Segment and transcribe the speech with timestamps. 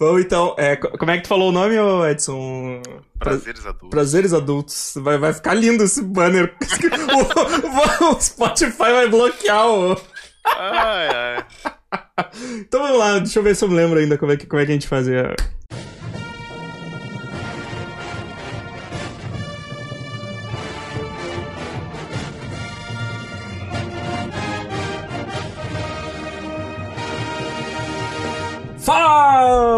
[0.00, 1.74] Vamos então, é, como é que tu falou o nome,
[2.10, 2.80] Edson?
[3.18, 3.90] Prazeres adultos.
[3.90, 4.94] Prazeres adultos.
[4.96, 6.54] Vai, vai ficar lindo esse banner.
[8.00, 10.00] o, o, Spotify vai bloquear o.
[10.46, 11.46] Ai, ai.
[12.60, 14.62] Então vamos lá, deixa eu ver se eu me lembro ainda como é que, como
[14.62, 15.36] é que a gente fazia.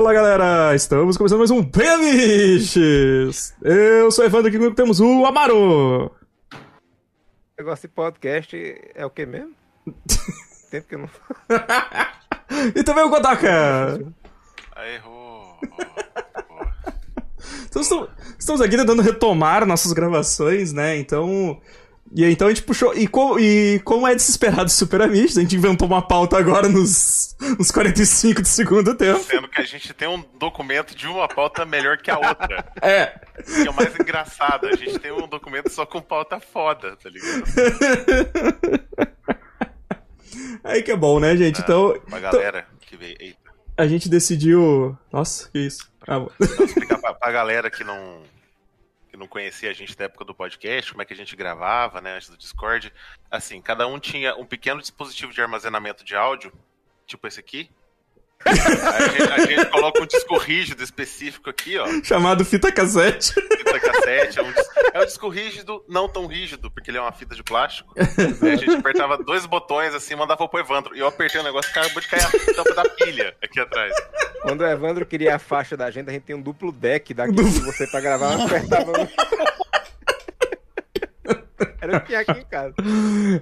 [0.02, 0.74] Fala galera!
[0.74, 3.54] Estamos começando mais um Pemiches!
[3.62, 6.10] Eu sou o Evandro, aqui comigo temos o Amaro!
[7.56, 9.54] Negócio de podcast é o que mesmo?
[10.72, 11.08] Tempo que eu não.
[12.74, 14.00] e também o Godaka!
[14.74, 15.56] Aí, errou!
[17.70, 20.96] Então, estamos aqui tentando retomar nossas gravações, né?
[20.96, 21.60] Então,
[22.14, 22.94] e então a gente puxou.
[22.94, 27.34] E, com, e como é desesperado Super Amigos, a gente inventou uma pauta agora nos,
[27.58, 29.20] nos 45 do segundo tempo.
[29.20, 32.70] Sendo que a gente tem um documento de uma pauta melhor que a outra.
[32.82, 33.18] É.
[33.44, 34.66] Que é o mais engraçado.
[34.66, 37.44] A gente tem um documento só com pauta foda, tá ligado?
[40.64, 41.60] Aí que é bom, né, gente?
[41.60, 41.98] É, então.
[42.08, 43.16] Pra galera então, que veio.
[43.20, 43.52] Eita.
[43.76, 44.96] A gente decidiu.
[45.12, 45.90] Nossa, que isso.
[46.06, 48.22] Ah, vou explicar pra, pra galera que não
[49.12, 52.00] que não conhecia a gente da época do podcast, como é que a gente gravava,
[52.00, 52.90] né, antes do Discord.
[53.30, 56.50] Assim, cada um tinha um pequeno dispositivo de armazenamento de áudio,
[57.06, 57.70] tipo esse aqui.
[58.44, 61.86] A, gente, a, gente, coloca um disco rígido específico aqui, ó.
[62.02, 63.32] Chamado fita cassete.
[63.34, 64.38] Fita cassete.
[64.38, 64.52] É um,
[64.94, 67.94] é um disco rígido, não tão rígido, porque ele é uma fita de plástico.
[67.96, 70.96] a gente apertava dois botões assim, mandava pro Evandro.
[70.96, 73.94] E eu apertei o negócio, acabou de cair a tampa da pilha aqui atrás.
[74.42, 77.32] Quando o Evandro queria a faixa da gente, a gente tem um duplo deck daqui
[77.42, 78.92] de você pra gravar, apertava.
[81.80, 82.74] Era o que aqui em casa.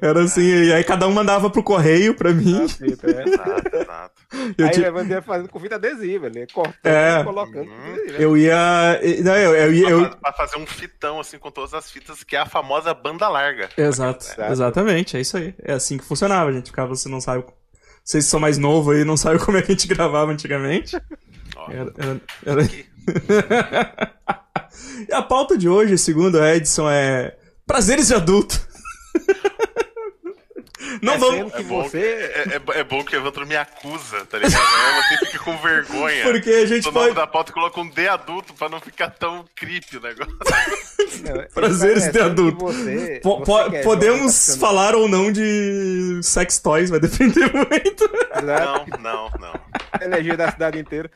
[0.01, 2.67] Era assim, e aí cada um mandava pro correio pra mim.
[2.69, 3.29] Fita, é.
[3.29, 4.23] Exato, exato.
[4.57, 4.89] Eu aí tinha...
[4.89, 7.25] ia fazendo com fita adesiva, ele cortando é.
[7.25, 7.69] colocando.
[7.69, 7.97] Uhum.
[8.19, 9.01] Eu ia.
[9.23, 9.91] Não, eu, eu ia.
[9.91, 10.11] Eu...
[10.17, 13.69] Pra fazer um fitão assim com todas as fitas, que é a famosa banda larga.
[13.77, 15.55] Exato, exatamente, é isso aí.
[15.63, 16.71] É assim que funcionava, gente.
[16.71, 17.45] Ficava, você não sabe
[18.05, 20.97] vocês são mais novos aí não sabem como é que a gente gravava antigamente.
[21.57, 22.63] Oh, era, era, era...
[25.09, 27.37] e a pauta de hoje, segundo a Edson, é
[27.71, 28.61] prazeres de adulto.
[31.01, 31.53] Não é vamos.
[31.53, 31.99] Que é, bom, você...
[31.99, 34.61] é, é, é, bom que o Evandro me acusa, tá ligado?
[34.61, 36.25] Você fica com vergonha.
[36.25, 37.15] Porque a gente pode.
[37.15, 40.37] da pauta coloca um D adulto pra não ficar tão creepy o negócio.
[41.23, 42.59] Não, Prazeres de adulto.
[42.59, 48.11] Você, po você podemos falar ou não de sex toys, vai depender muito.
[48.43, 49.70] Não, não, não.
[50.03, 51.11] Energia da cidade inteira.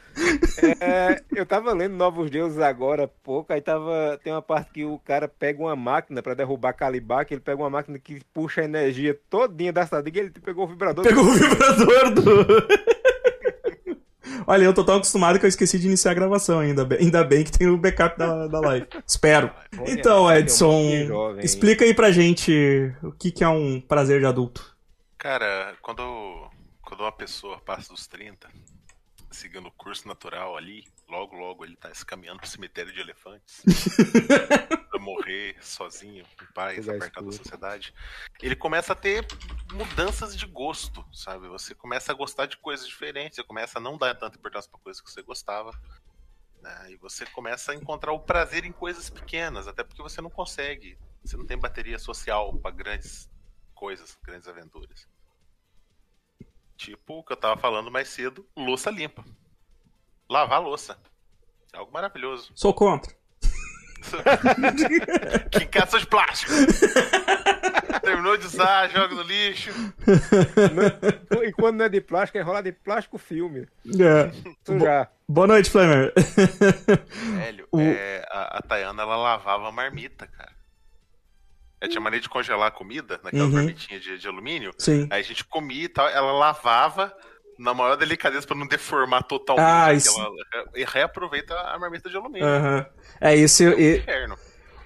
[0.80, 4.18] É, eu tava lendo Novos Deuses agora há pouco, aí tava.
[4.22, 7.62] Tem uma parte que o cara pega uma máquina pra derrubar Calibar, que ele pega
[7.62, 11.04] uma máquina que puxa a energia todinha da cidade, e ele pegou o vibrador.
[11.04, 11.30] Pegou do...
[11.30, 12.24] o vibrador do.
[14.46, 16.86] Olha, eu tô tão acostumado que eu esqueci de iniciar a gravação ainda.
[16.98, 18.86] Ainda bem que tem o backup da, da live.
[19.06, 19.50] Espero.
[19.86, 20.82] Então, Edson,
[21.42, 24.74] explica aí pra gente o que, que é um prazer de adulto.
[25.16, 26.50] Cara, quando,
[26.82, 28.48] quando uma pessoa passa dos 30,
[29.34, 33.62] seguindo o curso natural ali, logo, logo ele tá se caminhando pro cemitério de elefantes.
[34.90, 37.94] pra morrer sozinho, em paz, apartado da sociedade.
[38.40, 39.26] Ele começa a ter
[39.72, 41.48] mudanças de gosto, sabe?
[41.48, 44.80] Você começa a gostar de coisas diferentes, você começa a não dar tanta importância pra
[44.80, 45.72] coisas que você gostava.
[46.62, 46.92] Né?
[46.92, 50.96] E você começa a encontrar o prazer em coisas pequenas, até porque você não consegue.
[51.24, 53.28] Você não tem bateria social para grandes
[53.74, 55.08] coisas, grandes aventuras.
[56.76, 59.24] Tipo o que eu tava falando mais cedo, louça limpa.
[60.28, 60.98] Lavar louça.
[61.72, 62.52] É algo maravilhoso.
[62.54, 63.12] Sou contra.
[65.50, 66.52] que caça de plástico.
[68.02, 69.70] Terminou de usar, joga no lixo.
[71.42, 73.66] e quando não é de plástico, é enrolar de plástico filme.
[73.86, 74.78] É.
[74.78, 75.08] Já.
[75.26, 76.12] Boa noite, Flamer.
[77.36, 77.80] Velho, o...
[77.80, 80.53] é, a, a Tayana ela lavava marmita, cara.
[81.84, 83.50] Ela tinha maneira de congelar a comida naquela uhum.
[83.50, 84.72] marmitinha de, de, alumínio.
[84.78, 85.06] Sim.
[85.10, 87.14] Aí a gente comia e tal, ela lavava
[87.58, 89.64] na maior delicadeza para não deformar totalmente.
[89.64, 90.10] Ah, isso...
[90.18, 92.46] Ela reaproveita a marmita de alumínio.
[92.46, 92.84] Uhum.
[93.20, 93.62] É isso.
[93.62, 93.96] É um e...
[93.98, 94.38] inferno.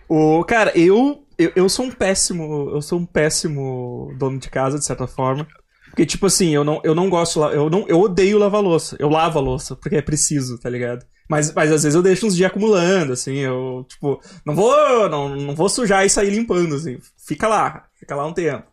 [0.09, 2.71] O, cara, eu, eu, eu sou um péssimo.
[2.75, 5.47] Eu sou um péssimo dono de casa, de certa forma.
[5.91, 7.41] Porque, tipo assim, eu não, eu não gosto.
[7.45, 8.97] Eu, não, eu odeio lavar louça.
[8.99, 11.07] Eu lavo a louça, porque é preciso, tá ligado?
[11.29, 15.29] Mas, mas às vezes eu deixo uns dias acumulando, assim, eu, tipo, não vou, não,
[15.29, 16.99] não vou sujar e sair limpando, assim.
[17.19, 18.67] Fica lá, fica lá um tempo.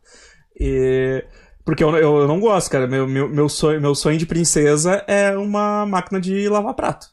[0.57, 1.23] E.
[1.65, 2.87] Porque eu, eu, eu não gosto, cara.
[2.87, 7.07] Meu, meu, meu, sonho, meu sonho de princesa é uma máquina de lavar prato.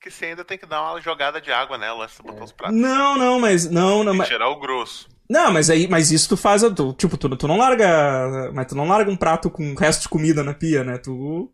[0.00, 2.52] Que você ainda tem que dar uma jogada de água nela antes de botar os
[2.52, 2.76] pratos.
[2.76, 3.70] Não, não, mas.
[3.70, 4.28] Não, não, mas...
[4.28, 5.08] tirar o grosso.
[5.28, 8.74] Não, mas aí, mas isso tu faz, tu, tipo, tu, tu não larga, mas tu
[8.74, 10.98] não larga um prato com resto de comida na pia, né?
[10.98, 11.52] Tu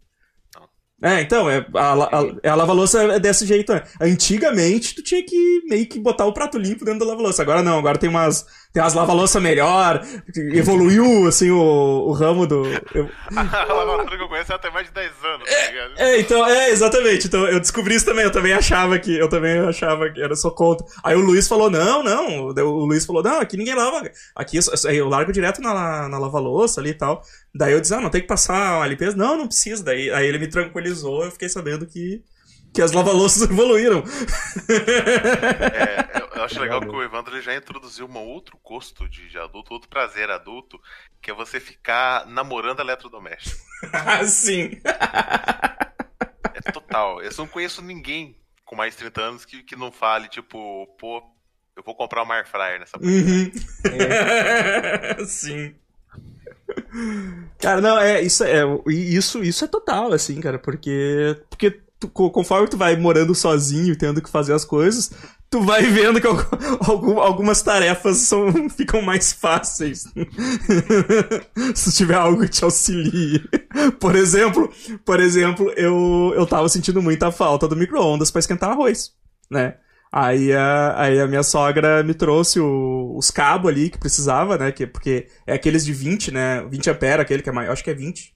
[1.03, 3.73] É, então, é, a, a, a lava-louça é desse jeito.
[3.73, 3.83] Né?
[4.01, 7.43] Antigamente, tu tinha que meio que botar o prato limpo dentro da lava-louça.
[7.43, 10.07] Agora não, agora tem umas, tem umas lava-louça melhor,
[10.53, 11.59] evoluiu, assim, o,
[12.09, 12.63] o ramo do...
[12.95, 13.11] Eu...
[13.35, 13.43] a
[13.73, 15.93] lava-louça que eu conheço até mais de 10 anos, tá ligado?
[15.97, 17.27] É, é, então, é, exatamente.
[17.27, 20.51] Então, eu descobri isso também, eu também achava que, eu também achava que era só
[20.51, 20.87] contra.
[21.03, 24.59] Aí o Luiz falou, não, não, o Luiz falou, não, aqui ninguém lava, aqui
[24.91, 27.23] eu largo direto na, na lava-louça ali e tal.
[27.55, 29.17] Daí eu disse, ah, não tem que passar uma limpeza?
[29.17, 29.83] Não, não precisa.
[29.83, 32.23] Daí aí ele me tranquilizou, eu fiquei sabendo que,
[32.77, 34.05] que as lava-louças evoluíram.
[35.73, 39.39] É, eu, eu acho legal que o Evandro já introduziu um outro gosto de, de
[39.39, 40.79] adulto, outro prazer adulto,
[41.23, 43.65] que é você ficar namorando eletrodoméstico.
[43.93, 44.81] Ah, sim.
[46.55, 47.21] É total.
[47.23, 48.35] Eu não conheço ninguém
[48.65, 51.23] com mais de 30 anos que, que não fale, tipo, pô,
[51.77, 53.51] eu vou comprar uma air fryer nessa uhum.
[53.85, 55.25] é.
[55.29, 55.75] Sim.
[57.59, 62.69] Cara, não, é isso é isso isso é total assim, cara, porque porque tu, conforme
[62.69, 65.11] tu vai morando sozinho, tendo que fazer as coisas,
[65.51, 66.27] tu vai vendo que
[67.21, 70.05] algumas tarefas são, ficam mais fáceis.
[71.75, 73.43] Se tiver algo que te auxilie.
[74.01, 74.71] Por exemplo,
[75.05, 79.13] por exemplo, eu eu tava sentindo muita falta do micro-ondas para esquentar arroz,
[79.51, 79.77] né?
[80.13, 84.73] Aí a, aí a minha sogra me trouxe o, os cabos ali que precisava, né?
[84.73, 86.65] Que, porque é aqueles de 20, né?
[86.71, 87.73] 20 ampere, aquele que é maior.
[87.73, 88.36] Acho que é 20.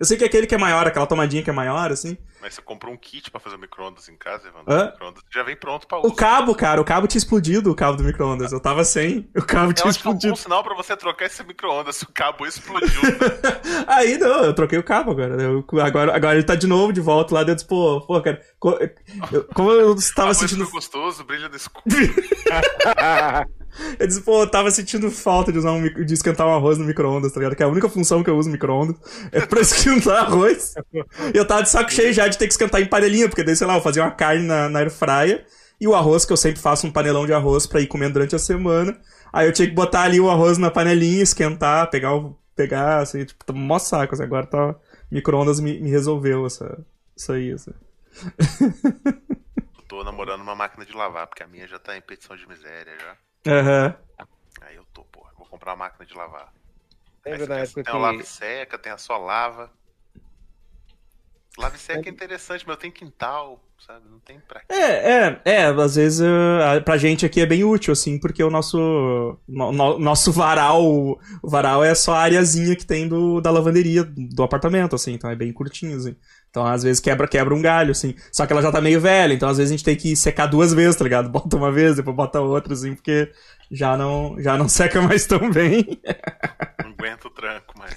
[0.00, 2.16] Eu sei que é aquele que é maior, aquela tomadinha que é maior, assim.
[2.40, 4.72] Mas você comprou um kit para fazer o micro-ondas em casa, Evandro?
[4.72, 4.94] Hã?
[5.30, 6.08] Já vem pronto pra uso.
[6.08, 8.50] O cabo, cara, o cabo tinha explodido, o cabo do micro-ondas.
[8.50, 10.28] Eu tava sem, o cabo tinha explodido.
[10.28, 13.02] É um sinal pra você trocar esse micro-ondas se o cabo explodiu.
[13.86, 15.34] Aí não, eu troquei o cabo agora.
[15.34, 16.16] Eu, agora.
[16.16, 17.66] Agora ele tá de novo de volta lá dentro.
[17.66, 18.40] Pô, pô, cara.
[19.52, 20.66] Como eu estava sentindo.
[20.70, 21.84] gostoso, brilha no escuro.
[23.98, 26.84] Eu disse, pô, eu tava sentindo falta de usar um de esquentar um arroz no
[26.84, 27.56] micro-ondas, tá ligado?
[27.56, 28.96] Que é a única função que eu uso no micro-ondas.
[29.32, 30.74] É pra esquentar arroz.
[31.34, 33.56] E eu tava de saco cheio já de ter que esquentar em panelhinha, porque daí,
[33.56, 35.46] sei lá, eu fazia uma carne na, na air fryer
[35.80, 38.36] e o arroz, que eu sempre faço um panelão de arroz pra ir comendo durante
[38.36, 39.00] a semana.
[39.32, 42.38] Aí eu tinha que botar ali o arroz na panelinha, esquentar, pegar o.
[42.54, 44.74] pegar, assim, tipo, tá mó saco, assim, agora tá.
[45.10, 46.84] Micro-ondas me, me resolveu essa,
[47.16, 47.72] isso aí, assim.
[49.88, 52.92] Tô namorando uma máquina de lavar, porque a minha já tá em petição de miséria
[53.00, 53.16] já.
[53.46, 53.96] Aham.
[54.18, 54.26] Uhum.
[54.62, 56.52] Aí eu tô, pô, vou comprar uma máquina de lavar.
[57.24, 57.90] Lembra na época tem que...
[57.90, 59.70] a lava seca, tem a só lava.
[61.58, 64.08] Lave seca é interessante, mas eu tenho quintal, sabe?
[64.08, 64.66] Não tem pra quê.
[64.70, 68.50] É, é, é, às vezes uh, pra gente aqui é bem útil, assim, porque o
[68.50, 73.50] nosso no, no, nosso varal, o varal é só a areazinha que tem do, da
[73.50, 76.16] lavanderia do apartamento, assim, então é bem curtinho, assim.
[76.50, 78.14] Então, às vezes, quebra, quebra um galho, assim.
[78.32, 80.46] Só que ela já tá meio velha, então às vezes a gente tem que secar
[80.46, 81.28] duas vezes, tá ligado?
[81.30, 83.32] Bota uma vez, depois bota outra, assim, porque
[83.70, 86.00] já não, já não seca mais tão bem.
[86.82, 87.96] Não aguento o tranco, mas.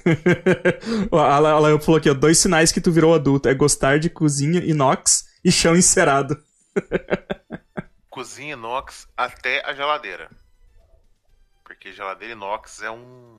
[1.12, 4.64] ela, ela falou aqui, ó, dois sinais que tu virou adulto é gostar de cozinha
[4.64, 6.38] inox e chão encerado.
[8.08, 10.30] cozinha inox até a geladeira.
[11.64, 13.38] Porque geladeira inox é um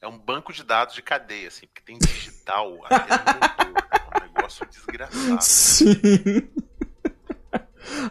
[0.00, 3.88] é um banco de dados de cadeia, assim, porque tem digital até no motor
[4.22, 5.42] negócio desgraçado.
[5.42, 6.48] Sim.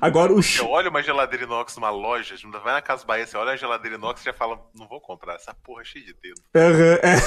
[0.01, 3.51] Agora o Você olha uma geladeira inox numa loja, vai na Casa Bahia, você olha
[3.51, 6.41] a geladeira inox e já fala, não vou comprar, essa porra é cheia de dedo.
[6.55, 7.17] Uhum, é.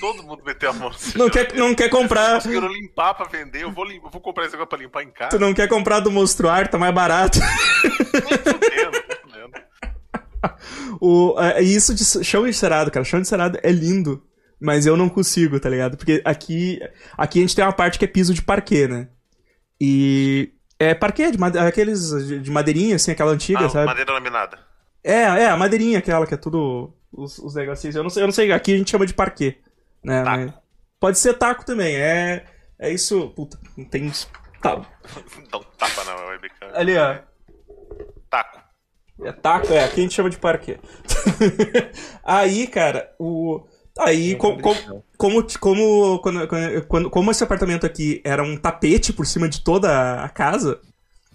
[0.00, 2.40] Todo mundo meteu a mão não quer, não quer comprar.
[2.40, 5.10] Se conseguiram limpar pra vender, eu vou, eu vou comprar esse negócio pra limpar em
[5.10, 5.30] casa.
[5.30, 7.38] Tu não quer comprar do Monstruar, tá mais barato.
[11.00, 13.04] o, é, isso de chão encerado, cara.
[13.04, 14.22] Chão encerado é lindo.
[14.60, 15.96] Mas eu não consigo, tá ligado?
[15.96, 16.80] Porque aqui,
[17.18, 19.08] aqui a gente tem uma parte que é piso de parquet, né?
[19.80, 20.52] E.
[20.78, 21.58] É parquet, de made...
[21.58, 22.10] aqueles
[22.42, 23.86] de madeirinha, assim, aquela antiga, ah, sabe?
[23.86, 24.58] Madeira laminada.
[25.02, 26.94] É, é, a madeirinha, aquela que é tudo.
[27.12, 27.96] Os, os negocinhos.
[27.96, 29.58] Eu não sei, eu não sei, aqui a gente chama de parquet.
[30.02, 30.22] Né?
[30.22, 30.52] Mas...
[31.00, 31.96] Pode ser taco também.
[31.96, 32.46] É.
[32.78, 33.30] É isso.
[33.30, 34.10] Puta, não tem.
[34.60, 34.76] Tá.
[35.50, 36.68] Dá um tapa na webcam.
[36.72, 37.18] Ali, ó.
[39.24, 40.80] É taco, é, aqui a gente chama de parquet.
[42.24, 43.60] Aí, cara, o.
[43.98, 44.74] Aí, com, com,
[45.18, 46.48] como, como, quando,
[46.88, 50.80] quando, como esse apartamento aqui era um tapete por cima de toda a casa,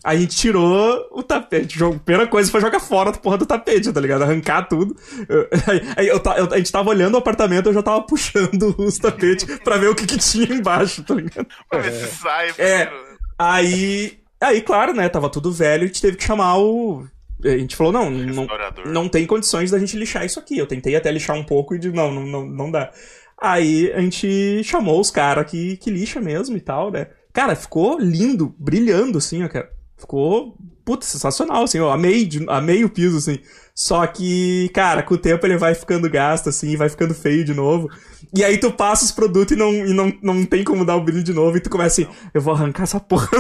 [0.04, 1.84] a gente tirou o tapete.
[1.84, 4.24] A primeira coisa foi jogar fora a porra do tapete, tá ligado?
[4.24, 4.96] Arrancar tudo.
[5.28, 5.48] Eu,
[5.96, 9.60] aí, eu, eu, a gente tava olhando o apartamento, eu já tava puxando os tapetes
[9.60, 11.48] pra ver o que, que tinha embaixo, tá ligado?
[11.70, 12.54] Pra ver se sai.
[12.58, 12.90] É,
[13.38, 15.10] aí, aí, claro, né?
[15.10, 17.06] Tava tudo velho, a gente teve que chamar o
[17.44, 18.48] a gente falou, não, não,
[18.86, 20.58] não tem condições da gente lixar isso aqui.
[20.58, 22.92] Eu tentei até lixar um pouco e de não, não, não, não dá.
[23.40, 27.08] Aí a gente chamou os caras que, que lixa mesmo e tal, né?
[27.32, 29.72] Cara, ficou lindo, brilhando assim, ó, cara.
[29.96, 33.40] Ficou, puta, sensacional, assim, eu amei, amei o piso, assim.
[33.78, 37.54] Só que, cara, com o tempo ele vai ficando gasto, assim, vai ficando feio de
[37.54, 37.88] novo.
[38.36, 41.04] E aí tu passa os produtos e não, e não, não tem como dar o
[41.04, 43.30] brilho de novo, e tu começa assim, eu vou arrancar essa porra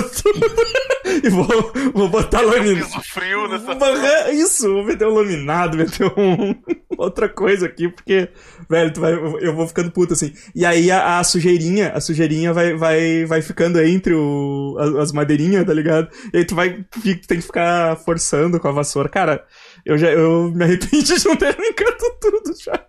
[1.23, 2.85] e vou, vou botar laminado.
[2.85, 6.53] piso frio nessa Isso, vou meter um laminado, meter um,
[6.95, 8.29] outra coisa aqui, porque,
[8.69, 10.31] velho, tu vai, eu vou ficando puto assim.
[10.53, 15.11] E aí a, a sujeirinha, a sujeirinha vai, vai, vai ficando entre o, as, as
[15.11, 16.09] madeirinhas, tá ligado?
[16.31, 19.09] E aí tu vai, tem que ficar forçando com a vassoura.
[19.09, 19.43] Cara,
[19.87, 22.87] eu já eu me arrependi de não ter arrancado tudo já.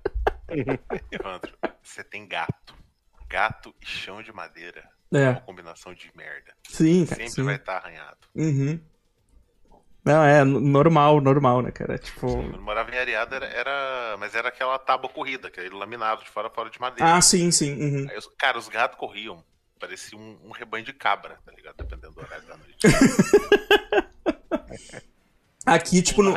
[1.13, 2.75] Evandro, você tem gato.
[3.29, 4.83] Gato e chão de madeira.
[5.15, 5.23] É.
[5.23, 6.53] é uma combinação de merda.
[6.69, 7.21] Sim, cara.
[7.21, 7.45] Sempre sim.
[7.45, 8.19] vai estar arranhado.
[8.35, 8.81] Uhum.
[10.05, 11.99] Não, é normal, normal, né, cara?
[11.99, 12.27] Tipo.
[12.27, 16.31] Quando eu morava em Areada, era, era, Mas era aquela tábua corrida, aquele laminado de
[16.31, 17.15] fora fora de madeira.
[17.15, 17.75] Ah, sim, sim.
[17.81, 18.07] Uhum.
[18.11, 19.45] Aí, cara, os gatos corriam.
[19.79, 21.77] Parecia um, um rebanho de cabra, tá ligado?
[21.77, 22.79] Dependendo do horário da noite.
[25.75, 26.35] Aqui, tipo, Tudo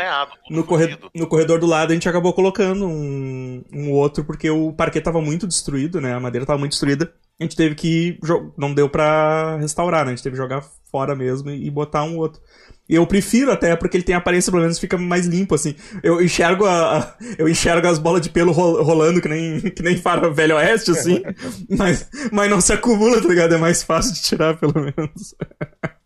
[0.50, 1.10] no, no, corre- fudido.
[1.16, 5.22] no corredor do lado a gente acabou colocando um, um outro, porque o parquet tava
[5.22, 6.14] muito destruído, né?
[6.14, 7.12] A madeira tava muito destruída.
[7.40, 8.20] A gente teve que.
[8.58, 10.12] Não deu pra restaurar, né?
[10.12, 12.40] A gente teve que jogar fora mesmo e, e botar um outro.
[12.88, 15.74] E eu prefiro até, porque ele tem aparência, pelo menos fica mais limpo, assim.
[16.04, 19.82] Eu enxergo a, a- eu enxergo as bolas de pelo ro- rolando que nem, que
[19.82, 21.24] nem fara velho oeste, assim.
[21.70, 23.56] mas, mas não se acumula, tá ligado?
[23.56, 25.34] É mais fácil de tirar, pelo menos.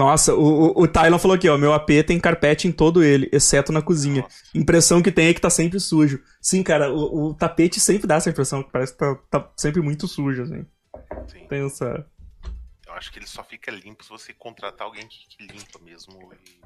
[0.00, 1.58] Nossa, o, o, o Tylon falou aqui, ó.
[1.58, 4.22] Meu AP tem carpete em todo ele, exceto na cozinha.
[4.22, 4.44] Nossa.
[4.54, 6.22] Impressão que tem é que tá sempre sujo.
[6.40, 9.82] Sim, cara, o, o tapete sempre dá essa impressão, que parece que tá, tá sempre
[9.82, 10.64] muito sujo, assim.
[11.28, 11.46] Sim.
[11.48, 12.06] Tem essa.
[12.86, 16.32] Eu acho que ele só fica limpo se você contratar alguém que, que limpa mesmo
[16.32, 16.60] e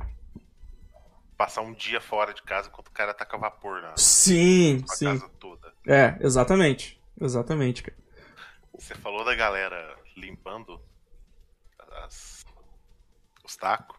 [1.36, 5.04] passar um dia fora de casa enquanto o cara taca vapor na Sim, sua sim.
[5.06, 5.72] casa toda.
[5.88, 7.00] É, exatamente.
[7.20, 7.96] Exatamente, cara.
[8.78, 10.80] Você falou da galera limpando
[12.04, 12.43] as-
[13.54, 13.96] os tacos.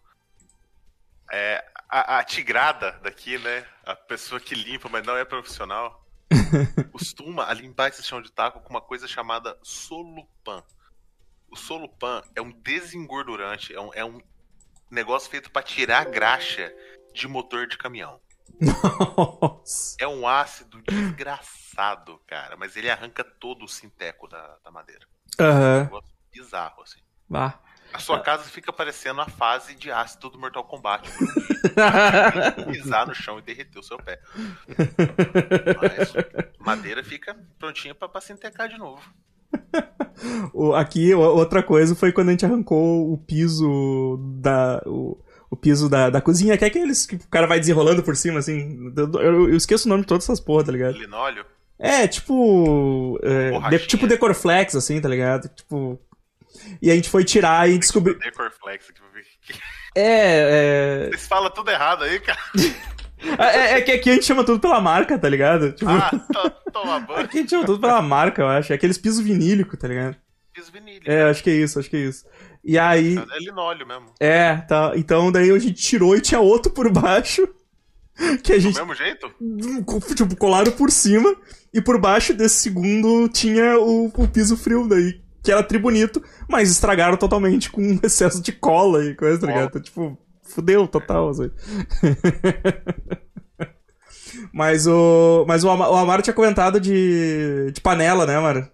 [1.32, 3.66] É, a, a tigrada daqui, né?
[3.84, 6.06] A pessoa que limpa, mas não é profissional,
[6.92, 10.64] costuma a limpar esse chão de taco com uma coisa chamada solupan.
[11.50, 14.20] O solupan é um desengordurante, é um, é um
[14.92, 16.74] negócio feito para tirar graxa
[17.14, 18.20] de motor de caminhão.
[18.60, 19.96] Nossa.
[20.00, 25.06] É um ácido desgraçado, cara, mas ele arranca todo o sinteco da, da madeira.
[25.40, 27.00] É um negócio bizarro, assim.
[27.28, 27.60] Vá.
[27.96, 31.10] A sua casa fica parecendo a fase de ácido do Mortal Kombat.
[32.72, 34.20] Pisar no chão e derreter o seu pé.
[35.82, 36.14] Mas
[36.60, 39.02] madeira fica prontinha pra, pra se entecar de novo.
[40.76, 44.82] Aqui, outra coisa foi quando a gente arrancou o piso da.
[44.86, 45.18] O,
[45.50, 48.40] o piso da, da cozinha, que é aqueles que o cara vai desenrolando por cima,
[48.40, 48.92] assim.
[48.96, 50.98] Eu, eu- eu esqueço o nome de todas essas porra, tá ligado?
[50.98, 51.46] Linóleo,
[51.80, 53.18] É, tipo.
[53.24, 55.48] é, de- tipo Decorflex, assim, tá ligado?
[55.50, 56.00] Tipo.
[56.82, 58.18] E a gente foi tirar e descobriu.
[58.18, 58.32] Que-
[59.98, 62.40] É, Vocês falam tudo errado aí, cara.
[62.58, 62.96] é.
[63.40, 65.72] É, é que aqui a gente chama tudo pela marca, tá ligado?
[65.72, 67.22] Tipo, Ah, to- toma banho.
[67.26, 68.72] aqui a gente chama tudo pela marca, eu acho.
[68.72, 70.16] É aqueles pisos vinílicos, tá ligado?
[70.54, 71.00] Piso vinil.
[71.06, 72.26] É, acho que é isso, acho que é isso.
[72.64, 73.18] E aí.
[73.18, 74.14] É linóleo mesmo.
[74.20, 74.92] É, tá.
[74.96, 77.48] Então daí a gente tirou e tinha outro por baixo.
[78.44, 78.76] Que a Do gente.
[78.76, 79.34] mesmo jeito?
[80.16, 81.36] Tipo, colaram por cima.
[81.74, 85.20] E por baixo desse segundo tinha o, o piso frio daí.
[85.46, 89.68] Que era tri bonito, mas estragaram totalmente com excesso de cola e coisa, tá ligado?
[89.70, 91.52] Então, tipo, fudeu total, assim.
[94.52, 95.46] mas o.
[95.48, 97.72] Mas o, Ama- o Amaro tinha comentado de.
[97.72, 98.68] de panela, né, Amaro?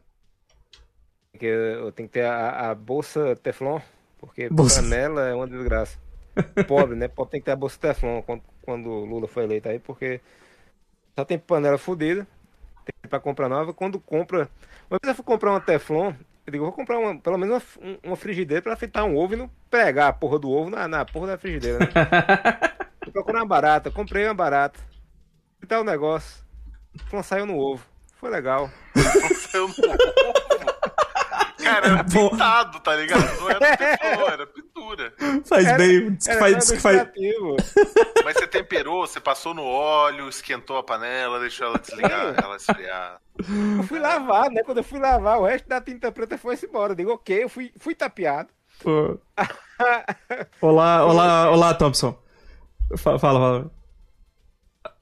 [1.37, 3.79] Que eu tenho que ter a, a bolsa Teflon,
[4.19, 5.97] porque Bolsa- panela é uma desgraça.
[6.67, 7.07] Pobre, né?
[7.07, 10.21] Pobre tem que ter a bolsa Teflon quando, quando o Lula foi eleito aí, porque
[11.17, 12.27] só tem panela fodida,
[12.85, 13.73] tem pra comprar nova.
[13.73, 14.49] Quando compra.
[14.89, 16.13] Uma vez eu fui comprar uma Teflon,
[16.45, 19.33] eu digo, vou comprar uma, pelo menos uma, um- uma frigideira pra fritar um ovo
[19.33, 21.87] e não pegar a porra do ovo na, na porra da frigideira, né?
[23.03, 24.79] Fui procurar uma barata, comprei uma barata.
[25.59, 26.43] Fritar o negócio.
[26.97, 27.83] Teflon saiu no ovo.
[28.19, 28.69] Foi legal.
[29.53, 30.33] Eu não-
[31.63, 33.39] Cara, era pintado, tá ligado?
[33.39, 35.13] Não era teflon, era pintura.
[35.45, 36.11] Faz Era- bem.
[36.15, 37.07] Diz que Era faz, nada diz que faz.
[38.25, 43.20] Mas você temperou, você passou no óleo, esquentou a panela, deixou ela desligar, ela esfriar.
[43.77, 44.63] Eu fui lavar, né?
[44.63, 46.91] Quando eu fui lavar, o resto da tinta preta foi-se embora.
[46.91, 48.49] Eu digo, ok, eu fui, fui tapeado.
[48.83, 49.17] Pô.
[50.61, 52.17] Olá, olá, olá, Thompson.
[52.97, 53.71] Fa- Fala, fala.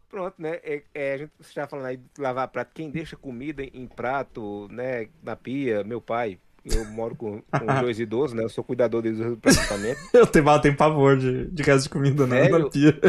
[0.10, 0.60] Pronto, né?
[0.64, 2.72] É, é, a gente estava falando aí de lavar prato.
[2.74, 5.08] Quem deixa comida em prato, né?
[5.22, 6.40] Na pia, meu pai.
[6.66, 8.44] Eu moro com, com dois idosos, né?
[8.44, 10.00] Eu sou cuidador deles praticamente.
[10.14, 13.00] Eu tenho, eu tenho pavor de, de casa de comida na, na pia.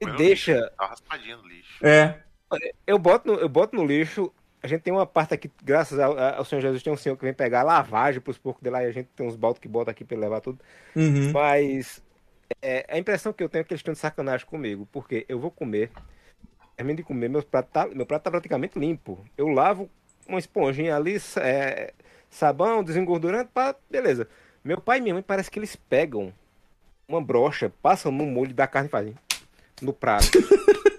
[0.00, 0.70] E deixa.
[0.78, 1.84] Tá raspadinho no lixo.
[1.84, 2.20] É.
[2.86, 4.32] Eu boto, no, eu boto no lixo
[4.62, 7.24] a gente tem uma parte aqui, graças ao, ao Senhor Jesus, tem um senhor que
[7.24, 9.90] vem pegar lavagem pros porcos de lá e a gente tem uns baldos que bota
[9.90, 10.60] aqui pra ele levar tudo.
[10.94, 11.32] Uhum.
[11.32, 12.00] Mas
[12.62, 15.40] é, a impressão que eu tenho é que eles estão de sacanagem comigo, porque eu
[15.40, 15.90] vou comer,
[16.76, 19.18] termino de comer, meu prato tá, meu prato tá praticamente limpo.
[19.36, 19.90] Eu lavo
[20.28, 21.92] uma esponjinha ali, é,
[22.30, 24.28] sabão, desengordurante, pá, beleza.
[24.62, 26.32] Meu pai e minha mãe parece que eles pegam
[27.08, 29.14] uma brocha, passam no molho da carne e fazem
[29.80, 30.26] no prato.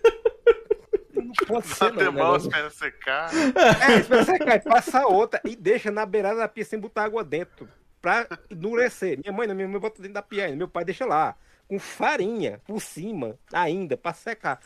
[1.50, 2.12] não pode ser, não.
[2.12, 3.30] Mal, espera secar.
[3.34, 7.24] É, espera secar, e passa outra e deixa na beirada da pia sem botar água
[7.24, 7.68] dentro.
[8.02, 9.20] Pra endurecer.
[9.24, 10.58] Minha mãe, não, minha mãe bota dentro da pia ainda.
[10.58, 11.36] Meu pai deixa lá.
[11.68, 14.60] Com farinha por cima, ainda, pra secar.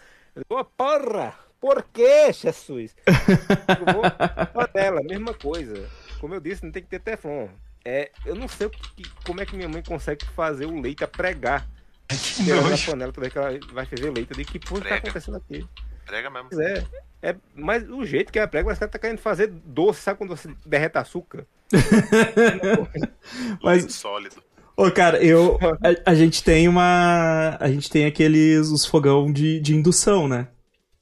[0.50, 1.36] Ô, porra!
[1.60, 2.96] Por que, Jesus?
[3.08, 4.04] Eu vou
[4.54, 5.90] panela, mesma coisa.
[6.20, 7.48] Como eu disse, não tem que ter teflon.
[7.84, 11.08] É, eu não sei que, como é que minha mãe consegue fazer o leite a
[11.08, 11.68] pregar.
[12.10, 14.34] Tirando a panela toda que ela vai fazer leite.
[14.34, 15.68] De que porra tá acontecendo aqui?
[16.08, 16.50] Prega mesmo.
[16.62, 16.86] É,
[17.22, 20.18] é, mas o jeito que ela prega, parece que ela tá querendo fazer doce, sabe
[20.18, 21.46] quando você derreta açúcar?
[23.62, 24.42] mas sólido.
[24.78, 25.58] Ô, cara, eu.
[26.06, 27.58] A, a, gente tem uma.
[27.60, 28.70] A gente tem aqueles.
[28.70, 30.48] os fogão de, de indução, né?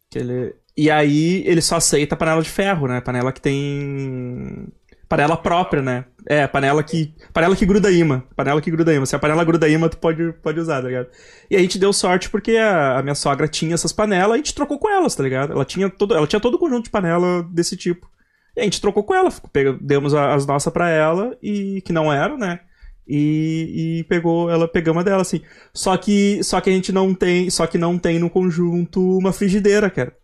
[0.10, 3.02] Que ele, e aí ele só aceita panela de ferro, né?
[3.02, 4.68] Panela que tem.
[5.08, 6.06] Panela própria, né?
[6.28, 7.14] É, panela que.
[7.32, 8.24] Panela que gruda imã.
[8.36, 9.06] Panela que gruda imã.
[9.06, 11.08] Se a panela gruda imã, tu pode, pode usar, tá ligado?
[11.50, 14.38] E a gente deu sorte porque a, a minha sogra tinha essas panelas e a
[14.38, 15.54] gente trocou com elas, tá ligado?
[15.54, 18.10] Ela tinha todo, ela tinha todo o conjunto de panela desse tipo.
[18.56, 19.32] E a gente trocou com ela.
[19.54, 22.60] Pega, demos as nossas pra ela, e que não eram, né?
[23.08, 25.42] E, e, pegou, ela pegou uma dela, assim.
[25.74, 29.32] Só que, só que a gente não tem, só que não tem no conjunto uma
[29.32, 30.16] frigideira, cara.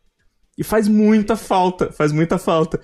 [0.58, 2.79] E faz muita falta, faz muita falta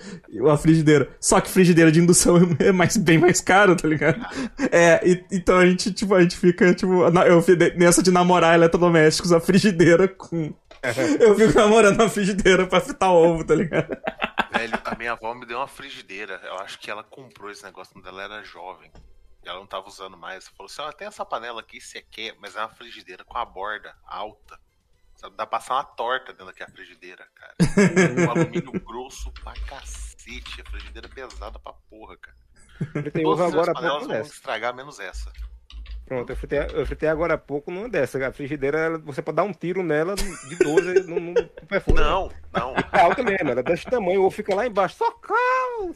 [0.50, 1.14] a frigideira.
[1.20, 4.20] Só que frigideira de indução é mais, bem mais caro, tá ligado?
[4.72, 7.44] É, e, então a gente, tipo, a gente fica, tipo, eu,
[7.76, 10.52] nessa de namorar eletrodomésticos, a frigideira com.
[11.20, 13.96] Eu fico namorando a frigideira pra fritar ovo, tá ligado?
[14.52, 16.40] Velho, a minha avó me deu uma frigideira.
[16.44, 18.90] Eu acho que ela comprou esse negócio quando ela era jovem
[19.48, 20.48] ela não tava usando mais.
[20.48, 23.44] Falou assim: ó, tem essa panela aqui, você quer, mas é uma frigideira com a
[23.44, 24.58] borda alta.
[25.18, 27.54] Sabe, dá pra passar uma torta dentro daquela frigideira, cara.
[28.16, 30.60] um alumínio grosso pra cacete.
[30.60, 32.36] A frigideira pesada pra porra, cara.
[32.92, 35.32] Fritei ovo agora há pouco vão estragar menos essa.
[36.06, 38.24] Pronto, eu fritei, eu fritei agora há pouco numa dessa.
[38.24, 41.98] A frigideira, você pode dar um tiro nela de 12 no, no, no perfume.
[41.98, 42.74] Não, não.
[42.92, 45.94] É alta mesmo, ela é desse tamanho, ou fica lá embaixo, socorro!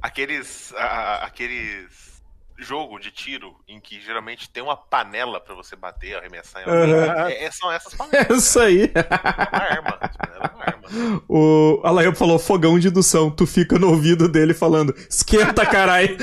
[0.00, 0.72] Aqueles.
[0.74, 2.17] A, aqueles
[2.58, 7.26] jogo de tiro em que geralmente tem uma panela para você bater, arremessar em uhum.
[7.28, 8.30] é, é, são essas panelas.
[8.30, 8.90] É isso aí.
[8.94, 9.06] É
[9.48, 9.98] uma arma.
[10.20, 11.22] É uma arma.
[11.28, 13.30] O Alain falou fogão de indução.
[13.30, 16.16] Tu fica no ouvido dele falando: esquenta, carai.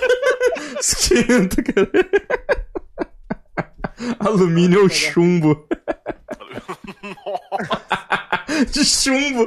[0.80, 2.10] esquenta, carai.
[4.18, 5.66] Alumínio ou chumbo.
[8.70, 9.46] de chumbo.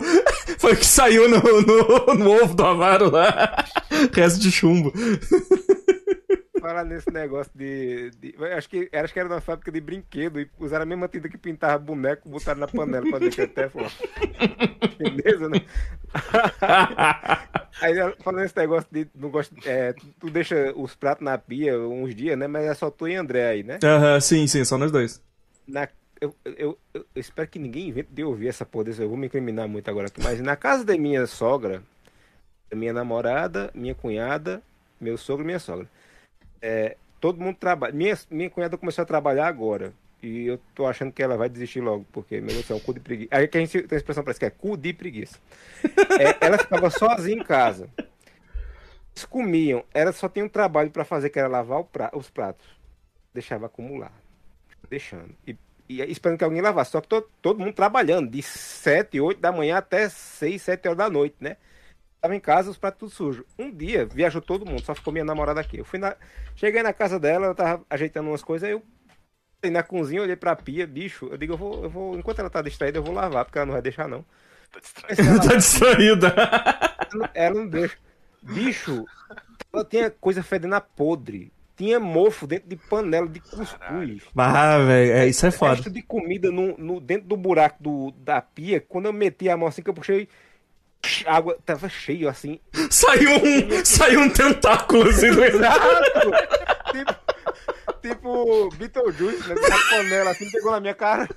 [0.60, 3.66] Foi o que saiu no, no, no ovo do avaro lá.
[4.14, 4.94] Resto de chumbo
[6.64, 10.50] falar nesse negócio de, de, acho, que, acho que era uma fábrica de brinquedo e
[10.58, 13.86] usaram a mesma tinta que pintava boneco, botaram na panela pra que até foi.
[14.98, 15.60] Beleza, né?
[17.82, 22.16] Aí falando esse negócio de não gosto, é, tu deixa os pratos na pia uns
[22.16, 22.48] dias, né?
[22.48, 23.80] Mas é só tu e André aí, né?
[23.84, 25.22] Aham, sim, sim, só nós dois.
[25.68, 25.90] Na,
[26.22, 29.28] eu, eu, eu, espero que ninguém invente de ouvir essa porra desse, eu vou me
[29.28, 31.84] incriminar muito agora aqui, mas na casa da minha sogra,
[32.74, 34.62] minha namorada, minha cunhada,
[35.02, 35.90] meu sogro e minha sogra.
[36.64, 37.94] É, todo mundo trabalha.
[37.94, 39.94] Minha, minha cunhada começou a trabalhar agora.
[40.22, 42.80] E eu tô achando que ela vai desistir logo, porque, meu Deus do céu, é
[42.80, 43.30] um cu de preguiça.
[43.36, 45.38] Aí que a gente tem a expressão parece que é cu de preguiça.
[46.20, 47.90] É, ela ficava sozinha em casa.
[49.16, 52.66] Eles comiam, ela só tinha um trabalho para fazer, que era lavar pra, os pratos.
[53.34, 54.14] Deixava acumular.
[54.90, 55.36] Deixando.
[55.46, 55.58] E,
[55.90, 56.92] e esperando que alguém lavasse.
[56.92, 60.98] Só que todo, todo mundo trabalhando, de 7, 8 da manhã até 6, 7 horas
[60.98, 61.58] da noite, né?
[62.24, 63.46] Tava em casa, os pratos tudo sujos.
[63.60, 65.80] Um dia, viajou todo mundo, só ficou minha namorada aqui.
[65.80, 66.16] Eu fui na...
[66.56, 68.82] Cheguei na casa dela, ela tava ajeitando umas coisas, aí eu
[69.70, 72.62] na cozinha, olhei pra pia, bicho, eu digo, eu vou, eu vou, enquanto ela tá
[72.62, 74.24] distraída, eu vou lavar, porque ela não vai deixar, não.
[74.72, 75.48] Tá distraída.
[75.50, 76.36] tá distraída.
[77.14, 77.98] Ela, ela não deixa.
[78.42, 79.04] Bicho,
[79.74, 81.52] ela tinha coisa fedendo a podre.
[81.76, 84.24] Tinha mofo dentro de panela de cuscuz.
[84.38, 85.76] Ah, velho, é, isso é foda.
[85.76, 89.58] Resto de comida no, no, dentro do buraco do, da pia, quando eu meti a
[89.58, 90.30] mão assim, que eu puxei
[91.26, 92.60] a água tava cheio assim.
[92.90, 96.32] Saiu um, saiu um tentáculo assim do Exato!
[96.92, 97.16] tipo,
[98.02, 99.56] tipo Beetlejuice, né?
[99.56, 101.28] Uma panela assim, pegou na minha cara.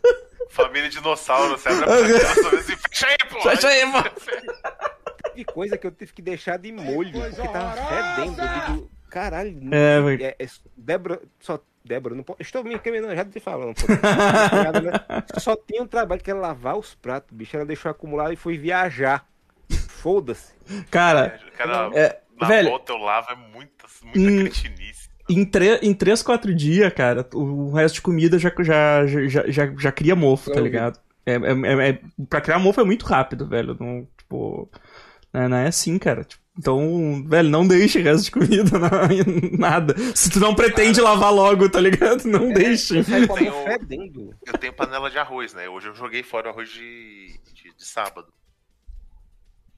[0.51, 3.41] Família dinossauro, você abre a panela, assim, fecha aí, pô!
[3.43, 5.31] Fecha aí, pô!
[5.31, 8.41] Teve coisa que eu tive que deixar de molho, porque tava fedendo.
[8.41, 13.15] Eu digo, caralho, é, não, é, é, Débora, só Débora, não pode, estou me encaminhando,
[13.15, 13.77] já te falando.
[15.39, 17.57] Só tinha um trabalho que era lavar os pratos, bicho.
[17.57, 19.27] Ela deixou acumular e foi viajar
[19.97, 20.53] foda-se.
[20.91, 24.39] Cara, É, cara, é, na velho, volta eu lavo é muita, muita Hum.
[24.45, 25.09] cretinice.
[25.29, 29.75] em, tre em 3, 4 dias, cara, o resto de comida já, já, já, já,
[29.77, 30.99] já cria mofo, tá Eu ligado?
[31.25, 33.77] É, é, é, é- pra criar mofo é muito rápido, velho.
[33.81, 34.71] Não, tipo,
[35.33, 36.23] não, não é assim, cara.
[36.23, 39.95] Tipo, então, velho, não deixe resto de comida, não, nada.
[40.15, 42.25] Se tu não pretende lavar logo, tá ligado?
[42.27, 43.03] Não deixe.
[43.03, 43.53] Sai comendo
[43.89, 44.31] Tenho-.
[44.47, 45.69] Eu tenho panela de arroz, né?
[45.69, 48.29] Hoje eu joguei fora o arroz de, de, de sábado.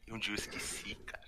[0.09, 1.23] E um dia eu esqueci, cara.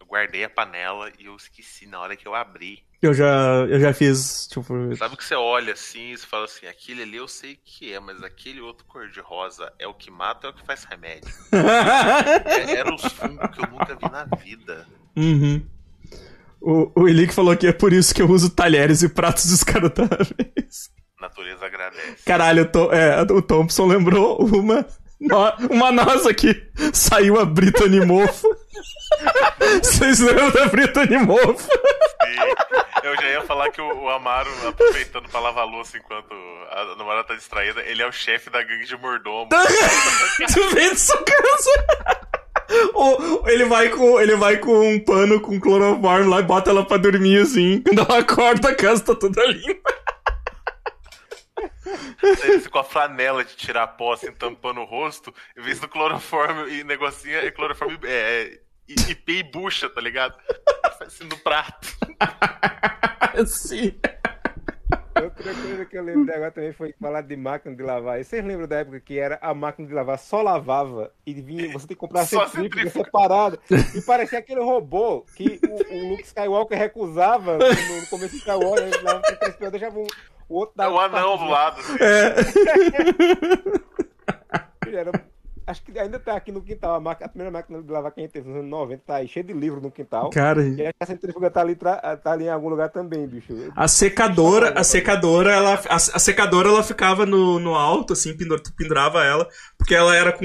[0.00, 2.84] Eu guardei a panela e eu esqueci na hora que eu abri.
[3.02, 7.02] Eu já, eu já fiz, tipo, Sabe que você olha assim e fala assim, aquele
[7.02, 10.46] ali eu sei que é, mas aquele outro cor de rosa é o que mata,
[10.46, 11.28] é o que faz remédio.
[11.52, 14.86] É- Era os fungos que eu nunca vi na vida.
[15.16, 15.66] Uhum.
[16.60, 20.90] O, o Elick falou que é por isso que eu uso talheres e pratos descartáveis.
[21.20, 22.22] Natureza agradece.
[22.24, 24.86] Caralho, o Tom- é, o Thompson lembrou uma.
[25.70, 26.54] Uma nossa que
[26.92, 28.48] saiu a Brita Mofo.
[29.82, 31.68] Vocês lembram da Brita Mofo?
[32.26, 36.32] E eu já ia falar que o, o Amaro, aproveitando pra lavar a louça enquanto
[36.70, 39.48] a namorada tá distraída, ele é o chefe da gangue de mordomo.
[40.52, 41.84] tu vê de sua casa?
[42.94, 46.84] O- ele vai com ele vai com um pano com cloroforme lá e bota ela
[46.84, 47.82] pra dormir assim.
[47.82, 49.94] Quando ela acorda, a casa tá toda limpa.
[52.22, 56.70] Ele com a flanela de tirar pó, assim, tampando o rosto, em vez do cloroforme
[56.72, 60.34] e negocinho, é cloroforme é, é, I- IP e bucha, tá ligado?
[61.00, 61.88] Assim, no prato.
[63.46, 63.94] Sim.
[65.22, 68.20] Outra coisa que eu lembrei agora também foi falar de máquina de lavar.
[68.20, 71.72] E vocês lembram da época que era a máquina de lavar só lavava e vinha,
[71.72, 73.58] você tem que comprar centrífuga separada.
[73.94, 78.82] E parecia aquele robô que o, o Luke Skywalker recusava no, no começo do Skywalker,
[78.82, 80.06] ele pessoas, deixava um,
[80.54, 81.80] o outro É dava o anão do lado.
[81.80, 81.94] Assim.
[84.96, 85.10] Era-
[85.66, 86.94] acho que ainda tá aqui no quintal.
[86.94, 89.16] A, máquina- a primeira máquina de lavar que a gente teve nos anos 90 tá
[89.16, 90.30] aí, cheio de livro no quintal.
[90.30, 93.52] Cara, E acho que a centrífuga tá ali, tá ali em algum lugar também, bicho.
[93.74, 98.60] a secadora, a secadora, ela, a, a secadora ela ficava no, no alto, assim, pendur-
[98.60, 100.44] tu pendurava ela, porque ela era com,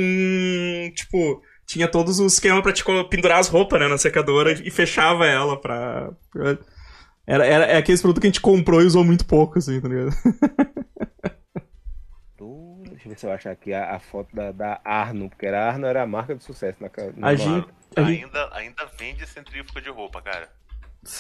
[0.96, 5.28] tipo, tinha todos os esquemas pra te pendurar as roupas, né, na secadora e fechava
[5.28, 6.12] ela pra...
[6.32, 6.58] pra-
[7.30, 9.88] Era, era, é aqueles produtos que a gente comprou e usou muito pouco, assim, tá
[9.88, 10.10] ligado?
[12.90, 15.60] Deixa eu ver se eu achar aqui a, a foto da, da Arno, porque era
[15.66, 17.70] a Arno era a marca de sucesso na ca- no A gente- Arno.
[17.96, 20.50] A gente- Ainda, ainda vende centrífuga de roupa, cara.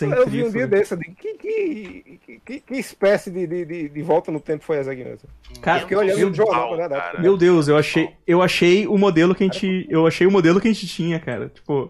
[0.01, 4.01] Eu vi um dia desse, eu digo, que, que, que, que espécie de, de, de,
[4.01, 5.15] volta no tempo foi essa aqui, né?
[5.61, 7.01] Cara, fiquei olhando meu no jornal, Pau, na verdade.
[7.01, 7.21] cara.
[7.21, 10.59] Meu Deus, eu achei, eu achei o modelo que a gente, eu achei o modelo
[10.59, 11.47] que a gente tinha, cara.
[11.47, 11.87] Tipo,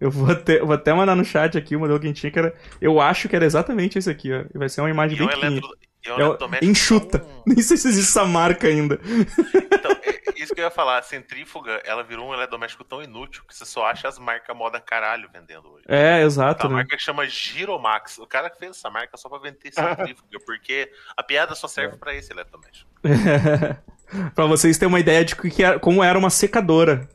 [0.00, 2.30] eu vou até, vou até mandar no chat aqui o modelo que a gente tinha,
[2.32, 4.44] que era, eu acho que era exatamente esse aqui, ó.
[4.54, 5.62] E vai ser uma imagem E é bem um pequenininha.
[6.06, 6.50] eletro...
[6.52, 7.26] é É enxuta.
[7.46, 8.98] Nem sei se existe essa marca ainda.
[9.04, 10.98] Então, é isso que eu ia falar.
[10.98, 14.80] A centrífuga, ela virou um eletrodoméstico tão inútil que você só acha as marcas moda
[14.80, 15.84] caralho vendendo hoje.
[15.86, 16.76] É, exato, Tá, a né?
[16.76, 18.16] marca que chama Giromax.
[18.18, 21.98] O cara que fez essa marca só pra vender centrífuga, porque a piada só serve
[21.98, 22.88] pra esse eletrodoméstico.
[24.34, 27.08] pra vocês terem uma ideia de que era- como era uma secadora.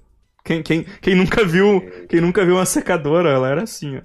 [0.45, 4.01] Quem, quem, quem nunca viu, quem nunca viu uma secadora, ela era assim, ó.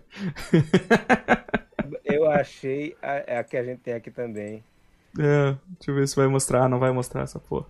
[2.02, 4.64] Eu achei a, a que a gente tem aqui também.
[5.18, 7.66] É, deixa eu ver se vai mostrar, não vai mostrar essa porra.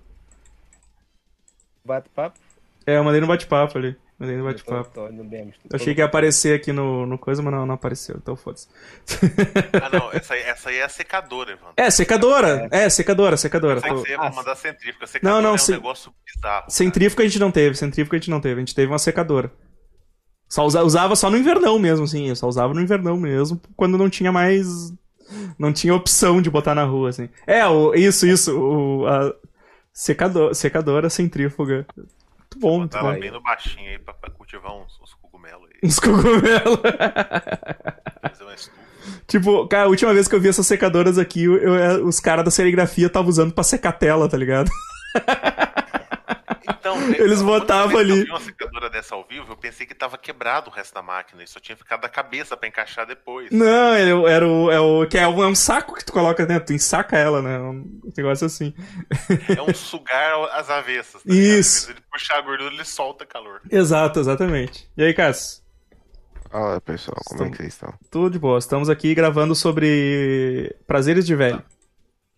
[1.84, 2.38] Bate-papo.
[2.86, 3.96] É, eu mandei no bate-papo ali.
[4.20, 4.90] Mandei no bate-papo.
[4.92, 7.64] Tô- tô indo bem, Eu achei que ia aparecer aqui no, no coisa, mas não,
[7.64, 8.68] não apareceu, então foda-se.
[9.82, 11.72] Ah, não, essa aí, essa aí é a secadora, Evandro.
[11.74, 12.68] É, secadora!
[12.70, 13.80] É, secadora, secadora.
[13.80, 15.06] Pensei que ia Ah, mandar centrífuga.
[15.06, 16.66] Secadora Não, não, é um ce- negócio bizarro.
[16.70, 19.50] Centrífuga a gente não teve, centrífuga a gente não teve, a gente teve uma secadora.
[20.50, 23.96] Só usa- usava só no invernão mesmo, assim, eu só usava no invernão mesmo, quando
[23.96, 24.66] não tinha mais.
[25.58, 27.28] Não tinha opção de botar na rua, assim.
[27.46, 29.32] É, o, isso, isso, o, a
[29.94, 31.86] secador, secadora centrífuga.
[32.52, 33.18] Muito bom, muito bom.
[33.20, 35.78] bem no baixinho aí pra, pra cultivar uns, uns cogumelos aí.
[35.88, 36.80] Uns cogumelos.
[38.28, 38.80] Fazer uma estufa.
[39.28, 42.44] tipo, cara, a última vez que eu vi essas secadoras aqui, eu- eu- os caras
[42.44, 44.70] da serigrafia estavam usando pra secar tela, tá ligado?
[46.96, 48.24] Então, Eles botavam quando eu ali.
[48.24, 51.42] vi uma secadora dessa ao vivo, eu pensei que tava quebrado o resto da máquina
[51.42, 53.50] e só tinha ficado da cabeça pra encaixar depois.
[53.50, 55.06] Não, era, o- era o, é o.
[55.06, 57.58] Que é um, é um saco que tu coloca dentro, tu ensaca ela, né?
[57.58, 58.74] Um negócio assim.
[59.56, 61.22] É um sugar às avessas.
[61.22, 61.32] tá?
[61.32, 61.90] Isso.
[61.90, 63.60] Ele puxar a gordura, ele solta calor.
[63.70, 64.90] Exato, exatamente.
[64.96, 65.60] E aí, Cássio?
[66.50, 67.94] Fala pessoal, como é que vocês estão?
[68.10, 68.58] Tudo de boa.
[68.58, 71.62] Estamos aqui gravando sobre prazeres de velho.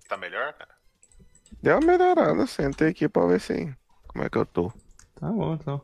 [0.06, 0.70] Tá melhor, cara?
[1.62, 3.72] Deu uma melhorada, sentei aqui pra ver se.
[4.12, 4.68] Como é que eu tô?
[5.18, 5.80] Tá bom, então.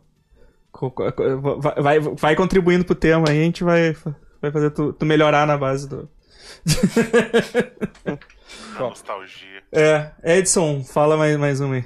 [1.61, 3.97] Vai, vai, vai contribuindo pro tema aí, a gente vai,
[4.41, 6.09] vai fazer tu, tu melhorar na base do.
[8.79, 9.63] Nostalgia.
[9.73, 11.85] É, Edson, fala mais, mais uma aí.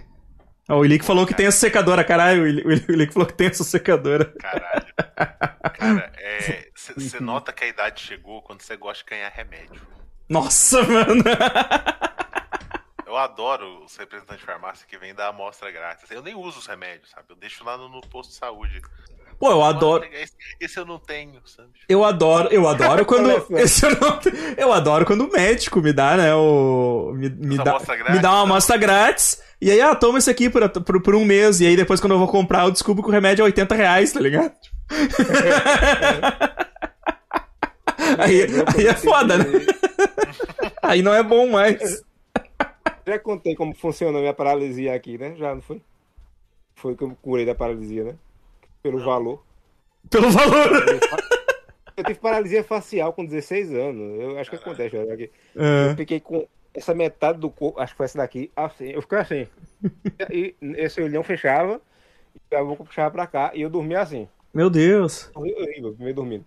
[0.68, 2.44] Ó, o Ilick falou que tem essa secadora, caralho.
[2.44, 4.26] O Ili- o Ilick falou que tem essa secadora.
[4.38, 4.86] Caralho.
[5.78, 6.12] Cara,
[6.96, 9.80] você nota que a idade chegou quando você gosta de ganhar remédio.
[10.28, 11.22] Nossa, mano.
[13.12, 16.10] Eu adoro os representantes de farmácia que vêm dar amostra grátis.
[16.10, 17.26] Eu nem uso os remédios, sabe?
[17.28, 18.80] Eu deixo lá no, no posto de saúde.
[19.38, 20.02] Pô, eu adoro.
[20.14, 21.68] Esse, esse eu não tenho, sabe?
[21.86, 23.46] Eu adoro, eu adoro quando.
[23.58, 24.18] esse eu, não-
[24.56, 26.34] eu adoro quando o médico me dá, né?
[26.34, 28.42] O, me, me dá, grátis, me dá uma né?
[28.44, 29.42] amostra grátis.
[29.60, 31.60] E aí, ah, toma esse aqui por, por, por um mês.
[31.60, 34.10] E aí depois, quando eu vou comprar, eu descubro que o remédio é 80 reais,
[34.10, 34.54] tá ligado?
[38.16, 39.44] aí, aí é foda, né?
[40.82, 42.02] Aí não é bom mais.
[43.06, 45.34] Já contei como funcionou minha paralisia aqui, né?
[45.36, 45.82] Já não foi?
[46.74, 48.14] Foi que eu curei da paralisia, né?
[48.82, 49.42] Pelo valor.
[50.08, 50.70] Pelo valor.
[51.96, 54.20] Eu tive paralisia facial com 16 anos.
[54.20, 55.30] Eu acho que acontece já aqui.
[55.54, 55.90] É.
[55.90, 58.90] Eu fiquei com essa metade do corpo, acho que foi essa daqui, assim.
[58.90, 59.48] Eu fiquei assim.
[60.30, 61.80] E esse olhão fechava,
[62.50, 64.26] e a boca puxava pra cá, e eu dormia assim.
[64.54, 65.30] Meu Deus.
[65.34, 66.44] Horrível, meio dormindo.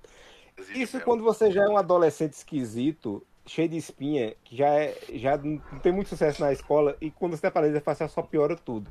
[0.74, 5.38] Isso quando você já é um adolescente esquisito, cheio de espinha, que já, é, já
[5.38, 8.90] não tem muito sucesso na escola, e quando você tem paralisia facial só piora tudo.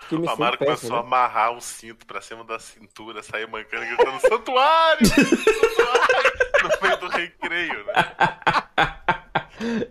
[0.00, 1.06] Fiquei me O Amaro sentindo péssimo, começou a né?
[1.06, 5.06] amarrar um cinto pra cima da cintura, sair mancando e gritando santuário!
[5.06, 6.34] santuário!
[6.64, 7.92] No meio do recreio, né?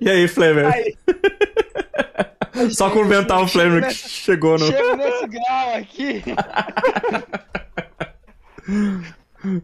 [0.01, 0.65] E aí, Flamer?
[0.73, 0.97] Aí,
[2.73, 4.65] Só cumprimentar o Flamer que chegou no.
[4.65, 6.23] Chego nesse grau aqui.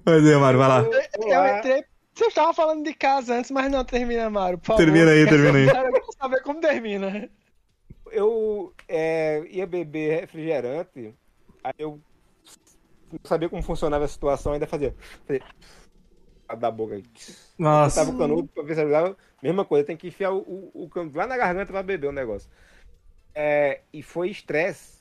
[0.05, 0.85] Mas aí, Mário, vai lá.
[1.19, 1.83] Eu entrei.
[2.19, 4.57] Você estava falando de casa antes, mas não termina, Mário.
[4.57, 4.83] Por favor.
[4.83, 5.67] Termina aí, termina aí.
[5.67, 7.29] Eu quero saber como termina.
[8.11, 11.15] eu é, ia beber refrigerante,
[11.63, 11.97] aí eu
[13.09, 14.93] não sabia como funcionava a situação, ainda fazia.
[15.25, 15.41] fazia
[16.57, 17.05] da boca aí.
[17.57, 18.01] Nossa.
[18.01, 19.15] Botava o canudo pra ver se ajudava.
[19.41, 22.11] Mesma coisa, tem que enfiar o, o, o canudo lá na garganta pra beber o
[22.11, 22.49] negócio.
[23.33, 24.99] É, e foi estresse.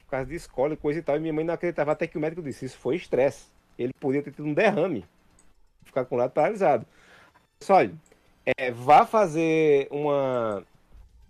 [0.00, 1.16] Por causa de escola e coisa e tal.
[1.16, 3.46] E minha mãe não acreditava até que o médico disse: Isso foi estresse.
[3.78, 5.06] Ele podia ter tido um derrame.
[5.88, 6.86] Ficar com o lado paralisado.
[7.60, 7.92] Só olha,
[8.58, 10.62] é, vá fazer uma.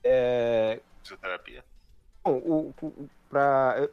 [0.05, 1.65] É, Fisioterapia.
[2.25, 3.89] Bom, o, o, o- pra.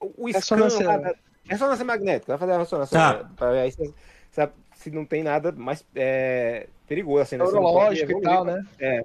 [0.00, 1.14] O, o Ressonância- scan da-
[1.48, 2.98] Ressonância magnética, vai fazer a ressonância.
[2.98, 3.30] Tá.
[3.36, 3.94] Pra ver aí se,
[4.30, 7.44] se, se não tem nada mais é, perigoso assim, né?
[7.44, 8.64] Neurológico e tal, né?
[8.80, 9.04] É.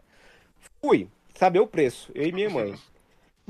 [0.82, 2.76] Fui saber o preço, eu e minha mãe.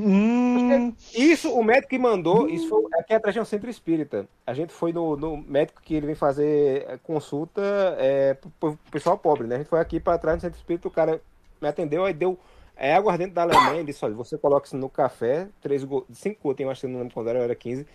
[0.03, 4.27] Hum, Isso, o médico que mandou, isso foi aqui atrás de um centro espírita.
[4.47, 7.61] A gente foi no, no médico que ele vem fazer é, consulta
[7.99, 9.55] é, pro, pro pessoal pobre, né?
[9.55, 11.21] A gente foi aqui para trás do centro espírita, o cara
[11.61, 12.37] me atendeu, aí deu
[12.75, 16.39] é, aguardente da Alemanha, ele disse, olha, você coloca isso no café, três go- cinco
[16.43, 17.85] gotas, eu acho que não lembro quando era, eu era 15.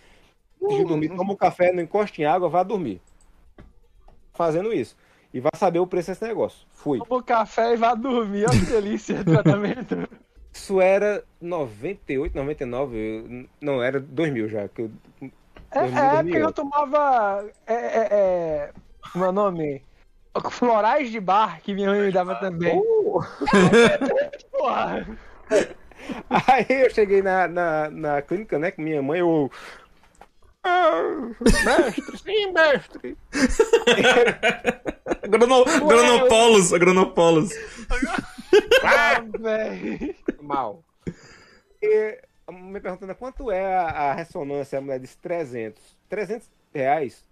[0.63, 3.01] Antes de dormir, toma o café, não encosta em água, vá dormir.
[4.33, 4.95] Fazendo isso.
[5.33, 6.65] E vai saber o preço desse negócio.
[6.71, 6.99] Fui.
[6.99, 8.45] toma um café e vá dormir.
[8.49, 10.07] Olha que delícia de tratamento.
[10.53, 14.67] Isso era 98, 99, eu- não, era 2000 já.
[14.67, 14.91] Que eu,
[15.71, 16.45] É, 2000, é porque 2008.
[16.45, 17.49] eu tomava.
[17.65, 18.71] É, é, é,
[19.15, 19.83] meu nome?
[20.51, 22.79] Florais de bar que minha mãe me dava também.
[22.85, 23.21] Oh!
[24.51, 25.07] Porra.
[26.29, 29.49] Aí eu cheguei na, na, na clínica, né, com minha mãe, eu.
[30.63, 31.01] Ah,
[31.65, 33.17] mestre, sim, mestre.
[35.23, 35.63] Agrono...
[35.63, 37.49] Agronopolos, Agronopolos.
[38.83, 40.15] Ah, velho.
[40.41, 40.83] Mal.
[41.81, 45.81] E me perguntando quanto é a, a ressonância, a mulher disse 300.
[46.09, 47.23] 300 reais,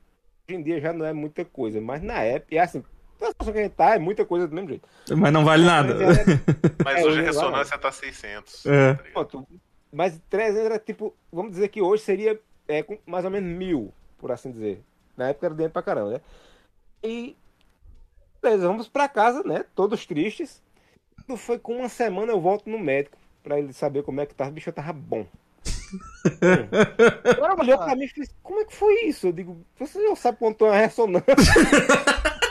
[0.47, 2.83] hoje em dia já não é muita coisa, mas na época, e assim,
[3.21, 4.87] a situação que a gente tá, é muita coisa do mesmo jeito.
[5.15, 5.95] Mas não vale nada.
[6.83, 8.65] Mas É, hoje a eu- ressonância tá 600.
[8.65, 8.93] É.
[8.95, 9.13] tá ligado?
[9.29, 9.47] Pronto,
[9.91, 14.31] mas 300 era tipo, vamos dizer que hoje seria é, mais ou menos mil, por
[14.31, 14.83] assim dizer.
[15.15, 16.21] Na época era dinheiro pra caramba, né?
[17.01, 17.37] E
[18.41, 19.63] beleza, vamos pra casa, né?
[19.73, 20.61] Todos tristes.
[21.25, 24.35] Quando foi com uma semana eu volto no médico pra ele saber como é que
[24.35, 24.49] tava.
[24.51, 25.25] O bicho eu tava bom.
[26.25, 29.27] Ele olhou pra mim e fez, como é que foi isso?
[29.27, 31.25] Eu digo, você já sabe quanto é uma ressonância.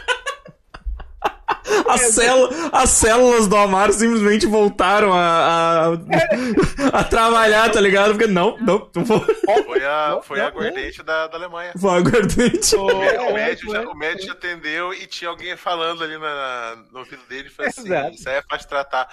[1.94, 8.12] As, célu- as células do Amaro simplesmente voltaram a, a, a trabalhar, tá ligado?
[8.12, 9.20] Porque não, não, não vou,
[9.64, 11.72] Foi a, Não, foi não, a aguardente da, da Alemanha.
[11.76, 12.76] vou aguardente.
[12.76, 13.82] O, o médico foi.
[13.82, 17.50] já, o médico já atendeu e tinha alguém falando ali na, no ouvido dele e
[17.50, 18.10] falou assim: Exato.
[18.14, 19.08] Isso aí é fácil tratar.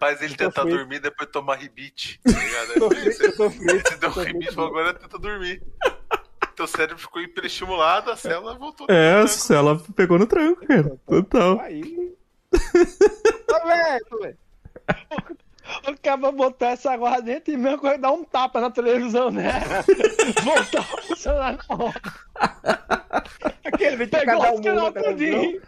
[0.00, 2.20] Faz ele Então tentar foi- dormir e depois tomar ribite.
[2.24, 2.74] Tá ligado?
[2.78, 4.60] Tô você, frito, eu tô frito, você deu um ribite e frito.
[4.62, 5.62] agora tenta dormir.
[6.54, 8.86] Teu cérebro ficou hiperestimulado, a célula voltou.
[8.90, 10.96] É, a célula pegou no tranco, cara.
[11.06, 11.60] Total.
[11.60, 12.12] Aí.
[12.50, 14.38] Tô vendo, tô vendo.
[15.86, 19.60] O cara botar essa aguardente e mesmo coisa dar um tapa na televisão, né?
[20.42, 22.02] Voltar a funcionar na hora.
[23.64, 25.60] Aquele vídeo Pegou cada os um canal tudinho.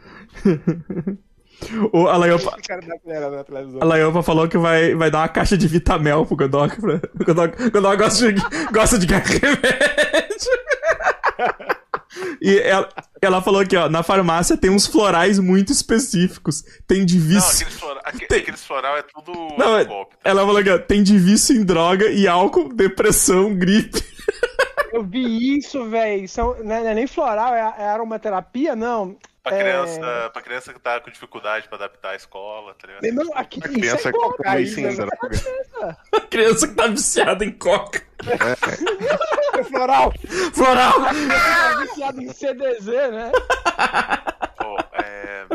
[1.92, 2.56] O, a Laiopa,
[3.80, 6.80] a Laiopa falou que vai, vai dar uma caixa de Vitamel pro Godok.
[6.80, 8.40] Pra, o Godok, o Godok gosta de,
[8.72, 9.60] gosta de ganhar remédio.
[12.42, 12.88] E ela,
[13.22, 16.64] ela falou que, ó, na farmácia tem uns florais muito específicos.
[16.86, 17.54] Tem de Não, vício.
[17.54, 20.16] aqueles floral, aque- Tem- aqueles floral é tudo Não, é- golpe.
[20.16, 20.28] tá?
[20.30, 24.02] Ela falou que ó, tem de vício em droga e álcool, depressão, gripe.
[24.92, 26.28] Eu vi isso, velho.
[26.28, 29.16] São, não é não é nem floral, é, é aromaterapia, não.
[29.42, 33.04] Pra é- criança, pra criança que tá com dificuldade pra adaptar a escola, tá ligado?
[33.04, 35.06] Irmão, aqui, A isso criança é com cocaína, meio
[36.30, 38.02] criança que tá viciada em coca.
[39.58, 40.12] É floral!
[40.54, 40.92] Floral!
[41.02, 43.32] Tá viciado em CDZ, né?
[44.58, 45.46] Pô, é...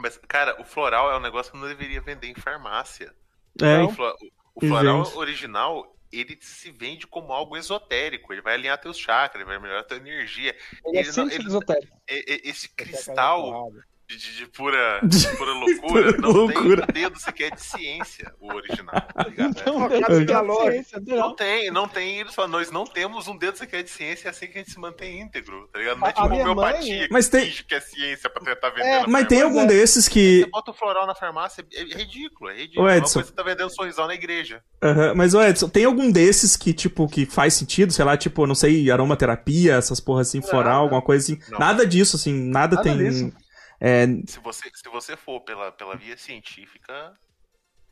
[0.00, 3.12] Mas, cara, o floral é um negócio que não deveria vender em farmácia.
[3.60, 4.14] É, O, flo-
[4.54, 8.32] o floral original, ele se vende como algo esotérico.
[8.32, 10.54] Ele vai alinhar teus chakras, ele vai melhorar tua energia.
[10.84, 11.92] Ele é Ele não- ciência ele- esotérica.
[12.08, 13.72] E- e- Esse cristal
[14.08, 16.86] de, de- de pura, De- pura loucura pura não loucura.
[16.86, 18.94] tem um dedo sequer de ciência, o original.
[19.14, 19.62] Tá ligado?
[19.66, 20.70] Não, É, tem de calor.
[20.72, 21.36] ciência, Não não.
[21.36, 22.20] tem, não tem.
[22.20, 24.70] Eles falam, nós não temos um dedo sequer de ciência, é assim que a gente
[24.70, 25.98] se mantém íntegro, tá ligado?
[26.00, 29.06] Não é tipo homeopatia mãe- que Mas tem- que é ciência pra tentar vender É,
[29.06, 30.40] Mas tem algum desses que.
[30.44, 32.86] Você bota o floral na farmácia, é é ridículo, é ridículo.
[32.86, 33.12] Ô, É uma Edson.
[33.14, 34.62] coisa que você tá vendendo sorrisal na igreja.
[34.82, 37.92] Aham, Mas, ô Edson, tem algum desses que, tipo, que faz sentido?
[37.92, 41.40] Sei lá, tipo, não sei, aromaterapia, essas porras assim, floral, alguma coisa assim.
[41.50, 41.58] Não.
[41.58, 42.96] Nada disso, assim, nada, Nada tem.
[42.96, 43.32] disso.
[43.80, 47.14] É, Se você, se você for pela, pela via científica,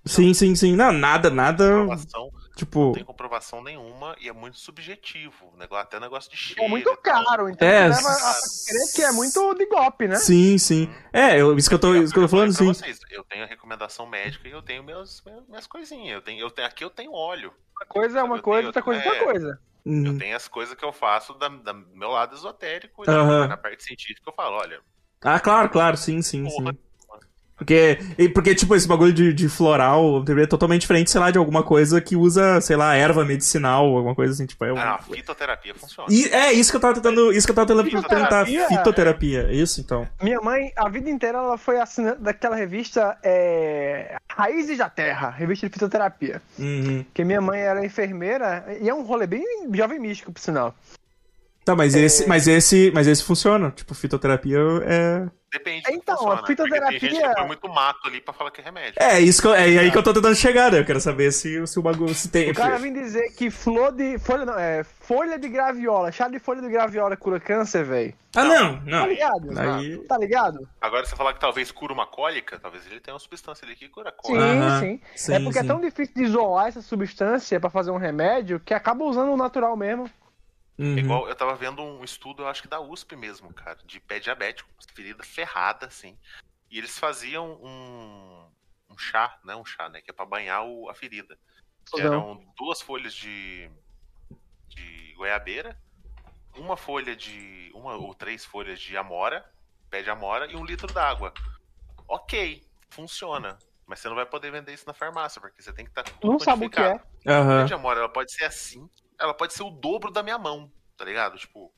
[0.04, 0.74] sim, sim, sim.
[0.74, 1.80] Não, nada, nada.
[1.80, 2.92] comprovação, não Tipo.
[2.92, 5.50] tem comprovação nenhuma e é muito subjetivo.
[5.52, 6.62] O negócio, até negócio de cheiro.
[6.64, 10.16] É muito caro, então É, leva a crer que é muito de golpe, né?
[10.16, 10.88] Sim, sim.
[11.12, 12.64] É, eu, isso que eu tô, isso que eu tô falando, sim.
[12.72, 16.14] vocês, eu tenho a recomendação médica e eu tenho meus, minhas, coisinhas.
[16.14, 17.52] Eu tenho, eu tenho, aqui eu tenho óleo.
[17.78, 19.24] Uma coisa é uma Eu coisa, tenho- outra coisa é outra é.
[19.24, 19.60] coisa.
[19.84, 20.18] Eu Uhum.
[20.18, 21.50] tenho as coisas que eu faço do
[21.94, 23.46] meu lado esotérico Aham.
[23.46, 24.80] na parte científica eu falo, olha,
[25.26, 26.56] Ah, claro, claro, sim, sim, sim.
[26.56, 26.76] Porra.
[27.56, 31.38] Porque, e porque, tipo, esse bagulho de, de floral é totalmente diferente, sei lá, de
[31.38, 34.76] alguma coisa que usa, sei lá, erva medicinal, alguma coisa assim, tipo, é um...
[34.76, 36.12] ah, fitoterapia funciona.
[36.12, 38.68] E é isso que eu tava tentando, isso que eu tava tentando perguntar, Fitoterapia?
[38.68, 40.06] fitoterapia, isso então.
[40.20, 45.66] Minha mãe, a vida inteira, ela foi assinante daquela revista é, Raízes da Terra, revista
[45.66, 46.42] de fitoterapia.
[46.58, 47.04] Uhum.
[47.04, 50.74] Porque minha mãe era enfermeira e é um rolê bem jovem místico, por sinal.
[51.66, 55.26] Tá, mas esse, mas esse, mas esse funciona, tipo, fitoterapia é...
[55.52, 58.50] Depende Então, a funciona, porque fitoterapia- Tem gente que põe muito mato ali pra falar
[58.52, 58.94] que é remédio.
[59.02, 60.78] É, isso que eu, é aí que eu tô tentando chegar, né?
[60.80, 62.50] Eu quero saber se, se o bagulho, se tem...
[62.50, 64.16] O cara vem dizer que flor de.
[64.18, 64.84] Folha não, é.
[64.84, 68.14] Folha de graviola, chá de folha de graviola cura câncer, velho.
[68.34, 69.06] Ah, não, Tá não.
[69.08, 69.58] ligado?
[69.58, 69.98] Aí...
[70.06, 70.68] Tá ligado?
[70.80, 73.88] Agora, você falar que talvez cura uma cólica, talvez ele tenha uma substância ali que
[73.88, 74.44] cura Sim, cólica.
[74.46, 75.00] Aham, sim.
[75.16, 75.64] sim, É porque sim.
[75.64, 79.36] é tão difícil de isolar essa substância pra fazer um remédio que acaba usando o
[79.36, 80.08] natural mesmo.
[80.78, 80.98] Uhum.
[80.98, 84.18] Igual eu tava vendo um estudo, eu acho que da USP mesmo, cara, de pé
[84.18, 86.18] diabético, ferida ferrada, assim.
[86.70, 88.50] E eles faziam um,
[88.90, 89.56] um chá, né?
[89.56, 90.00] Um chá, né?
[90.02, 91.38] Que é pra banhar o- a ferida.
[91.90, 93.70] Que eram duas folhas de,
[94.68, 95.80] de goiabeira,
[96.56, 97.70] uma folha de.
[97.74, 99.48] uma ou três folhas de amora,
[99.88, 101.32] pé de amora, e um litro d'água.
[102.08, 103.58] Ok, funciona.
[103.86, 106.32] Mas você não vai poder vender isso na farmácia, porque você tem que estar tudo
[106.32, 107.00] Não sabe o que é.
[107.26, 107.64] Aham.
[107.64, 111.04] de amor, ela pode ser assim, ela pode ser o dobro da minha mão, tá
[111.04, 111.36] ligado?
[111.38, 111.72] Tipo,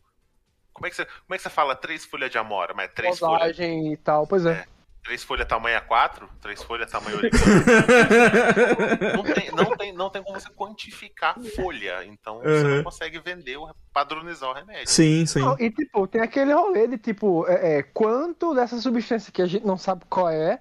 [0.72, 3.18] como é que você, como é que você fala três folhas de amora, mas três
[3.18, 4.66] folhas, e tal, pois é.
[5.04, 7.44] três folhas tamanho A4, três folhas tamanho origami.
[9.16, 12.76] não, tem, não, tem, não tem como você quantificar a folha, então você Uhum.
[12.76, 14.88] não consegue vender, o- padronizar o remédio.
[14.88, 15.40] Sim, sim.
[15.40, 19.46] Não, e tipo, tem aquele rolê de tipo, é, é, quanto dessa substância que a
[19.46, 20.60] gente não sabe qual é,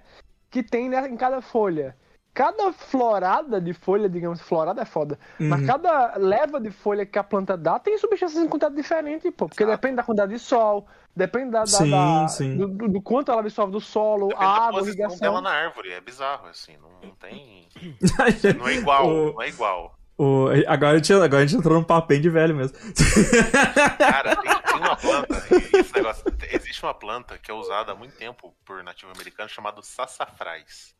[0.50, 1.96] que tem né, em cada folha.
[2.38, 5.66] Cada florada de folha, digamos, florada é foda, mas Uhum.
[5.66, 9.64] cada leva de folha que a planta dá tem substâncias em quantidade diferente, pô, porque
[9.64, 9.76] Exato.
[9.76, 12.56] depende da quantidade de sol, depende da, da- Sim, da- sim.
[12.56, 15.18] Do, do- do quanto ela absorve do solo, Depende da a água, posição ligação.
[15.18, 17.66] dela na árvore, é bizarro, assim, não, não tem...
[18.56, 19.98] Não é igual, O- não é igual.
[20.16, 22.76] O- agora, a gente, agora a gente entrou num papo bem de velho mesmo.
[23.98, 25.34] Cara, tem, tem uma planta,
[25.76, 29.82] esse negócio, existe uma planta que é usada há muito tempo por nativo americano chamado
[29.82, 30.96] sassafrás.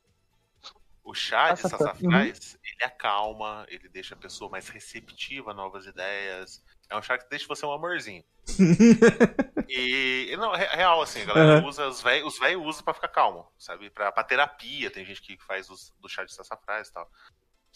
[1.09, 5.87] O chá de Sassafrás, sassafrás, ele acalma, ele deixa a pessoa mais receptiva a novas
[5.87, 6.63] ideias.
[6.91, 8.23] É um chá que deixa você um amorzinho.
[9.71, 11.67] E, não, é real, assim, a galera Aham.
[11.67, 13.91] usa, os velhos os usam pra ficar calmo, sabe?
[13.91, 17.11] Pra, pra terapia, tem gente que faz os, do chá de sassafrás e tal.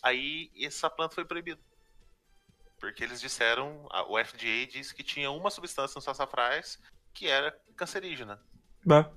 [0.03, 1.61] Aí, essa planta foi proibida.
[2.81, 6.79] Porque eles disseram, a- o FDA disse que tinha uma substância no sassafrás
[7.13, 8.43] que era cancerígena.
[8.87, 9.11] Bah.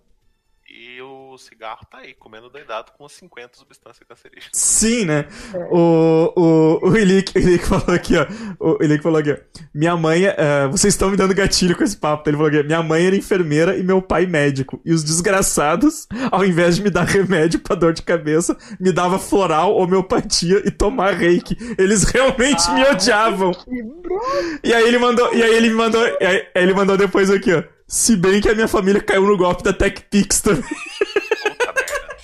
[0.68, 4.50] E o cigarro tá aí, comendo doidado com 50 substâncias cancerígenas.
[4.52, 5.28] Sim, né?
[5.70, 8.26] O, o, o Ilick, o Ilick falou aqui, ó.
[8.60, 9.38] O Ilick falou aqui, ó.
[9.72, 12.28] Minha mãe, eh, vocês estão me dando gatilho com esse papo.
[12.28, 14.82] Ele falou aqui, minha mãe era enfermeira e meu pai médico.
[14.84, 19.20] E os desgraçados, ao invés de me dar remédio pra dor de cabeça, me dava
[19.20, 21.56] floral, homeopatia e tomar reiki.
[21.78, 23.52] Eles realmente me odiavam.
[24.64, 27.30] E aí ele mandou, e aí ele me mandou, e aí, aí ele mandou depois
[27.30, 27.75] aqui, ó.
[27.88, 30.64] Se bem que a minha família caiu no golpe da TechPix também.
[30.64, 32.18] Puta merda.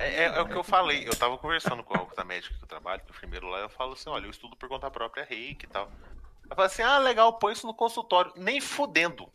[0.00, 1.06] É, é- é o que eu falei.
[1.06, 3.92] Eu tava conversando com a médica que eu trabalho, que o primeiro lá, eu falo
[3.92, 5.90] assim, olha, eu estudo por conta própria reiki e tal.
[6.46, 8.32] Ela fala assim, ah, legal, põe isso no consultório.
[8.36, 9.28] Nem fudendo.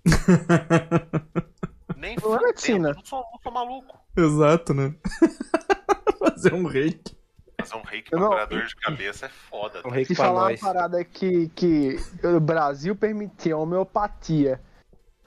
[1.95, 2.45] Nem Não é fudendo.
[2.47, 2.93] medicina.
[2.93, 3.97] Não sou, não sou maluco.
[4.15, 4.95] Exato, né?
[6.19, 7.15] Fazer um reiki.
[7.59, 9.79] Fazer um reiki Eu pra não- dor de cabeça é foda.
[9.79, 9.95] Um tá?
[9.95, 10.59] reiki Se falar uma nós.
[10.59, 14.61] parada que, que o Brasil permitia a homeopatia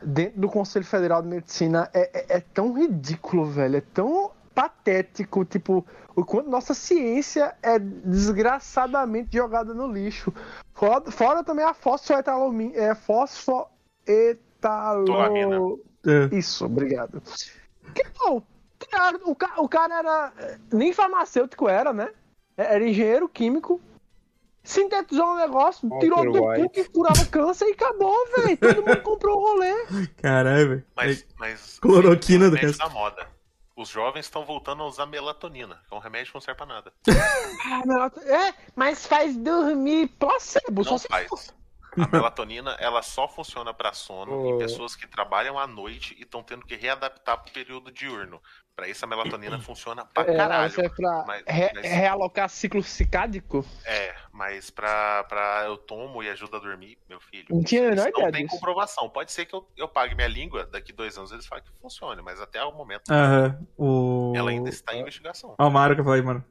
[0.03, 3.76] dentro do Conselho Federal de Medicina é, é, é tão ridículo, velho.
[3.76, 5.84] É tão patético, tipo,
[6.14, 10.32] o quanto nossa ciência é desgraçadamente jogada no lixo.
[10.74, 13.70] Fora, fora também a fosfoetalomi, é fosfoetalo...
[16.07, 16.34] É.
[16.34, 17.22] Isso, obrigado.
[17.94, 18.42] Que, pô,
[18.90, 20.32] cara, o, ca- o cara era.
[20.72, 22.11] Nem farmacêutico era, né?
[22.57, 23.80] Era engenheiro químico.
[24.70, 28.56] Sintetizou um negócio, Walter tirou do cu que curava câncer e acabou, velho.
[28.56, 29.74] Todo mundo comprou o rolê.
[30.22, 30.86] Caralho, velho.
[30.94, 32.78] Mas, mas Cloroquina é do resto.
[32.78, 33.26] da moda.
[33.76, 36.66] Os jovens estão voltando a usar melatonina, que é um remédio que não serve pra
[36.66, 36.92] nada.
[37.08, 40.84] Ah, É, mas faz dormir placebo.
[40.84, 41.28] Só Não se faz.
[41.98, 44.54] A melatonina, ela só funciona pra sono Oh.
[44.54, 48.40] em pessoas que trabalham à noite e estão tendo que readaptar pro período diurno.
[48.81, 50.70] Pra isso a melatonina funciona pra É, caralho.
[50.70, 53.62] isso é pra mas- re- mas- realocar ciclo cicádico.
[53.85, 57.45] É, mas pra, pra eu tomo e ajuda a dormir, meu filho.
[57.51, 58.55] Não tinha a menor ideia não tem disso.
[58.55, 59.07] comprovação.
[59.11, 62.22] Pode ser que eu, eu pague minha língua, daqui dois anos eles falam que funcione,
[62.22, 63.59] mas até o momento Aham.
[63.76, 64.33] O.
[64.35, 65.55] ela ainda está em investigação.
[65.59, 66.43] Ó, o Mário que eu falei, mano.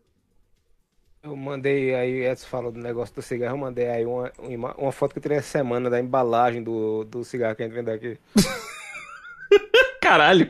[1.23, 4.91] Eu mandei aí, Edson falou do negócio do cigarro, eu mandei aí uma, uma, uma
[4.91, 7.89] foto que eu tirei essa semana da embalagem do, do cigarro que a gente vende
[7.91, 8.19] aqui.
[10.09, 10.49] Caralho.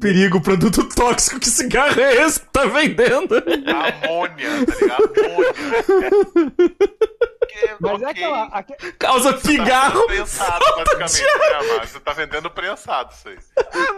[0.00, 1.40] Perigo, produto tóxico.
[1.40, 3.34] Que cigarro é esse que tá vendendo?
[3.36, 5.12] Amônia, tá ligado?
[5.26, 6.52] Amônia.
[7.48, 8.06] Que, Mas é ok.
[8.10, 8.44] aquela.
[8.52, 10.00] aque- Causa Você tá pigarro.
[10.00, 11.86] vendendo prensado, basicamente, né?
[11.86, 13.36] Você tá vendendo prensado isso aí.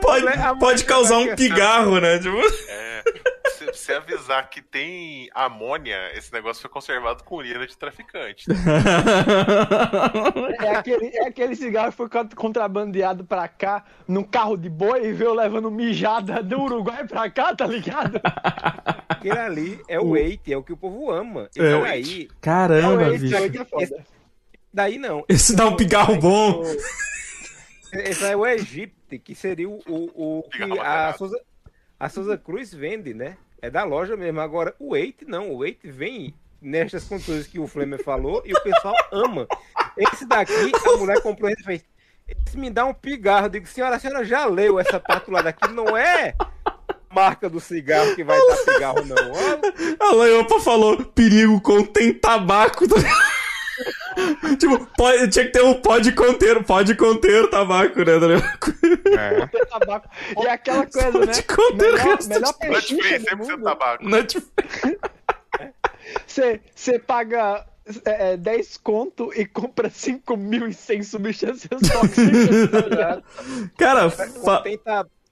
[0.00, 0.26] Pode,
[0.59, 2.18] pode causar vai um pigarro, né?
[2.18, 2.38] Tipo...
[2.68, 2.84] É,
[3.72, 8.44] se você avisar que tem amônia, esse negócio foi conservado com urina de traficante.
[10.60, 15.06] É aquele, é aquele cigarro que foi cont- contrabandeado pra cá num carro de boi
[15.06, 18.20] e veio levando mijada do Uruguai pra cá, tá ligado?
[19.08, 21.48] Aquele ali é o Wait, é o que o povo ama.
[21.56, 21.60] É.
[21.60, 23.36] Esse daí, Caramba, Não, esse bicho.
[23.36, 24.04] aí que é foda.
[24.72, 25.24] daí não.
[25.28, 26.62] Esse dá um pigarro bom.
[27.92, 31.14] Esse é o Egipte, que seria o, o, o que a.
[31.16, 31.40] Souza,
[31.98, 33.36] a Souza Cruz vende, né?
[33.64, 34.42] É da loja mesmo.
[34.42, 35.50] Agora, o Wait não.
[35.50, 39.48] O Wait vem nestas condições que o Flemer falou e o pessoal ama.
[39.96, 40.52] Esse daqui,
[40.86, 41.82] a mulher comprou e fez.
[42.28, 43.48] Esse me dá um pigarro.
[43.48, 45.66] Digo, senhora, a senhora já leu essa pátula daqui?
[45.72, 46.34] Não é
[47.10, 49.32] marca do cigarro que vai dar pigarro, não.
[49.32, 52.84] Ó, A Leopa falou: perigo contém tabaco.
[54.58, 58.18] tipo, pode, tinha que ter um pode conter, pode conter tabaco, né?
[58.18, 59.20] tá?
[59.20, 59.64] É.
[59.66, 60.08] Tabaco.
[60.42, 61.26] E aquela coisa, né?
[61.26, 63.64] Pode conter o Melhor, resto melhor de Netflix, 100% mundo.
[63.64, 64.04] tabaco.
[66.26, 67.66] Você você paga
[68.04, 73.22] é, é, 10 conto e compra 5.100 substâncias tóxicas, tá?
[73.76, 74.62] Cara, fa...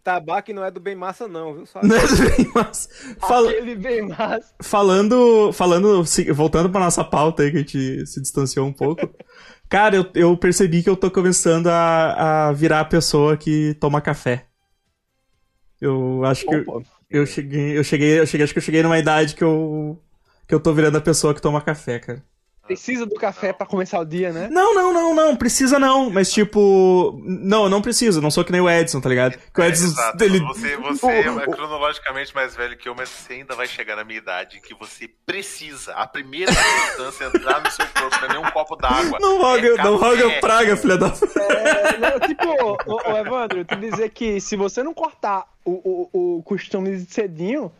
[0.03, 1.67] Tabaco não é do bem massa, não, viu?
[1.67, 1.81] Só...
[1.83, 1.97] Né,
[2.55, 2.89] mas,
[3.21, 4.55] fala- Aquele bem massa.
[4.63, 6.03] falando, falando,
[6.35, 9.09] voltando pra nossa pauta aí, que a gente se distanciou um pouco.
[9.69, 14.01] Cara, eu, eu percebi que eu tô começando a, a virar a pessoa que toma
[14.01, 14.47] café.
[15.81, 16.65] Eu acho que eu,
[17.11, 20.01] eu cheguei, eu cheguei, eu cheguei, acho que eu cheguei numa idade que eu
[20.47, 22.23] que eu tô virando a pessoa que toma café, cara.
[22.75, 24.49] Precisa do café pra começar o dia, né?
[24.51, 28.53] Não, não, não, não, precisa não, mas tipo, não, eu não preciso, não sou que
[28.53, 29.39] nem o Edson, tá ligado?
[29.55, 30.25] Que o É, Edson, exato.
[30.25, 34.05] ele, Você, você é cronologicamente mais velho que eu, mas você ainda vai chegar na
[34.05, 38.33] minha idade em que você precisa, a primeira substância entrar no seu corpo, não é
[38.33, 39.19] nem um copo d'água.
[39.21, 42.49] não roga, é não roga praga, filha da É, não, tipo,
[42.87, 47.13] ô, ô, Evandro, tu dizer que se você não cortar o, o, o costume de
[47.13, 47.71] cedinho,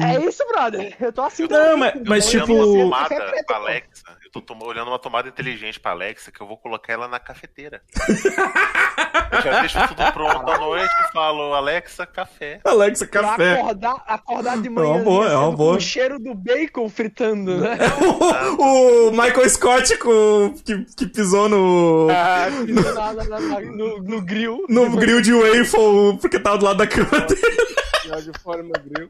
[0.00, 0.96] É isso, brother.
[1.00, 1.46] Eu tô assim.
[1.48, 3.56] Não, mas- mas, tipo- uma tomada preto, pra.
[3.56, 4.02] Alexa.
[4.24, 7.20] Eu tô tom- olhando uma tomada inteligente pra Alexa que eu vou colocar ela na
[7.20, 7.80] cafeteira.
[9.32, 12.60] eu já deixo tudo pronto à noite e falo, Alexa, café.
[12.64, 13.60] Alexa, Pra café.
[13.60, 15.04] acordar, acordar de É uma manhã.
[15.04, 15.76] boa, é uma com boa.
[15.76, 17.78] o cheiro do bacon fritando, né?
[18.58, 24.20] o, o Michael Scott com, que, que pisou no, Ah, na- na- na- no, no
[24.20, 24.64] grill.
[24.68, 28.22] no grill de waffle porque tava do lado da cama dele.
[28.22, 29.08] de fora no grill.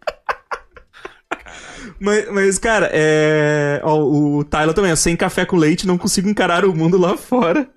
[2.01, 3.81] Mas, mas, cara, é.
[3.85, 7.17] Ó, o Tyler também, ó, sem café com leite, não consigo encarar o mundo lá
[7.17, 7.69] fora.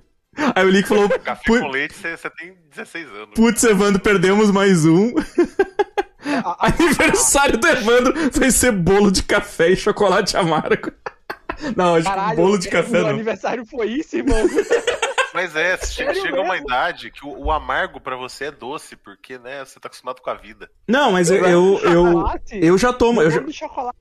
[0.55, 3.29] Aí o Lick falou: Café "Pu- com leite, você tem 16 anos.
[3.35, 5.13] Putz, Evandro, perdemos mais um.
[6.43, 10.91] A- a- Aniversário do Evandro vai ser bolo de café e chocolate amargo.
[11.75, 13.09] Não, acho que Caralho, bolo de o café não.
[13.09, 14.47] aniversário foi isso, irmão.
[15.39, 19.37] Mas é, chega, chega uma idade que o, o amargo pra você é doce, porque,
[19.37, 20.69] né, você tá acostumado com a vida.
[20.85, 22.59] Não, mas eu, eu, eu, Chocolate?
[22.61, 23.21] eu já tomo.
[23.21, 23.39] Eu Meu já...
[23.39, 23.97] bolo de chocolate.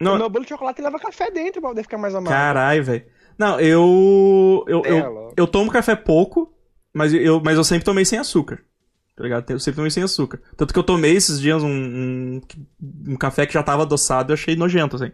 [0.00, 2.30] Não, Meu bolo de chocolate leva café dentro pra poder ficar mais amargo.
[2.30, 3.04] Caralho, velho.
[3.36, 4.64] Não, eu.
[4.66, 5.34] Eu, Terra eu, logo.
[5.36, 6.50] eu tomo café pouco,
[6.94, 8.64] mas eu, mas eu sempre tomei sem açúcar.
[9.14, 9.48] Tá ligado?
[9.50, 10.40] Eu sempre tomei sem açúcar.
[10.56, 12.40] Tanto que eu tomei esses dias um, um,
[13.08, 15.12] um café que já tava adoçado e eu achei nojento, assim.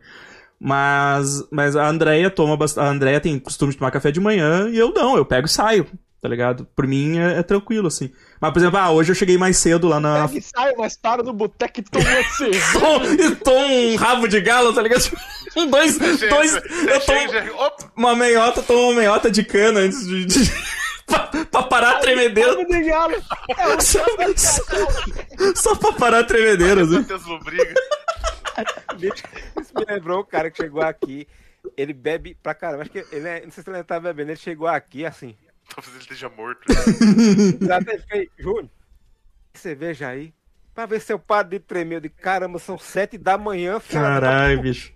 [0.62, 2.84] Mas, mas a Andrea toma bastante.
[2.86, 5.50] A Andrea tem costume de tomar café de manhã e eu não, eu pego e
[5.50, 5.86] saio,
[6.20, 6.66] tá ligado?
[6.76, 8.10] Por mim é, é tranquilo, assim.
[8.38, 10.28] Mas, por exemplo, ah, hoje eu cheguei mais cedo lá na.
[10.28, 12.04] Pega e sai, mas para no boteco e toma
[12.36, 12.60] cerveja.
[12.78, 15.02] Tom, e tomo um rabo de galo, tá ligado?
[15.56, 16.54] Um, dois, dois.
[16.54, 20.26] Eu tomo uma meiota, tomo uma meiota de cana antes de.
[20.26, 20.52] de-
[21.06, 22.50] pra, pra parar a tremedeira.
[22.50, 23.14] Rabo de galo.
[23.56, 24.04] É o Só,
[25.56, 27.04] só pra parar a tremedeira, assim.
[27.26, 27.74] Lubriga.
[29.74, 31.26] Isso me lembrou o cara que chegou aqui.
[31.76, 32.82] Ele bebe pra caramba.
[32.82, 34.30] Acho que ele é, não sei se ele tá bebendo.
[34.30, 35.36] Ele chegou aqui assim.
[35.74, 36.60] Talvez ele esteja morto.
[36.68, 38.68] Exato, ele fez, Júnior,
[39.54, 40.32] cerveja aí.
[40.74, 41.96] Pra ver se eu paro de tremer.
[41.96, 44.92] Eu digo, caramba, são sete da manhã, filha da Caralho, bicho.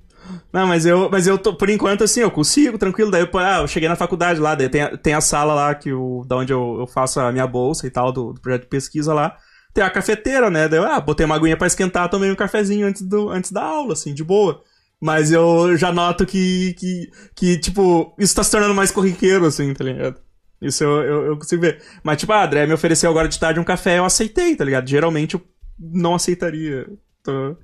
[0.53, 3.11] Não, mas eu, mas eu tô, por enquanto, assim, eu consigo, tranquilo.
[3.11, 5.75] Daí, pô, ah, eu cheguei na faculdade lá, daí tem, a- tem a sala lá
[5.75, 8.63] que o, da onde eu, eu faço a minha bolsa e tal, do, do projeto
[8.63, 9.37] de pesquisa lá.
[9.75, 10.69] Tem a cafeteira, né?
[10.69, 13.63] Daí eu, ah, botei uma aguinha pra esquentar, tomei um cafezinho antes, do, antes da
[13.63, 14.63] aula, assim, de boa.
[15.01, 19.75] Mas eu já noto que, que, que, tipo, isso tá se tornando mais corriqueiro, assim,
[19.75, 20.19] tá ligado?
[20.63, 21.83] Isso eu, eu, eu consigo ver.
[22.03, 24.89] Mas, tipo, a André me ofereceu agora de tarde um café, eu aceitei, tá ligado?
[24.89, 25.43] Geralmente eu
[25.79, 26.87] não aceitaria.
[27.25, 27.57] Tô-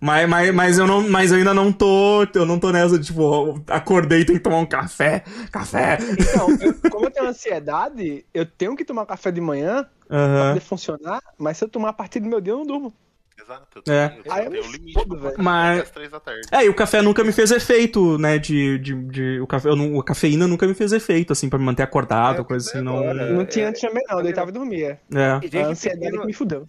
[0.00, 2.24] Mas, mas, mas, eu não, mas eu ainda não tô.
[2.34, 5.22] Eu não tô nessa, de, tipo, acordei e tenho que tomar um café.
[5.52, 5.98] Café.
[6.18, 10.48] Então, eu- como eu tenho ansiedade, eu tenho que tomar café de manhã pra Aham.
[10.48, 12.92] poder funcionar, mas se eu tomar a partir do meu dia, eu não durmo.
[13.40, 14.08] Exato, eu É.
[14.08, 15.42] tenho, eu Aí eu tenho um limite fodo, pra velho.
[15.44, 16.40] Mas- até as três da tarde.
[16.50, 18.38] É, e o café nunca me fez efeito, né?
[18.38, 18.78] De.
[18.78, 21.64] de, de o café, eu não, a cafeína nunca me fez efeito, assim, pra me
[21.64, 23.14] manter acordado, É, coisa assim, não.
[23.14, 24.18] Não tinha é, antes também, não.
[24.18, 25.00] Eu deitava e dormia.
[25.14, 25.40] É.
[25.52, 26.66] E A ansiedade que me fudeu.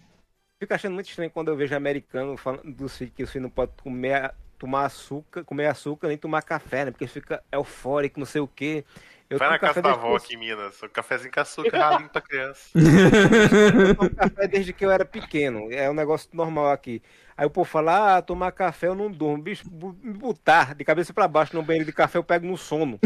[0.60, 3.50] Fico achando muito estranho quando eu vejo americano falando dos filhos que os filhos não
[3.50, 6.92] podem comer, tomar açúcar, comer açúcar nem tomar café, né?
[6.92, 8.86] Porque fica eufórico, não sei o quê.
[9.30, 10.82] Eu Vai na casa da avó aqui em Minas.
[10.82, 12.70] O cafezinho com açúcar ralinho pra criança.
[12.78, 15.68] Eu tomo café desde que eu era pequeno.
[15.72, 17.02] É um negócio normal aqui.
[17.36, 19.42] Aí o povo fala, ah, tomar café eu não durmo.
[19.42, 23.00] Bicho, me botar de cabeça pra baixo no banheiro de café eu pego no sono.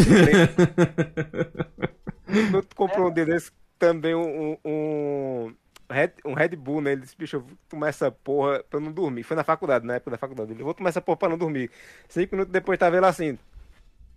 [2.54, 5.56] eu comprei um desse também um, um,
[5.90, 6.92] Red, um Red Bull, né?
[6.92, 9.24] Ele disse, bicho, eu vou tomar essa porra pra eu não dormir.
[9.24, 10.52] Foi na faculdade, na época da faculdade.
[10.52, 11.72] Ele, eu vou tomar essa porra pra não dormir.
[12.08, 13.38] Cinco minutos depois tava ele assim,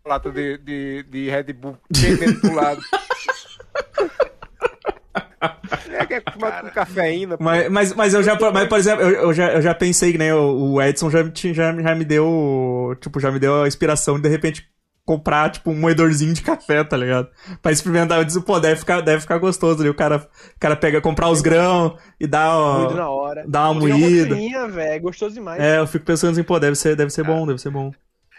[0.04, 2.82] lata de, de, de Red Bull pendendo pro lado.
[5.90, 7.36] É que é com cafeína.
[7.40, 10.18] Mas, mas, mas eu já, mas, por exemplo, eu, eu já, eu já pensei que
[10.18, 14.16] nem o, o Edson já, já, já me deu, tipo, já me deu a inspiração
[14.16, 14.68] de de repente
[15.05, 17.28] comprar, tipo, um moedorzinho de café, tá ligado?
[17.61, 20.16] Pra experimentar, eu disse, pô, deve ficar, deve ficar gostoso ali, o cara,
[20.57, 23.44] o cara pega, comprar os grãos e dá, ó, na hora.
[23.46, 24.34] dá uma Tirar moída.
[24.34, 24.92] roupinha, velho.
[24.92, 25.61] É gostoso demais.
[25.61, 27.92] É, eu fico pensando assim, pô, deve ser, deve ser bom, deve ser bom.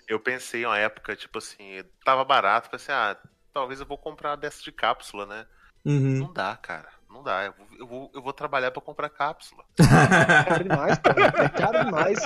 [0.07, 3.18] Eu pensei uma época, tipo assim, tava barato, pensei, ah,
[3.53, 5.45] talvez eu vou comprar dessa de cápsula, né?
[5.86, 6.20] Uhum.
[6.20, 6.88] Não dá, cara.
[7.09, 7.43] Não dá.
[7.45, 9.63] Eu vou, eu vou, eu vou trabalhar pra comprar cápsula.
[9.79, 11.09] É caro demais, pô.
[11.09, 12.19] É caro demais.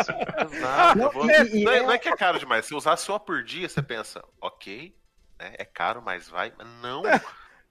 [0.96, 2.66] Não, vou- e- e não, é, é- não é que é caro demais.
[2.66, 4.94] Se usasse uma por dia, você pensa, ok,
[5.40, 6.54] né, é caro, mas vai.
[6.58, 7.02] Mas não.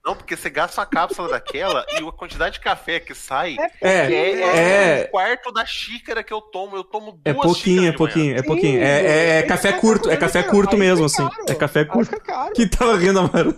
[0.05, 3.91] Não, porque você gasta uma cápsula daquela e a quantidade de café que sai É,
[3.91, 6.77] é, é, é, um quarto da xícara que eu tomo.
[6.77, 7.97] Eu tomo é duas pouquinho, é de manhã.
[7.97, 8.81] pouquinho, é pouquinho.
[8.83, 11.37] É, é, é café curto, é café curto mesmo, fica assim.
[11.49, 12.15] É café curto.
[12.55, 13.57] Que tava rindo, mano.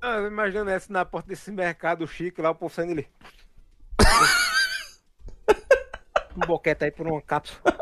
[0.00, 3.08] Ah, eu imagino essa na porta desse mercado chique lá, o povo saindo ali.
[6.36, 7.60] um boquete aí por uma cápsula.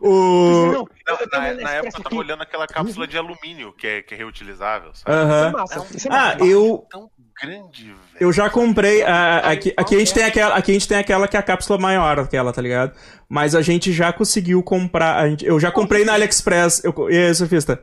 [0.00, 0.72] O...
[0.72, 0.88] Não,
[1.32, 4.90] na, na época eu tava olhando aquela cápsula de alumínio que é, que é reutilizável,
[4.94, 5.10] sabe?
[5.16, 9.02] É Ah, eu, Tão grande, eu já comprei.
[9.02, 11.42] a- aqui, aqui, a gente tem aquela, aqui a gente tem aquela que é a
[11.42, 12.92] cápsula maior, aquela, tá ligado?
[13.28, 15.16] Mas a gente já conseguiu comprar.
[15.16, 16.82] a gente- eu já comprei na AliExpress.
[16.84, 17.82] Eu, e aí, Sofista?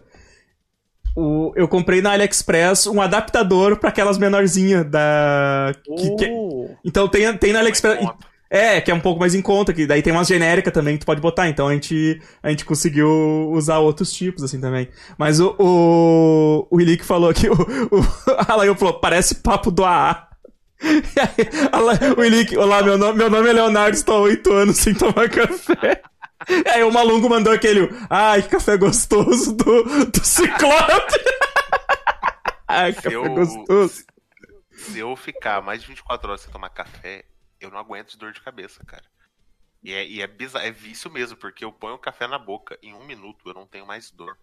[1.20, 5.74] O, eu comprei na AliExpress um adaptador pra aquelas menorzinhas da.
[5.84, 6.70] que- que- Oh.
[6.86, 7.98] então tem, tem na AliExpress.
[8.00, 8.28] conta.
[8.50, 11.02] É, que é um pouco mais em conta, que daí tem umas genéricas também que
[11.02, 13.10] tu pode botar, então a gente, a gente conseguiu
[13.52, 14.88] usar outros tipos, assim, também.
[15.18, 18.06] Mas o, o, o Ilick falou que o, o
[18.48, 20.24] a Laio falou, parece papo do AA.
[20.84, 24.78] E aí, o Ilick, olá, meu nome, meu nome é Leonardo, estou há oito anos
[24.78, 26.02] sem tomar café.
[26.74, 31.14] Aí o Malungo mandou aquele, ai, que café gostoso do, do Ciclope.
[32.68, 34.04] ai, Se café eu, gostoso.
[34.72, 37.24] se, eu ficar mais de 24 horas sem tomar café,
[37.60, 39.04] eu não aguento de dor de cabeça, cara.
[39.84, 42.78] E é, e é bizarro, é vício mesmo, porque eu ponho o café na boca,
[42.82, 44.38] em um minuto eu não tenho mais dor.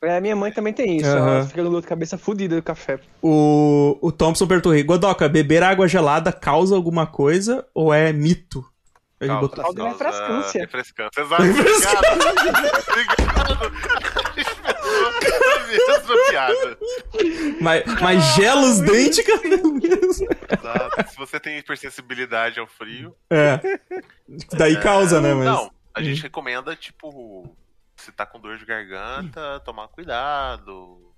[0.00, 1.08] É, minha mãe também tem isso.
[1.08, 1.38] Aham.
[1.38, 3.00] Ela fica com dor de cabeça fodida do café.
[3.20, 8.64] O, o Thompson perguntou, Godoka, beber água gelada causa alguma coisa ou é mito?
[9.20, 10.60] Ele Causa- botou- de refrescância.
[10.60, 11.42] Refrescância, exato.
[11.42, 12.00] Refrescância.
[12.88, 13.66] Obrigado.
[14.36, 15.68] Obrigado.
[15.68, 16.78] Mesma piada.
[17.60, 19.40] Mas, mas gela os dentes, cara.
[19.44, 21.10] Exato.
[21.10, 23.14] Se você tem hipersensibilidade ao frio.
[23.30, 23.60] É.
[24.56, 25.34] Daí causa, né?
[25.34, 25.44] Mas...
[25.46, 27.54] Não, a gente recomenda, tipo,
[27.96, 31.12] se tá com dor de garganta, tomar cuidado.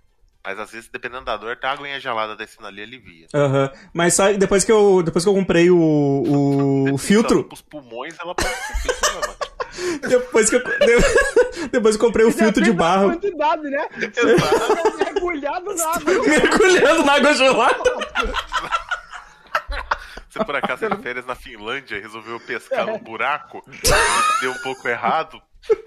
[0.44, 3.26] Mas às vezes, dependendo da dor, tá a aguinha gelada descendo ali alivia.
[3.34, 3.70] Aham.
[3.92, 8.16] Mas sabe, depois que eu, depois que eu comprei o, o, o filtro, Os pulmões,
[8.18, 8.90] ela pode ser
[10.08, 13.86] depois que eu, de- depois que eu comprei o filtro de barro, quantidade, né?
[14.98, 16.22] Mergulhado na água.
[16.26, 17.90] mergulhando na água gelada.
[20.28, 24.58] Você por acaso de férias na Finlândia e resolveu pescar num buraco e deu um
[24.62, 25.40] pouco errado,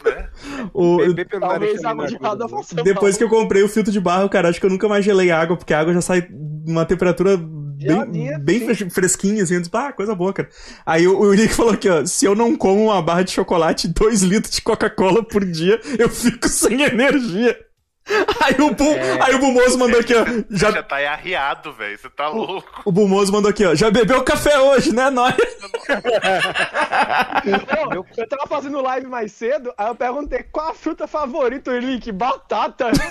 [0.05, 0.29] né?
[0.73, 3.23] O, Beber pelo Talvez nariz a também água não é gelada coisa faça depois que
[3.23, 5.73] eu comprei o filtro de barro, cara, acho que eu nunca mais gelei água, porque
[5.73, 8.65] a água já sai numa temperatura bem, bem sim.
[8.65, 9.55] fres- fresquinha, assim.
[9.55, 10.49] Eu disse, ah, coisa boa, cara.
[10.85, 13.87] Aí o, o Nick falou aqui, ó, se eu não como uma barra de chocolate
[13.87, 17.57] e dois litros de Coca-Cola por dia, eu fico sem energia.
[18.41, 18.83] Aí o, Bu,
[19.21, 21.97] aí o Bumoso mandou aqui, ó, Você já, já tá aí arriado, velho.
[21.97, 22.81] Você tá louco.
[22.83, 25.33] o Bumoso mandou aqui, ó, já bebeu café hoje, né, nós?
[27.45, 31.77] Não, eu tava fazendo live mais cedo, aí eu perguntei qual a fruta favorita, o
[31.79, 32.91] Link, batata.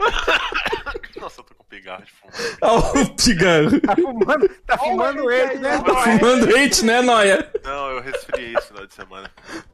[1.20, 2.32] Nossa, eu tô com pigarro de fumo.
[2.62, 3.80] Ó, o cigarro.
[3.80, 5.78] Tá fumando, tá fumando Olha ele, aí, né?
[5.82, 7.52] Tá fumando hate, né, Noia?
[7.62, 9.30] Não, eu resfriei esse final de semana.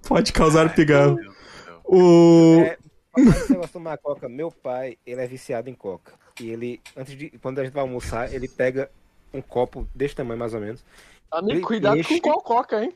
[0.07, 1.15] Pode causar pigarro.
[1.15, 1.37] Meu Deus.
[1.85, 2.61] O...
[2.61, 2.79] É,
[3.13, 6.13] papai, tomar coca, meu pai, ele é viciado em coca.
[6.41, 8.91] E ele, antes de, quando a gente vai almoçar, ele pega
[9.33, 10.85] um copo desse tamanho mais ou menos,
[11.31, 12.93] Amigo, Ele cuidado enche- com qual coca, hein?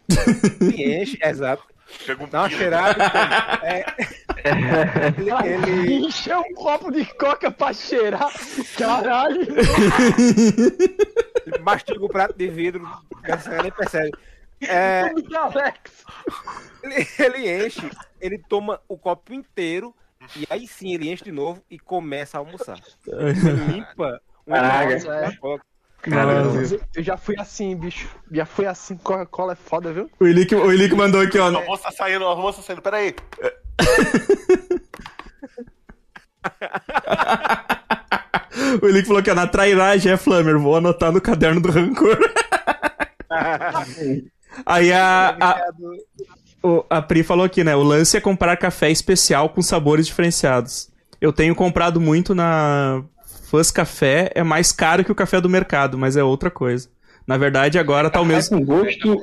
[0.74, 1.64] e enche, exato,
[2.06, 2.96] Pega um dá uma cheirada.
[3.64, 3.84] É,
[4.44, 8.30] ele, ele, Encher um copo de coca pra cheirar.
[8.76, 9.46] Caralho.
[11.62, 12.88] mastiga o prato de vidro,
[13.26, 14.12] você nem percebe.
[14.62, 16.04] É, Alex.
[16.82, 19.94] ele, ele enche, ele toma o copo inteiro,
[20.36, 22.78] e aí sim ele enche de novo e começa a almoçar.
[23.06, 25.36] Ele limpa uma Caraca.
[25.38, 25.64] coca.
[26.94, 28.08] Eu já fui assim, bicho.
[28.32, 28.96] Já fui assim.
[28.96, 30.10] Coca-Cola é foda, viu?
[30.18, 31.50] O Ilick, o mandou aqui, ó.
[31.50, 32.80] O almoço tá saindo, o almoço tá saindo.
[32.80, 33.14] Peraí.
[38.82, 42.18] O Ilick falou que ó, na trairagem é Flammer, vou anotar no caderno do rancor.
[44.66, 45.60] Aí a, a,
[46.62, 47.74] o- a Pri falou aqui, né?
[47.76, 50.90] O lance é comprar café especial com sabores diferenciados.
[51.20, 53.02] Eu tenho comprado muito na
[53.50, 56.88] Fãs Café, é mais caro que o café do mercado, mas é outra coisa.
[57.26, 58.58] Na verdade, agora tá o Café mesmo.
[58.58, 59.22] com gosto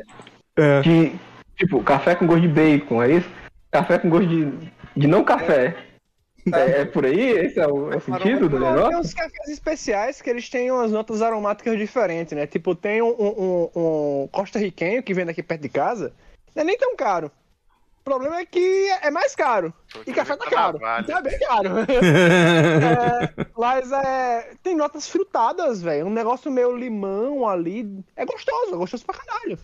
[0.57, 0.81] É.
[0.81, 1.11] de.
[1.57, 3.29] Tipo, café com gosto de bacon, é isso?
[3.78, 5.75] Café com gosto de, de não café.
[6.53, 7.32] É, é por aí?
[7.32, 8.99] Esse é o, é o sentido do Tem negócio?
[8.99, 12.47] uns cafés especiais que eles têm umas notas aromáticas diferentes, né?
[12.47, 16.13] Tipo, tem um, um, um costarriquenho que vem daqui perto de casa,
[16.55, 17.32] não é nem tão caro.
[17.99, 19.73] O problema é que é mais caro.
[20.05, 20.80] E café tá caro.
[21.01, 21.69] Então é bem caro.
[22.88, 26.07] É, mas é, tem notas frutadas, velho.
[26.07, 27.86] Um negócio meio limão ali.
[28.15, 29.59] É gostoso, é gostoso pra caralho.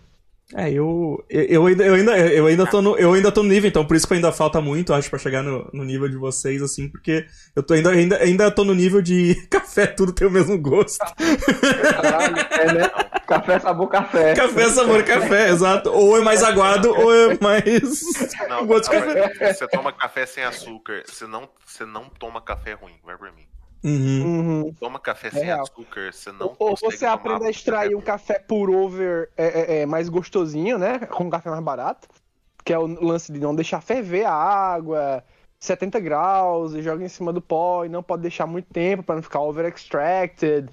[0.55, 3.49] É, eu, eu, eu ainda, eu, ainda, eu, ainda tô no, eu ainda tô no
[3.49, 6.15] nível, então por isso que ainda falta muito, acho, pra chegar no, no nível de
[6.15, 7.25] vocês, assim, porque
[7.55, 10.99] eu tô ainda, ainda, ainda tô no nível de café, tudo tem o mesmo gosto.
[10.99, 12.91] Caralho, é, né?
[13.25, 14.35] Café sabor café.
[14.35, 15.89] Café sabor café, exato.
[15.89, 18.01] Ou é mais aguado, ou é mais.
[18.47, 19.53] Não, gosto de café.
[19.53, 23.52] você toma café sem açúcar, você não, você não toma café ruim, vai por mim.
[23.83, 24.63] Uhum.
[24.63, 24.73] Uhum.
[24.79, 25.63] Toma café É sem real.
[25.63, 29.29] açúcar, você não Ou consegue você tomar aprende a extrair café um café por over
[29.35, 30.99] é, é, é, mais gostosinho, né?
[30.99, 32.07] Com um café mais barato.
[32.63, 35.21] Que é o lance de não deixar ferver a água,
[35.59, 39.15] 70 graus, e joga em cima do pó, e não pode deixar muito tempo pra
[39.15, 40.69] não ficar over extracted.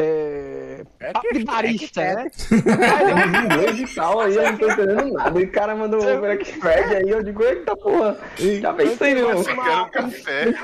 [0.00, 0.84] É.
[1.12, 2.30] Papo de barista, né?
[2.52, 5.40] Em inglês e tal, aí eu não tô entendendo nada.
[5.40, 8.16] E o cara mandou um overextract aí, eu digo, eita porra,
[8.60, 9.30] já pensei, meu.
[9.30, 10.54] Eu quero um café.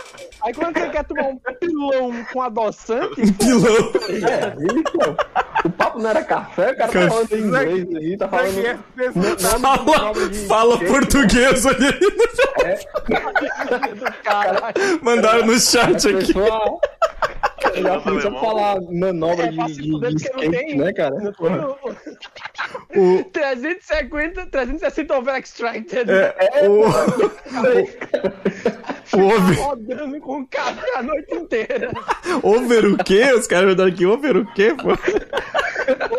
[0.43, 3.93] Aí quando você quer tomar um pilão com adoçante, Pilão.
[4.09, 5.17] É, isso,
[5.65, 8.85] o papo não era café, o cara tá falando em inglês aí, tá falando.
[9.61, 10.15] Fala,
[10.49, 11.87] fala português ali.
[14.23, 14.75] caralho.
[15.03, 16.27] Mandaram no chat aqui.
[16.33, 16.79] pessoa.
[17.75, 19.24] Já Fala começou a alemão.
[19.27, 21.15] Manobra É, de, de, de skate, tem- né, cara?
[21.21, 21.33] não
[22.97, 26.09] o- 350, 360 over extracted.
[26.11, 26.83] É, o,
[29.17, 31.91] o over, rodando com café a noite inteira.
[32.43, 33.33] over o quê?
[33.33, 34.91] Os caras mandaram aqui, over o quê, pô?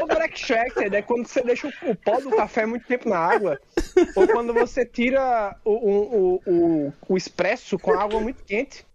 [0.02, 3.60] Over extracted é quando você deixa o, o pó do café muito tempo na água.
[4.16, 8.86] Ou quando você tira o, o, o, o, o expresso com água muito quente.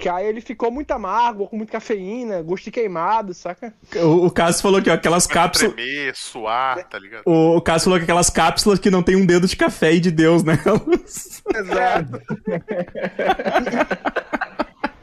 [0.00, 3.74] Que aí ele ficou muito amargo, com muita cafeína, gosto de queimado, saca?
[3.96, 5.74] O, o Cássio falou que ó, aquelas cápsulas.
[5.74, 7.22] Tremer, suar, tá ligado?
[7.26, 10.00] O, o Cássio falou que aquelas cápsulas que não tem um dedo de café e
[10.00, 11.42] de Deus nelas.
[11.54, 12.22] Exato.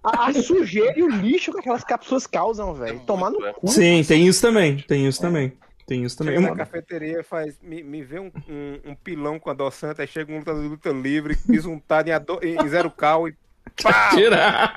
[0.04, 3.00] A, a sujeira e o lixo que aquelas cápsulas causam, velho.
[3.02, 3.68] Tomar no É cu.
[3.68, 4.78] Sim, tem isso também.
[4.88, 5.54] Tem isso também.
[5.86, 6.36] Tem isso também.
[6.36, 10.32] Chega na cafeteria, faz, me, me vê um, um, um pilão com adoçante, aí chega
[10.34, 13.36] um lutador de luta livre, bisuntado em, ado- em zero cal e
[13.82, 14.10] pá!
[14.10, 14.72] Tira.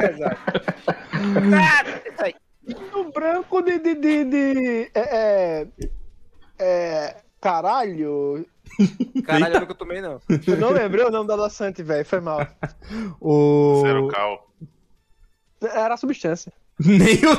[0.00, 0.36] Exato.
[2.94, 3.78] O branco de.
[3.78, 5.66] de, de, de- é, é,
[6.58, 8.44] é, Caralho.
[9.24, 10.20] Caralho, eu nunca tomei, não.
[10.46, 12.04] Eu não lembrei o nome da adoçante, velho.
[12.04, 12.46] Foi mal.
[13.20, 13.80] O...
[13.82, 14.50] Zero cal.
[15.62, 16.52] Era a substância.
[16.78, 17.34] Nem o...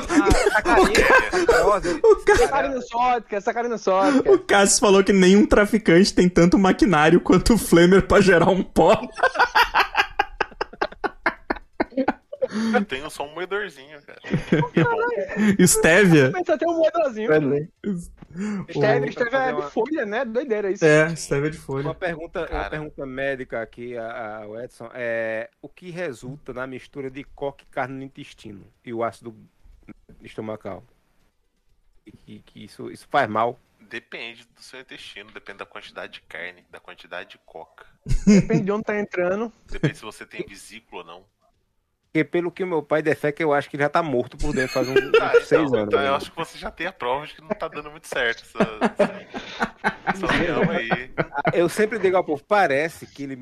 [0.50, 4.32] Sacarinha, rosa, O, Ca- Sacarina sódica, sacarina sódica.
[4.32, 8.64] o Cássio falou que nenhum traficante tem tanto maquinário quanto o Flamer pra gerar um
[8.64, 9.00] pó.
[12.74, 14.20] Eu tenho só um moedorzinho, cara.
[15.56, 15.66] E é.
[15.66, 16.32] Stevia.
[16.32, 17.30] Pensa até um moedorzinho.
[18.68, 20.24] Esteve fazer é uma- de folha, né?
[20.24, 20.84] Doideira isso.
[20.84, 21.94] É, Stevia de Uma folha.
[21.94, 27.10] pergunta, uma pergunta médica aqui, a, a- o Edson, é o que resulta na mistura
[27.10, 29.34] de coque e carne no intestino e o ácido
[30.22, 30.84] estomacal?
[32.06, 33.58] E que, que isso, isso faz mal.
[33.80, 37.86] Depende do seu intestino, depende da quantidade de carne, da quantidade de coca.
[38.26, 39.50] Depende de onde tá entrando.
[39.70, 41.24] Depende se você tem vesícula ou não.
[42.18, 44.52] Porque pelo que o meu pai defeca, eu acho que ele já tá morto por
[44.52, 45.88] dentro faz uns, Ah, uns seis então, anos.
[45.88, 46.16] então eu né?
[46.16, 49.18] acho que você já tem a prova de que não tá dando muito certo essa,
[50.06, 51.10] essa união aí.
[51.52, 53.38] Eu sempre digo ao povo, parece que ele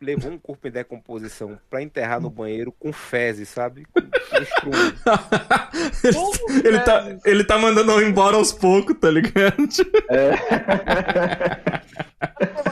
[0.00, 3.86] levou um corpo em decomposição pra enterrar no banheiro com fezes, sabe?
[3.86, 4.94] Com, com estrume.
[6.64, 9.56] ele, tá, ele tá mandando eu embora aos poucos, tá ligado?
[12.38, 12.71] Ele leva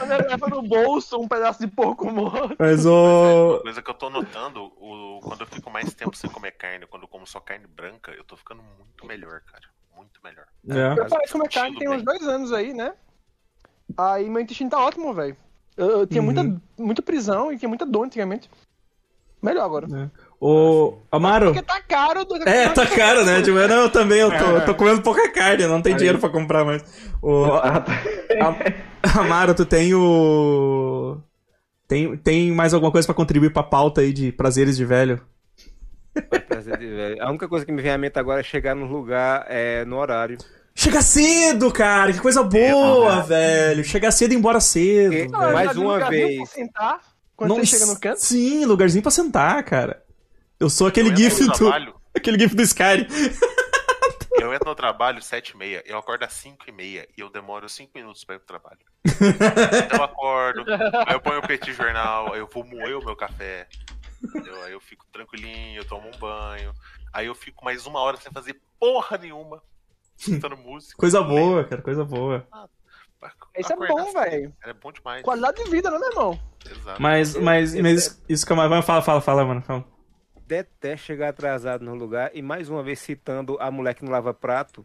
[0.61, 2.55] no bolso um pedaço de porco morto.
[2.59, 3.61] Mas Uma o.
[3.61, 7.03] coisa que eu tô notando, o, quando eu fico mais tempo sem comer carne, quando
[7.03, 9.65] eu como só carne branca, eu tô ficando muito melhor, cara.
[9.95, 10.45] Muito melhor.
[10.69, 10.99] É.
[10.99, 12.93] Eu parei de comer carne tem uns dois anos aí, né?
[13.97, 15.35] Aí meu intestino tá ótimo, velho.
[15.75, 16.43] Eu, eu tinha muita,
[16.77, 18.49] muita prisão e tinha muita dor antigamente.
[19.41, 19.87] Melhor agora.
[20.43, 20.97] O.
[21.11, 21.53] Amaro.
[21.53, 22.25] Porque tá caro.
[22.25, 22.35] Do...
[22.49, 23.43] É, tá caro, né?
[23.43, 26.29] Tipo, não, eu também eu tô, eu tô comendo pouca carne, não tem dinheiro pra
[26.29, 26.83] comprar mais.
[27.21, 27.91] O, Ah, tá.
[28.41, 31.17] Am- Amaro, tu tem o.
[31.87, 35.21] Tem, tem mais alguma coisa pra contribuir pra pauta aí de prazeres de velho?
[36.47, 37.21] Prazer de velho.
[37.23, 39.97] A única coisa que me vem à mente agora é chegar no lugar é, no
[39.97, 40.37] horário.
[40.73, 43.83] Chega cedo, cara, que coisa boa, velho.
[43.83, 45.13] Chega cedo e ir embora cedo.
[45.13, 46.37] E- mais viu uma vez.
[46.37, 46.99] pra sentar
[47.35, 48.19] quando Não- você chega no canto.
[48.21, 50.00] Sim, lugarzinho pra sentar, cara.
[50.61, 51.51] Eu sou aquele Eu gif do.
[51.51, 53.07] trabalho, Aquele gif do Skyrim.
[54.39, 57.31] eu entro no trabalho 7 e meia, eu acordo às 5 e meia e eu
[57.31, 58.77] demoro 5 minutos pra ir pro trabalho.
[59.03, 60.63] Então eu acordo,
[61.07, 63.67] aí eu ponho o petit jornal, aí eu vou moer o meu café.
[64.23, 64.61] entendeu?
[64.61, 66.75] Aí eu fico tranquilinho, eu tomo um banho.
[67.11, 69.63] Aí eu fico mais uma hora sem fazer porra nenhuma.
[70.15, 70.95] Escutando música.
[70.95, 72.47] Coisa boa, cara, coisa boa.
[73.57, 74.53] Isso é bom, velho.
[74.63, 75.23] É bom demais.
[75.23, 76.39] Qualidade de vida, né, meu irmão?
[76.69, 77.01] Exato.
[77.01, 79.63] Mas, mas, mas isso que eu fala, fala, fala, mano.
[79.63, 80.00] Fala.
[80.55, 84.33] Detesto chegar atrasado no lugar e mais uma vez citando a mulher que não lava
[84.33, 84.83] prato.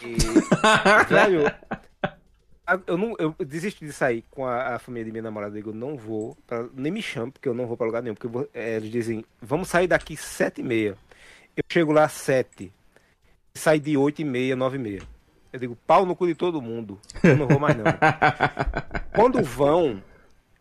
[0.00, 0.14] E,
[1.06, 1.52] velho,
[2.86, 5.52] eu, não, eu desisto de sair com a, a família de minha namorada.
[5.52, 8.14] Eu digo, não vou, pra- nem me chame, porque eu não vou pra lugar nenhum.
[8.14, 10.96] Porque vou- é, eles dizem, vamos sair daqui sete e meia.
[11.54, 12.72] Eu chego lá às sete.
[13.52, 15.02] Sai de oito e meia, nove e meia.
[15.52, 16.98] Eu digo, pau no cu de todo mundo.
[17.22, 17.84] Eu não vou mais não.
[19.14, 20.02] Quando vão,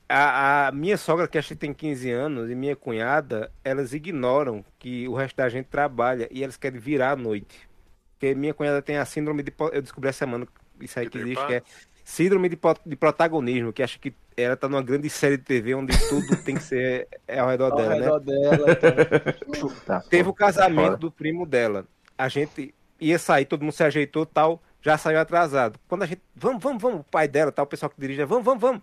[0.09, 4.65] a, a minha sogra, que acho que tem 15 anos, e minha cunhada, elas ignoram
[4.79, 7.69] que o resto da gente trabalha e elas querem virar à noite.
[8.13, 9.53] Porque minha cunhada tem a síndrome de.
[9.71, 10.47] Eu descobri essa semana
[10.81, 11.63] isso aí que Peter existe, que é
[12.03, 15.93] síndrome de, de protagonismo, que acha que ela tá numa grande série de TV onde
[16.09, 18.01] tudo tem que ser é ao redor Ao dela, né?
[18.01, 18.65] redor dela.
[19.47, 19.69] então.
[19.85, 20.37] Tá, Teve o foda.
[20.37, 21.85] casamento do primo dela.
[22.17, 25.79] A gente ia sair, todo mundo se ajeitou tal, já saiu atrasado.
[25.87, 28.43] Quando a gente, vamos, vamos, vamos, o pai dela, tal, o pessoal que dirige, vamos,
[28.43, 28.81] vamos, vamos.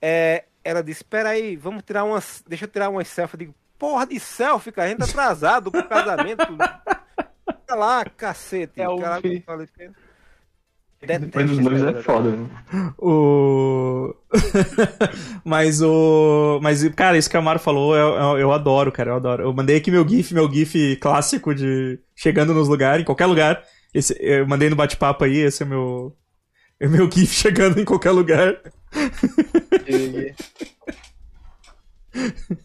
[0.00, 3.34] É, ela disse, espera aí, vamos tirar umas, deixa eu tirar umas selfies.
[3.34, 6.46] Eu digo, porra de selfie, cara, a gente tá atrasado pro casamento.
[6.46, 8.80] Fica lá, cacete.
[8.80, 8.98] É o
[9.44, 9.68] falei,
[11.02, 12.48] Depois dos noivos é foda, né?
[12.98, 14.14] O.
[15.44, 16.58] mas o.
[16.62, 19.42] Mas, cara, isso que a Amaro falou, eu, eu, eu adoro, cara, eu adoro.
[19.42, 23.62] Eu mandei aqui meu GIF, meu GIF clássico de chegando nos lugares, em qualquer lugar.
[23.92, 26.16] Esse, eu mandei no bate-papo aí, esse é meu.
[26.84, 28.60] É meu GIF chegando em qualquer lugar.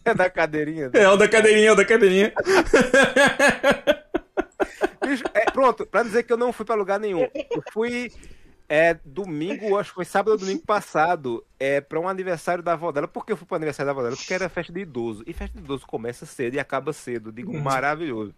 [0.04, 0.90] É da cadeirinha.
[0.92, 2.32] É o da cadeirinha, é o da cadeirinha.
[5.34, 7.26] É, pronto, pra dizer que eu não fui pra lugar nenhum.
[7.34, 8.12] Eu fui
[8.68, 12.92] é, domingo, acho que foi sábado ou domingo passado, é, pra um aniversário da avó
[12.92, 13.08] dela.
[13.08, 14.16] Por que eu fui pro aniversário da avó dela?
[14.16, 15.24] Porque era festa de idoso.
[15.26, 17.32] E festa de idoso começa cedo e acaba cedo.
[17.32, 18.32] Digo, maravilhoso.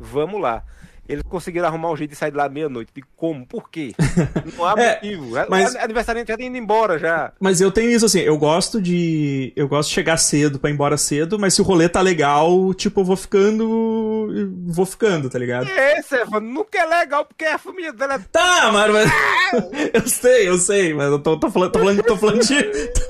[0.00, 0.64] Vamos lá.
[1.08, 2.90] Eles conseguiram arrumar um jeito de sair de lá meia-noite.
[2.94, 3.46] Digo, como?
[3.46, 3.92] Por quê?
[4.56, 5.26] Não há É, motivo.
[5.48, 7.32] mas- A- Aniversário já tá indo embora já.
[7.40, 9.52] Mas eu tenho isso assim, eu gosto de.
[9.56, 12.72] Eu gosto de chegar cedo pra ir embora cedo, mas se o rolê tá legal,
[12.74, 14.28] tipo, eu vou ficando.
[14.66, 15.68] Vou ficando, tá ligado?
[15.68, 19.10] É, Stefano, nunca é legal porque a família dela é Tá, Maro, mas.
[19.94, 22.54] eu sei, eu sei, mas eu tô, tô falando, tô falando, tô falando de.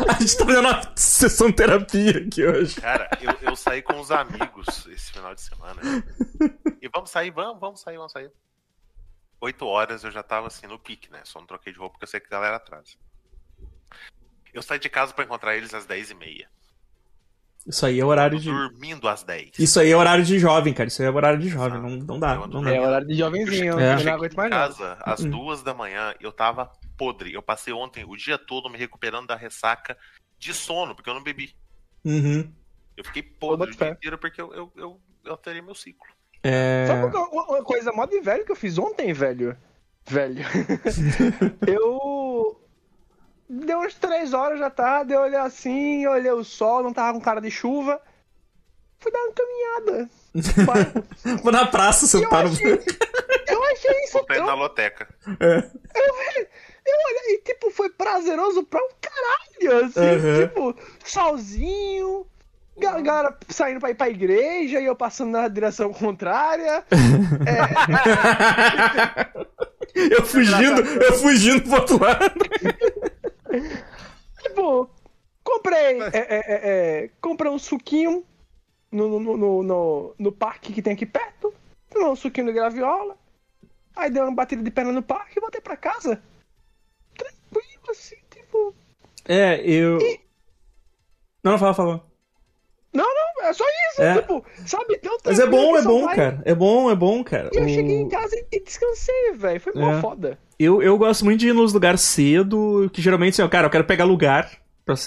[0.08, 2.76] A gente tá fazendo uma sessão terapia aqui hoje.
[2.80, 5.80] Cara, eu, eu saí com os amigos esse final de semana.
[6.82, 8.30] E vamos sair, vamos, vamos sair, vamos sair.
[9.40, 11.20] Oito horas eu já tava assim no pique, né?
[11.24, 12.96] Só não troquei de roupa porque eu sei que a galera atrasa.
[14.52, 16.48] Eu saí de casa pra encontrar eles às dez e meia.
[17.66, 18.48] Isso aí é horário de.
[18.48, 19.58] Dormindo às 10.
[19.58, 20.86] Isso aí é horário de jovem, cara.
[20.88, 21.80] Isso aí é horário de jovem.
[21.82, 22.70] Não, não dá, não dá.
[22.72, 23.94] É horário de jovenzinho, É.
[23.94, 24.68] eu não aguento cheguei mais em nada.
[24.68, 25.30] casa às Hum.
[25.30, 27.32] duas da manhã, eu tava podre.
[27.32, 29.98] Eu passei ontem o dia todo me recuperando da ressaca
[30.38, 31.54] de sono, porque eu não bebi.
[32.04, 32.52] Uhum.
[32.96, 36.06] Eu fiquei podre o dia inteiro porque eu, eu, eu, eu alterei meu ciclo.
[36.48, 36.86] É.
[36.86, 39.56] Sabe uma, uma- coisa mó de velho que eu fiz ontem, velho?
[40.08, 40.44] Velho.
[41.66, 42.60] eu.
[43.48, 47.12] Deu umas três horas da tarde, eu olhei assim, eu olhei o sol, não tava
[47.12, 48.00] com cara de chuva.
[48.98, 50.10] Fui dar uma caminhada.
[51.42, 52.50] Vou na praça eu sentar no.
[52.50, 52.72] achei,
[53.48, 55.06] eu achei isso indo na loteca.
[55.38, 55.58] É.
[55.58, 60.48] Eu olhei, e tipo, foi prazeroso pra um caralho, assim, Uhum.
[60.48, 62.26] tipo, solzinho, ga-
[62.78, 66.84] galera saindo pra ir pra igreja e eu passando na direção contrária.
[69.94, 72.34] eu fugindo, eu fugindo pro outro lado.
[74.42, 74.90] Tipo,
[75.42, 76.02] comprei.
[76.02, 78.24] É, é, é, é, comprei um suquinho
[78.90, 81.52] no, no, no, no, no parque que tem aqui perto.
[81.90, 83.16] Tomei um suquinho de graviola.
[83.94, 86.22] Aí dei uma batida de perna no parque e voltei pra casa.
[87.16, 88.74] Tranquilo, assim, tipo.
[89.24, 89.98] É, eu.
[91.42, 92.15] Não, não fala, fala.
[92.96, 94.14] Não, não, é só isso, É.
[94.20, 94.98] tipo, sabe?
[94.98, 96.42] Tão Mas é bom, é bom, vai- cara.
[96.44, 97.50] É bom, é bom, cara.
[97.52, 99.60] E eu O- cheguei em casa e, descansei, velho.
[99.60, 100.00] Foi mó É.
[100.00, 100.38] foda.
[100.58, 103.70] Eu, eu gosto muito de ir nos lugares cedo, que geralmente, assim, ó, cara, eu
[103.70, 104.50] quero pegar lugar.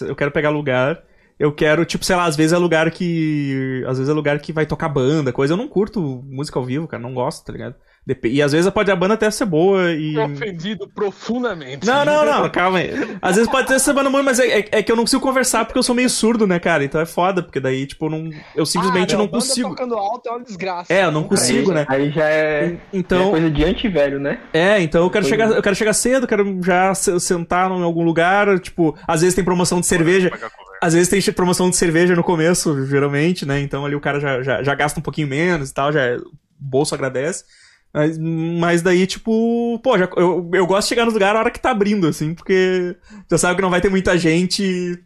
[0.07, 1.03] Eu quero pegar lugar.
[1.39, 3.81] Eu quero, tipo, sei lá, às vezes é lugar que.
[3.87, 5.53] Às vezes é lugar que vai tocar banda, coisa.
[5.53, 7.01] Eu não curto música ao vivo, cara.
[7.01, 7.75] Não gosto, tá ligado?
[8.09, 10.17] Dep- E às vezes pode a banda até ser boa e.
[10.17, 11.85] Ofendido profundamente.
[11.85, 12.89] Não, não, não, calma aí.
[13.21, 15.21] Às vezes pode ter ser banda boa, mas é, é, é que eu não consigo
[15.21, 16.83] conversar porque eu sou meio surdo, né, cara?
[16.83, 19.69] Então é foda, porque daí, tipo, eu não, eu simplesmente Ah, não banda consigo.
[19.69, 20.91] tocando alto é uma desgraça.
[20.91, 21.85] É, eu não consigo, aí, né?
[21.87, 24.39] Aí já é, já é Então, coisa de anti-velho, né?
[24.53, 28.03] é, então eu quero chegar, eu quero chegar cedo, quero já se- sentar em algum
[28.03, 30.31] lugar, tipo, às vezes tem promoção de cerveja,
[30.81, 33.59] às vezes tem promoção de cerveja no começo, geralmente, né?
[33.61, 36.31] Então ali o cara já, já, já gasta um pouquinho menos e tal, já o
[36.59, 37.43] bolso agradece.
[37.93, 41.51] Mas, mas daí, tipo, pô, já, eu, eu gosto de chegar nos lugares na hora
[41.51, 42.95] que tá abrindo, assim, porque
[43.29, 44.99] já sabe que não vai ter muita gente e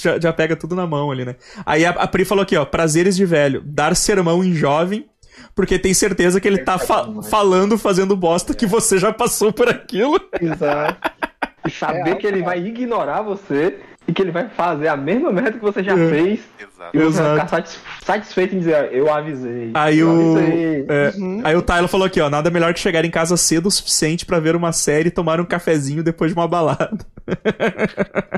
[0.00, 1.36] já, já pega tudo na mão ali, né?
[1.66, 5.06] Aí a, a Pri falou aqui, ó, prazeres de velho, dar sermão em jovem,
[5.54, 9.68] porque tem certeza que ele tá fa- falando, fazendo bosta, que você já passou por
[9.68, 10.18] aquilo.
[10.40, 11.10] Exato.
[11.66, 15.32] E saber É, que ele vai ignorar você e que ele vai fazer a mesma
[15.32, 16.08] merda que você já É.
[16.10, 16.96] fez Exato.
[16.96, 19.70] e você vai ficar satis- satisfeito em dizer, eu avisei.
[19.74, 20.36] Aí eu o.
[20.36, 20.86] avisei.
[20.88, 21.40] é, Uhum.
[21.44, 22.28] Aí o Tyler falou aqui, ó.
[22.28, 25.40] Nada melhor que chegar em casa cedo o suficiente pra ver uma série e tomar
[25.40, 26.98] um cafezinho depois de uma balada.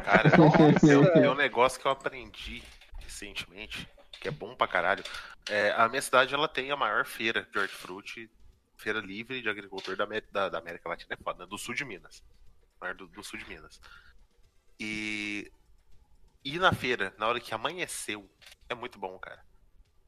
[0.05, 2.63] Cara, é, um- é um negócio que eu aprendi
[3.01, 3.89] recentemente,
[4.21, 5.03] que é bom pra caralho.
[5.49, 8.31] É, a minha cidade ela tem a maior feira de hortifruti,
[8.77, 11.47] feira livre de agricultor da, da- da América Latina, é foda, né?
[11.49, 12.23] do sul de Minas.
[12.99, 13.81] Do, do sul de Minas.
[14.79, 15.51] E,
[16.45, 18.29] ir na feira na hora que amanheceu
[18.69, 19.45] é muito bom, cara.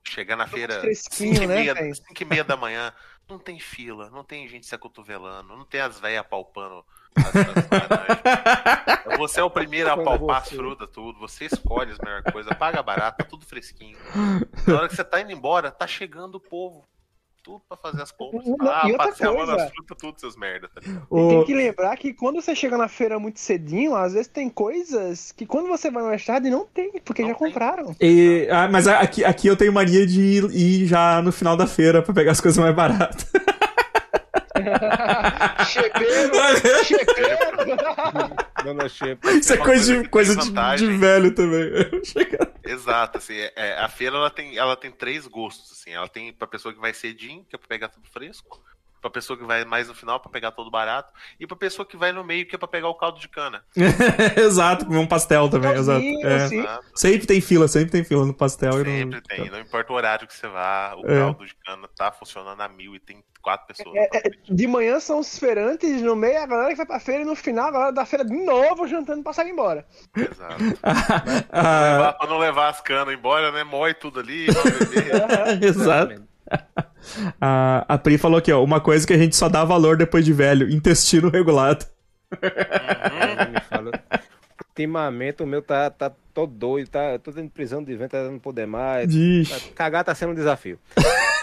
[0.05, 1.95] Chegar na feira fresquinho, 5 e, né, meia, velho?
[1.95, 2.93] 5 e meia da manhã,
[3.29, 6.85] não tem fila, não tem gente se acotovelando, não tem as velhas palpando
[7.17, 7.33] as.
[9.19, 11.19] Você é o primeiro a palpar as frutas, tudo.
[11.19, 13.99] Você escolhe as melhores coisas, paga barato, tá tudo fresquinho.
[14.67, 16.89] Na hora que você tá indo embora, tá chegando o povo.
[17.43, 18.45] Tudo pra fazer as compras.
[18.47, 19.57] Não, Ah, e outra passei a mão coisa.
[19.57, 20.69] nas frutas, tudo, seus merda.
[20.69, 21.07] Tá ligado?
[21.11, 24.29] E tem O- que lembrar que quando você chega na feira muito cedinho, às vezes
[24.29, 27.47] tem coisas que quando você vai no estrada não tem, porque Não já tem.
[27.49, 27.97] compraram.
[28.01, 31.67] E- ah, mas aqui, aqui eu tenho mania de ir, ir já no final da
[31.67, 33.27] feira pra pegar as coisas mais baratas.
[35.67, 36.35] Chepeiro,
[36.85, 37.39] chepeiro.
[39.39, 41.71] Isso é coisa, coisa de, coisa de, de velho também.
[42.65, 45.91] Exato, assim, é- é, a feira ela tem, ela tem três gostos, assim.
[45.93, 48.63] Ela tem pra pessoa que vai cedinho, que é pra pegar tudo fresco.
[49.01, 51.13] Pra pessoa que vai mais no final, pra pegar todo barato.
[51.39, 53.63] E pra pessoa que vai no meio, que é pra pegar o caldo de cana.
[54.37, 56.01] exato, comer um pastel também, exato.
[56.25, 56.49] É.
[56.49, 56.61] sim.
[56.61, 56.85] Exato.
[56.95, 58.73] Sempre tem fila, sempre tem fila no pastel.
[58.75, 61.19] e no- Sempre tem, não importa o horário que você vá, o É.
[61.21, 63.95] caldo de cana tá funcionando a mil e tem quatro pessoas.
[63.97, 67.23] É, é, de manhã são os feirantes, no meio a galera que vai pra feira
[67.23, 69.87] e no final a galera da feira de novo jantando pra sair embora.
[70.17, 70.57] Exato.
[71.51, 73.65] Ah, Levar- pra não levar as canas embora, né?
[73.65, 75.63] Mói tudo ali, vai beber.
[75.65, 76.28] exato.
[77.41, 80.25] A, a Pri falou aqui, ó, uma coisa que a gente só dá valor depois
[80.25, 81.87] de velho, intestino regulado.
[83.69, 83.93] Fala.
[84.69, 88.25] Ultimamente o meu tá, tá todo doido, tá, eu tô tendo prisão de vento, tá
[88.25, 89.13] não poder mais.
[89.13, 89.71] Ixi.
[89.71, 90.79] Cagar tá sendo um desafio.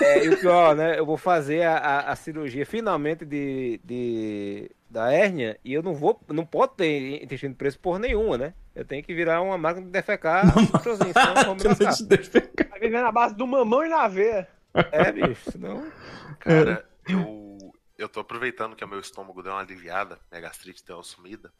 [0.01, 0.97] É, e o pior, né?
[0.99, 5.93] Eu vou fazer a, a, a cirurgia finalmente de, de da hérnia e eu não
[5.93, 8.53] vou, não pode ter intestino preso por nenhuma, né?
[8.73, 10.45] Eu tenho que virar uma máquina de defecar
[10.81, 12.69] sozinho, senão eu vou me lascar.
[12.69, 14.47] Vai viver na base do mamão e na veia.
[14.91, 15.91] É, bicho, senão.
[16.39, 20.97] Cara, eu, eu tô aproveitando que o meu estômago deu uma aliviada, minha gastrite deu
[20.97, 21.51] uma sumida.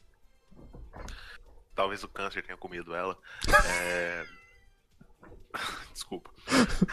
[1.74, 3.16] Talvez o câncer tenha comido ela.
[3.68, 4.26] É...
[5.92, 6.30] Desculpa.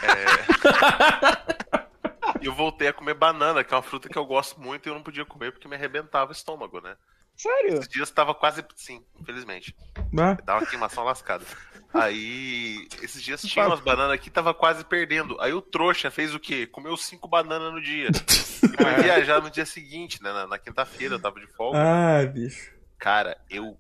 [0.02, 1.84] É...
[2.42, 4.94] Eu voltei a comer banana, que é uma fruta que eu gosto muito e eu
[4.94, 6.98] não podia comer porque me arrebentava o estômago, né?
[7.36, 7.74] Sério?
[7.76, 8.64] Esses dias tava quase.
[8.76, 9.76] Sim, infelizmente.
[10.20, 11.46] Ah, Dá uma queimação lascada.
[11.94, 15.40] Aí, esses dias tinha umas bananas aqui, tava quase perdendo.
[15.40, 16.66] Aí o trouxa fez o quê?
[16.66, 18.10] Comeu cinco bananas no dia.
[18.14, 20.32] Foi viajar no dia seguinte, né?
[20.32, 21.78] Na, na quinta-feira, eu tava de folga.
[21.80, 22.72] ah, bicho.
[22.98, 23.78] Cara, eu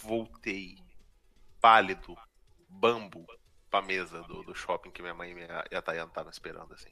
[0.00, 0.76] voltei
[1.60, 2.16] pálido,
[2.68, 3.26] bambo,
[3.70, 6.72] pra mesa do, do shopping que minha mãe e, minha, e a Tayana estavam esperando,
[6.72, 6.90] assim.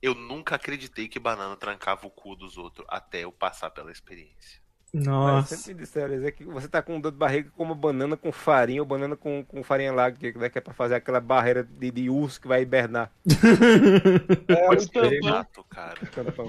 [0.00, 4.60] Eu nunca acreditei que banana trancava o cu dos outros até eu passar pela experiência.
[4.94, 5.56] Mas Nossa.
[5.56, 8.80] sempre me disseram é que você tá com dor de barriga como banana com farinha
[8.80, 12.40] ou banana com, com farinha láctea, que é pra fazer aquela barreira de, de urso
[12.40, 13.10] que vai hibernar.
[14.48, 15.12] É, Pode o tampão.
[15.12, 15.94] Exato, cara.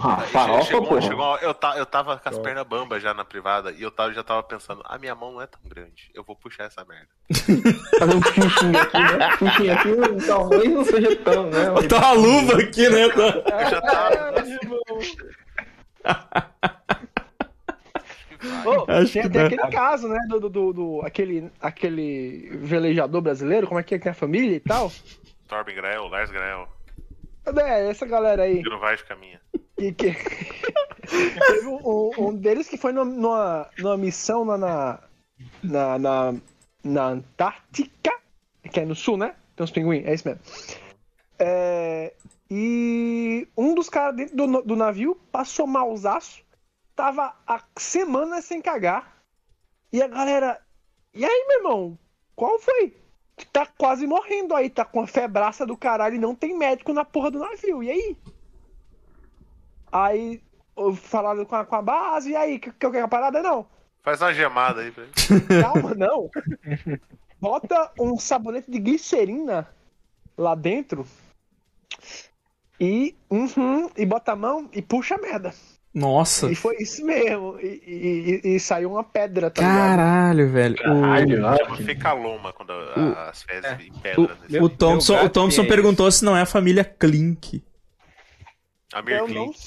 [0.01, 1.01] Ah, farofa, chegou, pô.
[1.01, 4.13] chegou eu, ta- eu tava com as pernas bambas já na privada e eu tava,
[4.13, 7.07] já tava pensando, a minha mão não é tão grande, eu vou puxar essa merda.
[7.99, 9.31] Fazer um fishing aqui, né?
[9.37, 11.69] Fishing aqui talvez não seja tão, né?
[11.71, 13.09] Botar uma luva aqui, né?
[13.09, 14.33] Tá- Eu já tava.
[18.67, 19.45] Ô, Acho tem que até dá.
[19.47, 20.19] aquele caso, né?
[20.27, 24.15] Do, do, do, do- aquele, aquele velejador brasileiro, como é que é que tem a
[24.15, 24.91] família e tal.
[25.47, 26.67] Torben Grael, Lars Grael,
[27.57, 28.61] É, essa galera aí.
[28.61, 29.39] que não vai de caminha.
[29.77, 30.13] E que...
[31.07, 34.99] Teve um, um- deles que foi numa, numa, missão lá na,
[35.63, 36.33] na, na,
[36.83, 38.11] na Antártica,
[38.69, 39.33] que é no sul, né?
[39.55, 40.41] Tem uns pinguins, é isso mesmo.
[41.39, 42.13] É,
[42.51, 46.41] e um dos caras dentro do, do navio passou malzaço,
[46.97, 49.21] tava há semanas sem cagar.
[49.93, 50.59] E a galera,
[51.13, 51.99] e aí, meu irmão,
[52.35, 52.93] qual foi?
[53.53, 57.05] Tá quase morrendo aí, tá com a febraça do caralho e não tem médico na
[57.05, 58.17] porra do navio, e aí?
[59.91, 60.43] Aí
[60.95, 63.41] falaram com a, com a base, e aí, que, que quero a parada?
[63.41, 63.67] Não,
[64.07, 65.13] Faz uma gemada aí pra ele.
[65.61, 66.31] calma, não.
[67.41, 69.67] Bota um sabonete de glicerina
[70.37, 71.05] lá dentro
[72.79, 75.53] e, uhum, e bota a mão e puxa a merda.
[75.97, 76.51] Nossa.
[76.51, 77.57] E foi isso mesmo.
[77.59, 79.77] E, e- e- saiu uma pedra, tá ligado?
[79.97, 80.75] Caralho, velho.
[80.75, 81.57] Caralho, O.
[81.57, 84.21] Chama fecaloma quando a- as fezes em pedra.
[84.21, 87.63] o, nesse- o Thompson, o Thompson é perguntou se não é a família Clink.
[88.93, 89.59] Amir Eu não, Klink.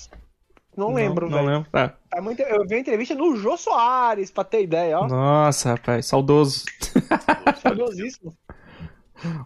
[0.76, 1.56] não lembro, Não, não velho.
[1.58, 1.70] lembro.
[1.72, 5.08] Ah, É muito- Eu vi a entrevista no Jô Soares, pra ter ideia, ó.
[5.08, 6.64] nossa, rapaz, saudoso.
[7.62, 8.34] Saudosíssimo.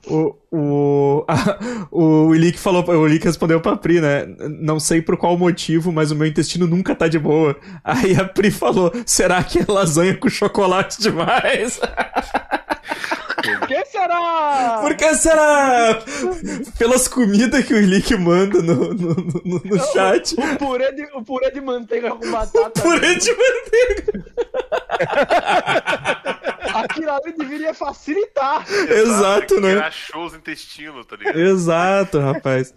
[0.06, 1.58] O, o, a-
[1.90, 4.26] o Willick falou, o Willick respondeu pra Pri, né?
[4.60, 7.56] Não sei por qual motivo, mas o meu intestino nunca tá de boa.
[7.82, 11.80] Aí a Pri falou: será que é lasanha com chocolate demais?
[13.44, 14.78] Por que será?
[14.80, 15.98] Por que será?
[16.78, 20.34] Pelas comidas que o Willick manda no, no, no- no chat.
[20.38, 22.70] O purê, de, o purê de manteiga com batata.
[22.80, 24.24] Purê de manteiga.
[26.74, 28.64] aquilo ali deveria facilitar.
[28.70, 29.72] Exato, né?
[29.74, 31.40] Criar shows intestino, tá ligado?
[31.40, 32.74] Exato, rapaz.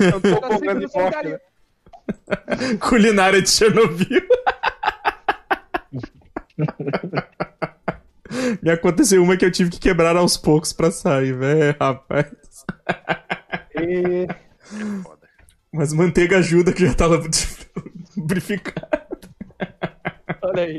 [0.00, 2.76] Eu tô Assim, forte, ficaria- né?
[2.80, 4.22] Culinária de Chernobyl.
[8.62, 12.26] Me aconteceu uma que eu tive que quebrar aos poucos pra sair, velho, rapaz.
[13.74, 14.26] E-
[15.02, 15.28] Foda.
[15.72, 17.22] Mas manteiga ajuda que já tava
[18.16, 18.88] lubrificado.
[20.42, 20.78] Olha aí.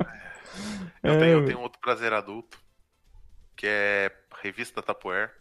[1.04, 2.60] Eu, É, tenho, eu tenho outro prazer adulto,
[3.56, 5.32] que é revista Tupperware.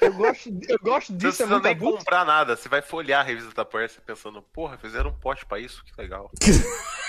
[0.00, 3.20] Eu gosto, eu gosto Você não disso, é precisa nem comprar nada, você vai folhear
[3.20, 6.30] a revista Tupperware você pensando, porra, fizeram um pote pra isso, que legal.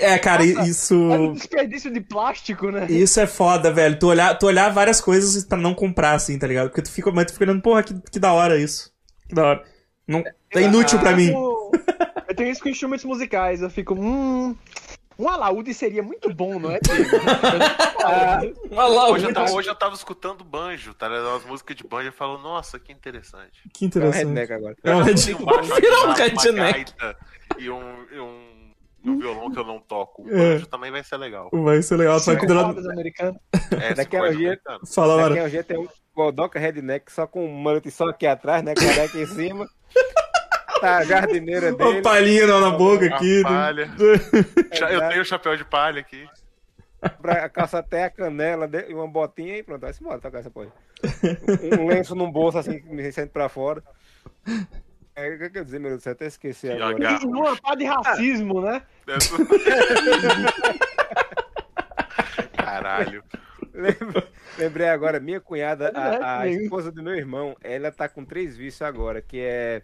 [0.00, 0.94] É, cara, Nossa, isso.
[0.94, 2.86] É um desperdício de plástico, né?
[2.88, 3.98] Isso é foda, velho.
[3.98, 6.68] Tu olhar, tu olhar várias coisas pra não comprar, assim, tá ligado?
[6.68, 8.92] Porque tu fica, mas tu fica olhando, porra, que, que da hora isso.
[9.28, 9.64] Que da hora.
[10.06, 11.30] Não, é inútil pra mim.
[11.30, 11.70] Eu,
[12.28, 13.60] eu tenho isso com instrumentos musicais.
[13.60, 14.56] Eu fico, hum.
[15.18, 17.10] Um alaúde seria muito bom, não é, Diego?
[18.06, 18.40] Ah,
[19.10, 21.28] Hoje eu, tava, hoje eu tava escutando banjo, tá ligado?
[21.28, 23.62] Umas músicas de banjo, eu falo, nossa, que interessante.
[23.74, 24.18] Que É um interessante.
[24.26, 24.76] redneck agora.
[24.84, 25.42] É um redneck.
[25.42, 26.92] um um redneck.
[27.58, 28.72] E um, e um,
[29.04, 30.22] e um violão que eu não toco.
[30.22, 30.52] O É.
[30.54, 31.48] banjo também vai ser legal.
[31.52, 32.20] Vai ser legal.
[32.20, 32.62] Cinco cuidar.
[32.64, 33.40] cordas americanas.
[33.80, 34.60] É, Daquela coisa dia-.
[34.94, 35.44] Fala, Daqui hora.
[35.44, 38.74] a gente tem um Godoka Redneck só com um mullet só aqui atrás, né?
[38.74, 39.66] Careca em cima.
[40.80, 42.02] Tá a jardineira Uma dele.
[42.02, 43.36] palhinha na boca A aqui.
[43.38, 43.42] né?
[43.42, 43.90] palha.
[44.72, 46.28] Já- Eu tenho o chapéu de palha aqui.
[47.20, 50.38] pra- a calça até a canela e uma botinha e pronto, vai se embora tocar
[50.40, 50.72] essa porra.
[51.80, 53.82] Um, lenço num bolso assim, me recente pra fora.
[55.14, 56.12] É, o que quer dizer, meu Deus do céu?
[56.12, 56.94] Até esqueci E agora.
[56.94, 57.20] a garra.
[57.22, 58.82] E numa pá de racismo, né?
[62.56, 63.22] Caralho.
[64.58, 68.82] Lembrei agora, minha cunhada, a, a esposa do meu irmão, ela tá com três vícios
[68.82, 69.82] agora, que é,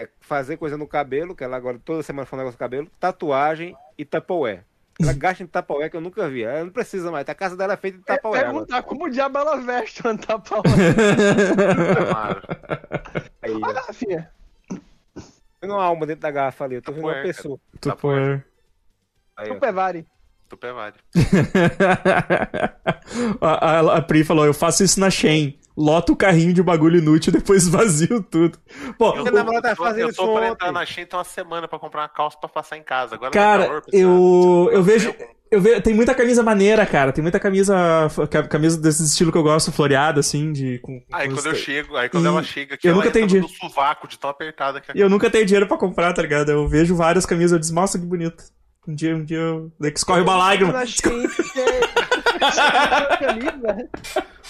[0.00, 2.90] é fazer coisa no cabelo, que ela agora toda semana faz um negócio no cabelo,
[2.98, 4.64] tatuagem e tapaué.
[5.00, 6.42] Ela gasta em tapaué que eu nunca vi.
[6.42, 7.26] Ela não precisa mais.
[7.28, 8.40] A casa dela é feita de tapaué.
[8.40, 8.52] agora.
[8.52, 12.42] Perguntar como o diabo ela veste uma tapa Amaro.
[13.40, 13.66] Aí, ó.
[13.66, 14.30] Olha, filha.
[15.60, 16.76] Tem uma alma dentro da garrafa ali.
[16.76, 17.58] Eu tô vendo uma Tapaué, pessoa.
[17.80, 18.42] Tu põe.
[19.36, 19.54] Aí, ó.
[19.54, 20.06] Tupevari.
[20.50, 20.96] Tupévare.
[23.40, 25.56] a, a, a Pri falou: eu faço isso na Shen.
[25.82, 28.58] Loto o carrinho de bagulho inútil, depois vazio tudo.
[28.98, 32.08] Pô, Eu namorada tá fazendo eu tô entrar na Shein uma semana pra comprar uma
[32.08, 33.14] calça pra passar em casa.
[33.14, 35.14] Agora tá calor, Cara, eu, eu vejo.
[35.50, 35.80] Eu- vejo.
[35.82, 37.12] Tem muita camisa maneira, cara.
[37.12, 37.74] Tem muita camisa.
[38.30, 40.78] ca- Camisa desse estilo que eu gosto, floreada, assim, de.
[40.78, 43.08] Com, com Aí quando eu chego, aí quando E ela chega aqui, eu ela nunca
[43.08, 43.40] entra entendi.
[43.40, 46.22] no sovaco de tão apertada que a E eu nunca tenho dinheiro pra comprar, tá
[46.22, 46.50] ligado?
[46.52, 48.44] Eu vejo várias camisas, eu disse, nossa, que bonito.
[48.86, 49.72] Um dia, um dia, eu...
[49.80, 50.70] daí que escorre uma lágrima.
[50.72, 50.86] Eu uma
[53.18, 53.88] camisa,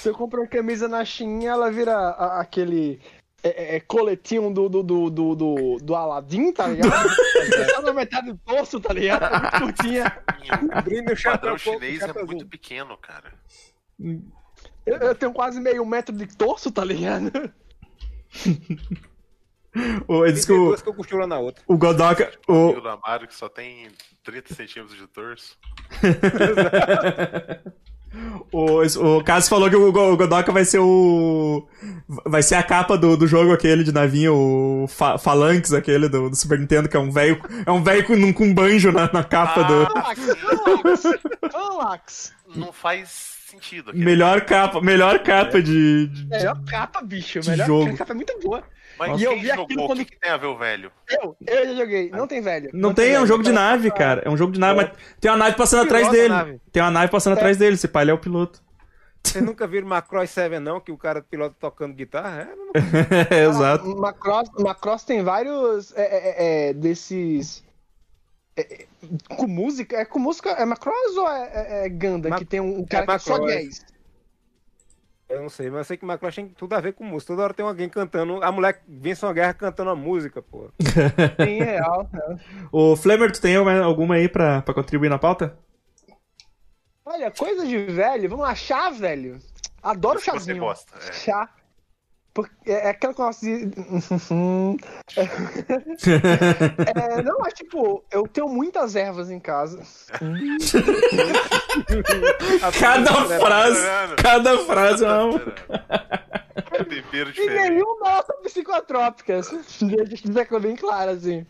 [0.01, 3.01] se eu compro uma camisa na Shein, ela vira a- aquele
[3.43, 7.09] é, é, coletinho do, do, do, do, do, do Aladdin, tá ligado?
[7.75, 9.25] Só na metade do torso, tá ligado?
[9.25, 10.19] É muito curtinha.
[11.13, 13.33] O chapéu padrão chinês é muito pequeno, cara.
[14.87, 17.31] Eu, eu tenho quase meio metro de torso, tá ligado?
[20.09, 21.63] O, ele disse que Tem o, duas que eu costuro na outra.
[21.67, 22.33] o Godoka.
[22.49, 23.89] O O, amigo do Amaro que só tem
[24.25, 25.57] 30 centímetros de torso.
[28.53, 31.67] o, o Cássio falou que o, Go- o Godoka vai ser o.
[32.27, 36.29] Vai ser a capa do, do jogo aquele de navinho, o Fa- Phalanx, aquele do,
[36.31, 37.41] do Super Nintendo, que é um velho.
[37.65, 39.87] É um velho com, com banjo na, na capa do.
[39.87, 40.21] Falax,
[40.65, 41.03] Falax,
[41.53, 42.33] Falax.
[42.57, 43.91] Não faz sentido.
[43.91, 46.07] aquele- Melhor capa, melhor capa de.
[46.09, 47.41] de- Melhor capa, bicho.
[47.41, 47.91] De Melhor jogo.
[47.91, 48.63] a capa é muito boa.
[49.01, 49.65] Mas E eu vi jogou?
[49.65, 50.93] aquilo O quando- que, que tem a ver o velho?
[51.09, 52.11] Eu, eu já joguei.
[52.11, 52.71] Não tem velho.
[52.75, 54.21] Não tem, é um jogo de nave, cara.
[54.27, 56.61] É um jogo de nave, mas tem uma nave passando atrás a dele.
[56.71, 58.63] Tem uma nave passando atrás dele, esse pai ele é o piloto.
[59.25, 60.81] Vocês nunca viram Macross 7 não?
[60.81, 62.49] Que o cara pilota tocando guitarra?
[62.51, 62.73] É, não-
[63.39, 63.97] é, exato.
[63.97, 67.63] Macross, Macross tem vários é, é, é, desses.
[68.57, 68.87] é, é,
[69.29, 69.97] com música?
[69.97, 70.51] É com música?
[70.51, 72.29] É Macross ou é, é, é Ganda?
[72.31, 73.51] Ma- que tem um, um cara é que é só Macross.
[73.55, 73.90] 10.
[75.31, 77.33] Eu não sei, mas eu sei que Macross tem tudo a ver com música.
[77.33, 78.43] Toda hora tem alguém cantando.
[78.43, 80.69] A mulher vence uma guerra cantando uma música, pô.
[81.45, 82.11] Sim, real.
[82.13, 82.39] real.
[82.73, 85.57] Ô, Flamer, tu tem alguma aí pra, pra contribuir na pauta?
[87.05, 88.29] Olha, coisa de velho.
[88.29, 89.39] Vamos lá, chá, velho.
[89.81, 90.59] Adoro que você chazinho.
[90.59, 90.93] gosta.
[90.99, 91.13] É.
[91.13, 91.49] Chá.
[92.33, 93.71] Porque é é aquela que gosto de.
[96.95, 99.83] É, não, é tipo, eu tenho muitas ervas em casa.
[102.79, 103.87] cada frase,
[104.23, 105.41] cada frase é uma...
[106.73, 107.71] É tempero E diferente.
[107.71, 109.51] nenhum delas são psicotrópicas.
[109.81, 111.47] Deixa eu deixar bem claro, assim.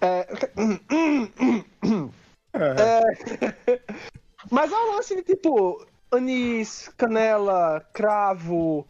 [0.00, 0.26] É...
[2.58, 3.02] É...
[4.50, 8.86] Mas é um lance de tipo anis, canela, cravo,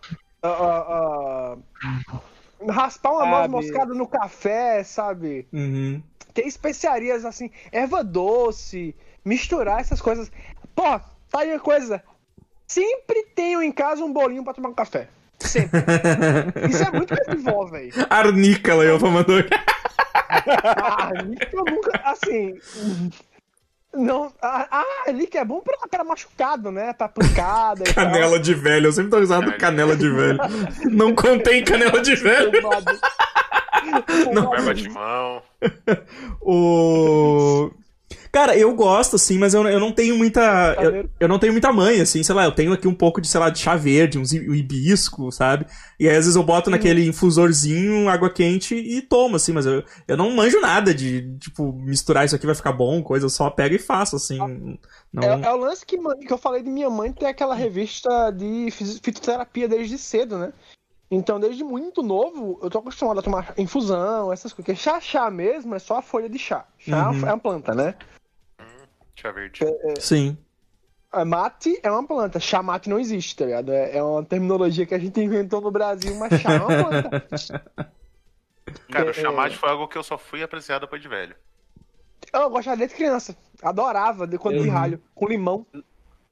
[0.46, 5.46] ah, ah, raspar uma noz moscada no café, sabe?
[5.52, 6.02] Uhum.
[6.32, 8.94] ter especiarias assim, erva doce,
[9.24, 10.30] misturar essas coisas.
[10.74, 10.82] Pô,
[11.30, 12.02] tá aí a coisa.
[12.66, 15.08] Sempre tenho em casa um bolinho pra tomar um café.
[15.38, 15.80] Sempre.
[16.68, 17.92] Isso é muito coisa de vó, velho.
[18.10, 19.38] Arnica, Leopa mandou.
[21.52, 22.00] Eu nunca.
[22.04, 22.58] Assim.
[23.96, 24.32] Não.
[24.42, 26.92] Ah, ah, Nick é bom pra, pra machucado, né?
[26.92, 27.82] Pra pancada.
[27.88, 28.04] e tal.
[28.04, 30.38] Canela de velho, eu sempre tô usando canela de velho.
[30.90, 32.52] Não contém canela de velho.
[32.60, 32.98] Pomada.
[34.56, 35.42] Erva de mão.
[36.40, 37.70] O.
[38.36, 40.74] Cara, eu gosto, assim, mas eu, eu não tenho muita.
[40.76, 41.10] Eu, Chaveiro.
[41.18, 43.40] eu não tenho muita mãe, assim, sei lá, eu tenho aqui um pouco de, sei
[43.40, 45.64] lá, de chá verde, um hibisco, sabe?
[45.98, 49.82] E aí, às vezes, eu boto naquele infusorzinho, água quente e tomo, assim, mas eu,
[50.06, 53.48] eu não manjo nada de, tipo, misturar isso aqui vai ficar bom, coisa, eu só
[53.48, 54.36] pego e faço, assim.
[55.10, 55.22] Não...
[55.22, 58.70] É, é o lance que, que eu falei de minha mãe ter aquela revista de
[58.70, 60.52] fitoterapia desde cedo, né?
[61.10, 64.66] Então, desde muito novo, eu tô acostumado a tomar infusão, essas coisas.
[64.66, 66.66] Porque chá, chá mesmo é só a folha de chá.
[66.78, 67.26] Chá Uhum.
[67.26, 67.94] é uma planta, né?
[69.16, 69.60] Chá verde.
[69.98, 70.36] Sim.
[71.10, 73.72] A mate é uma planta, chá mate não existe, tá ligado?
[73.72, 77.10] É, é uma terminologia que a gente inventou no Brasil, mas chá é uma planta.
[78.90, 81.34] Cara, É, o chamate foi algo que eu só fui apreciado depois de velho.
[82.32, 83.36] Eu gostava desde criança.
[83.62, 84.74] Adorava, de quando de Uhum.
[84.74, 85.66] ralho, com limão.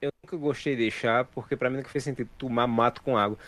[0.00, 3.38] Eu nunca gostei de chá, porque pra mim nunca fez sentido tomar mato com água.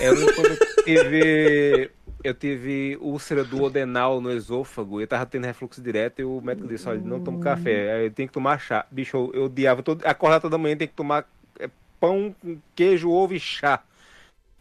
[0.00, 1.90] Eu lembro quando eu tive,
[2.22, 6.68] eu tive úlcera do odenal no esôfago, eu tava tendo refluxo direto e o médico
[6.68, 8.86] disse, olha, não tomo café, aí eu tenho que tomar chá.
[8.90, 11.28] Bicho, eu, eu odiava, todo, acordar toda manhã tem que tomar
[11.58, 11.68] é,
[11.98, 13.82] pão com queijo, ovo e chá.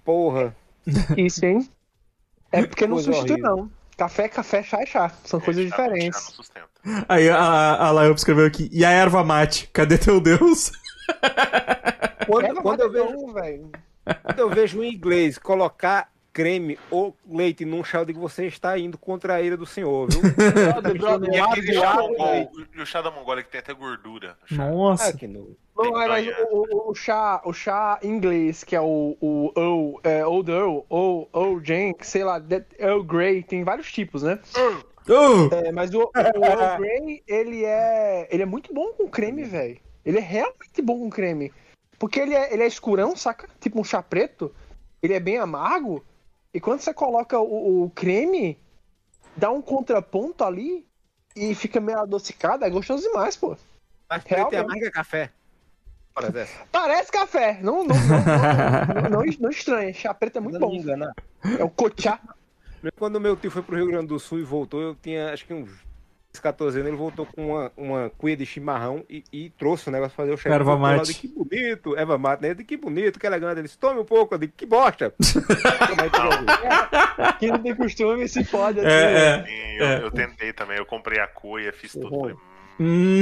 [0.03, 0.55] Porra.
[1.17, 1.69] Isso, hein?
[2.51, 3.55] É porque não substitui, horrível.
[3.57, 3.71] não.
[3.97, 5.09] Café, café, chá é chá.
[5.25, 6.21] São coisas Chá- Chá não diferentes.
[6.21, 6.69] sustenta.
[7.07, 7.37] Aí a,
[7.75, 10.71] a Lael escreveu aqui, e a erva mate, cadê teu Deus?
[12.25, 13.71] Quando, quando eu é vejo, velho.
[14.23, 18.77] quando eu vejo um inglês colocar creme ou leite num chá, eu digo, você está
[18.77, 20.21] indo contra a ira do senhor, viu?
[20.97, 24.37] brother, E aquele chá mongol, o chá da Mongólia que tem até gordura.
[24.51, 25.09] Nossa.
[25.09, 25.27] Ah, que.
[25.27, 25.47] Não,
[26.01, 30.25] é, mas o, o- o chá, o chá inglês, que é o, o Earl, é,
[30.25, 32.41] Old Earl, ou Earl Jenk, sei lá,
[32.77, 34.39] Earl Grey, tem vários tipos, né?
[35.09, 35.55] Oh!
[35.55, 36.11] É, mas o, o
[36.45, 39.79] Earl Grey, ele é, ele é muito bom com creme, velho.
[40.05, 41.51] Ele é realmente bom com creme.
[41.97, 43.47] Porque ele é, ele é escurão, saca?
[43.59, 44.53] Tipo um chá preto.
[45.01, 46.03] Ele é bem amargo.
[46.53, 48.57] E quando você coloca o, o creme,
[49.35, 50.85] dá um contraponto ali
[51.35, 52.65] e fica meio adocicado.
[52.65, 53.55] É gostoso demais, pô.
[54.09, 54.65] Mas preto é Realmente.
[54.65, 55.31] amarga café.
[56.33, 56.65] Dessa.
[56.69, 57.59] Parece café.
[57.61, 59.93] Não, não, não, não, não, estranha.
[59.93, 60.75] Chá preto é muito Não bom.
[60.75, 61.13] enganar.
[61.57, 62.19] É o cochá.
[62.97, 65.53] Quando meu tio foi pro Rio Grande do Sul e voltou, eu tinha acho que
[65.53, 65.69] uns
[66.37, 70.15] 14 anos, ele voltou com uma, uma cuia de chimarrão e, e trouxe o negócio
[70.15, 70.53] pra fazer o chefe.
[70.53, 71.13] Erva mate.
[71.15, 72.49] Que bonito, erva mate, né?
[72.51, 73.53] Eu disse, Que bonito, que elegante.
[73.53, 74.35] Ele disse, tome um pouco.
[74.35, 75.13] Eu disse, que bosta.
[75.17, 76.11] Aí.
[77.39, 78.79] Quem não tem costume se pode.
[78.79, 78.89] assim.
[78.89, 79.43] É, é.
[79.45, 80.03] Sim, eu, É.
[80.03, 82.13] eu tentei também, eu comprei a cuia, fiz tudo.
[82.13, 82.19] Uhum.
[82.21, 82.35] Falei,
[82.79, 83.21] hum, Hum,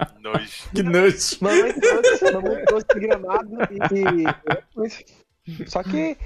[0.00, 0.70] hum, nojo.
[0.74, 1.36] que nojo.
[1.40, 3.48] Mamãe trouxe, mamãe trouxe gramado
[5.46, 5.66] e.
[5.66, 6.16] Só que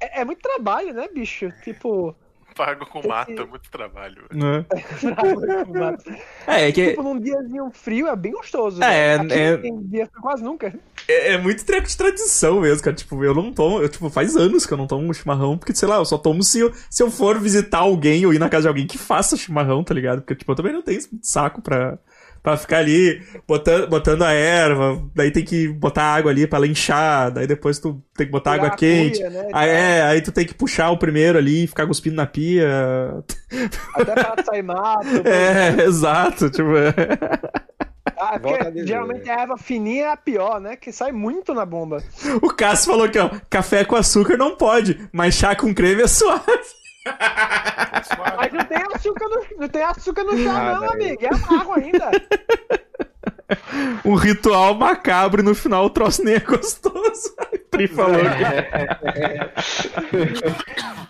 [0.00, 1.50] é, é muito trabalho, né, bicho?
[1.62, 2.14] Tipo.
[2.54, 4.22] Pago com mato, é muito trabalho.
[4.32, 4.64] Né?
[6.46, 8.82] É, é que tipo, num diazinho frio é bem gostoso.
[8.82, 9.14] É.
[9.14, 10.74] Aqui é- Tem dia quase nunca.
[11.08, 12.96] é, é muito treco de tradição mesmo, cara.
[12.96, 13.80] Tipo, eu não tomo.
[13.80, 16.42] Eu, tipo, faz anos que eu não tomo chimarrão, porque, sei lá, eu só tomo
[16.42, 19.36] se eu, se eu for visitar alguém ou ir na casa de alguém que faça
[19.36, 20.20] chimarrão, tá ligado?
[20.22, 21.98] Porque, tipo, eu também não tenho saco pra.
[22.42, 26.66] Pra ficar ali botando, botando a erva, daí tem que botar água ali pra ela
[26.66, 29.18] inchar, daí depois tu tem que botar Tirar água a quente.
[29.20, 32.16] cuia, né, e Aí, é, aí tu tem que puxar o primeiro ali, ficar cuspindo
[32.16, 32.68] na pia.
[33.94, 35.06] Até pra sair mato.
[35.24, 36.76] É, exato, tipo.
[36.76, 36.92] é.
[38.18, 40.74] Ah, a porque geralmente a erva fininha é a pior, né?
[40.74, 42.02] Que sai muito na bomba.
[42.42, 46.06] O Cássio falou aqui, ó, café com açúcar não pode, mas chá com creme é
[46.08, 46.42] suave.
[47.04, 50.90] Mas não tem açúcar no, não tem açúcar no chá, Ah, não, daí.
[51.06, 51.24] amigo.
[51.24, 52.10] É amargo ainda.
[54.04, 57.34] Um ritual macabro e no final o troço nem é gostoso.
[57.70, 58.20] Pri falou.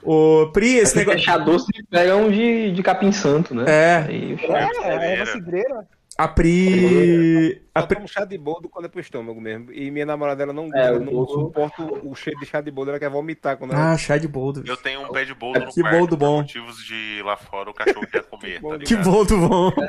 [0.02, 1.18] Ô, Pri, esse Se negócio.
[1.18, 3.64] deixar doce, pega um de, de capim santo, né?
[3.68, 4.36] É, Aí,
[4.84, 5.86] É, erva cidreira.
[6.18, 7.62] A Pri.
[7.74, 7.96] A Eu Pri...
[7.96, 9.72] tomo chá de boldo quando é pro estômago mesmo.
[9.72, 12.90] E minha namorada, ela não, É, ela não suporta o cheiro de chá de boldo,
[12.90, 13.92] ela quer vomitar quando ela...
[13.92, 14.62] Ah, chá de boldo.
[14.66, 16.36] Eu tenho um pé de boldo no Que quarto boldo por bom.
[16.38, 19.10] motivos de lá fora o cachorro quer comer, tá Que ligado?
[19.10, 19.72] boldo bom.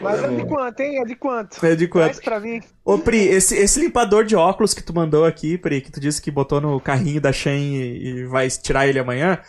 [0.00, 1.00] Mas é de quanto, hein?
[1.00, 1.66] É de quanto?
[1.66, 2.20] É de quanto?
[2.22, 2.60] pra mim.
[2.84, 6.20] Ô, Pri, esse, esse limpador de óculos que tu mandou aqui, Pri, que tu disse
[6.22, 9.40] que botou no carrinho da Shen e, e vai tirar ele amanhã.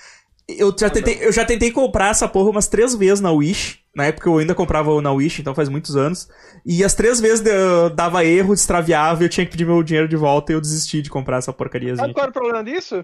[0.49, 3.79] Eu já, tentei, eu já tentei comprar essa porra umas três vezes na Wish.
[3.93, 6.29] Na época eu ainda comprava na Wish, então faz muitos anos.
[6.65, 10.07] E as três vezes eu dava erro, extraviava e eu tinha que pedir meu dinheiro
[10.07, 11.97] de volta e eu desisti de comprar essa porcariazinha.
[11.97, 13.03] Sabe qual era o problema disso?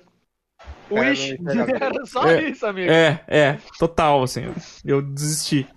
[0.90, 1.38] Wish.
[1.82, 2.50] Era só É.
[2.50, 2.90] isso, amigo.
[2.90, 4.44] É, é, total, assim.
[4.86, 5.68] Eu desisti.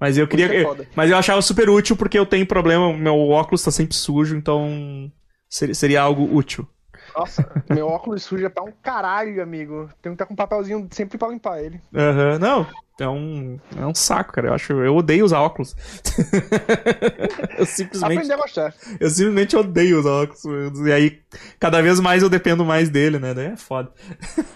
[0.00, 0.46] Mas eu queria.
[0.52, 3.94] É eu- mas eu achava super útil porque eu tenho problema, meu óculos tá sempre
[3.94, 5.12] sujo, então
[5.48, 6.66] seria, seria algo útil.
[7.16, 9.88] Nossa, meu óculos suja pra um caralho, amigo.
[10.00, 11.80] Tenho que estar com um papelzinho sempre pra limpar ele.
[11.94, 12.66] Aham, não.
[13.02, 14.48] É um, é um saco, cara.
[14.48, 14.72] Eu acho.
[14.72, 15.74] Eu odeio usar óculos.
[17.58, 18.12] eu simplesmente.
[18.12, 18.74] Aprendi a gostar.
[19.00, 20.44] Eu simplesmente odeio usar óculos.
[20.86, 21.20] E aí,
[21.58, 23.34] cada vez mais eu dependo mais dele, né?
[23.34, 23.90] Daí é foda.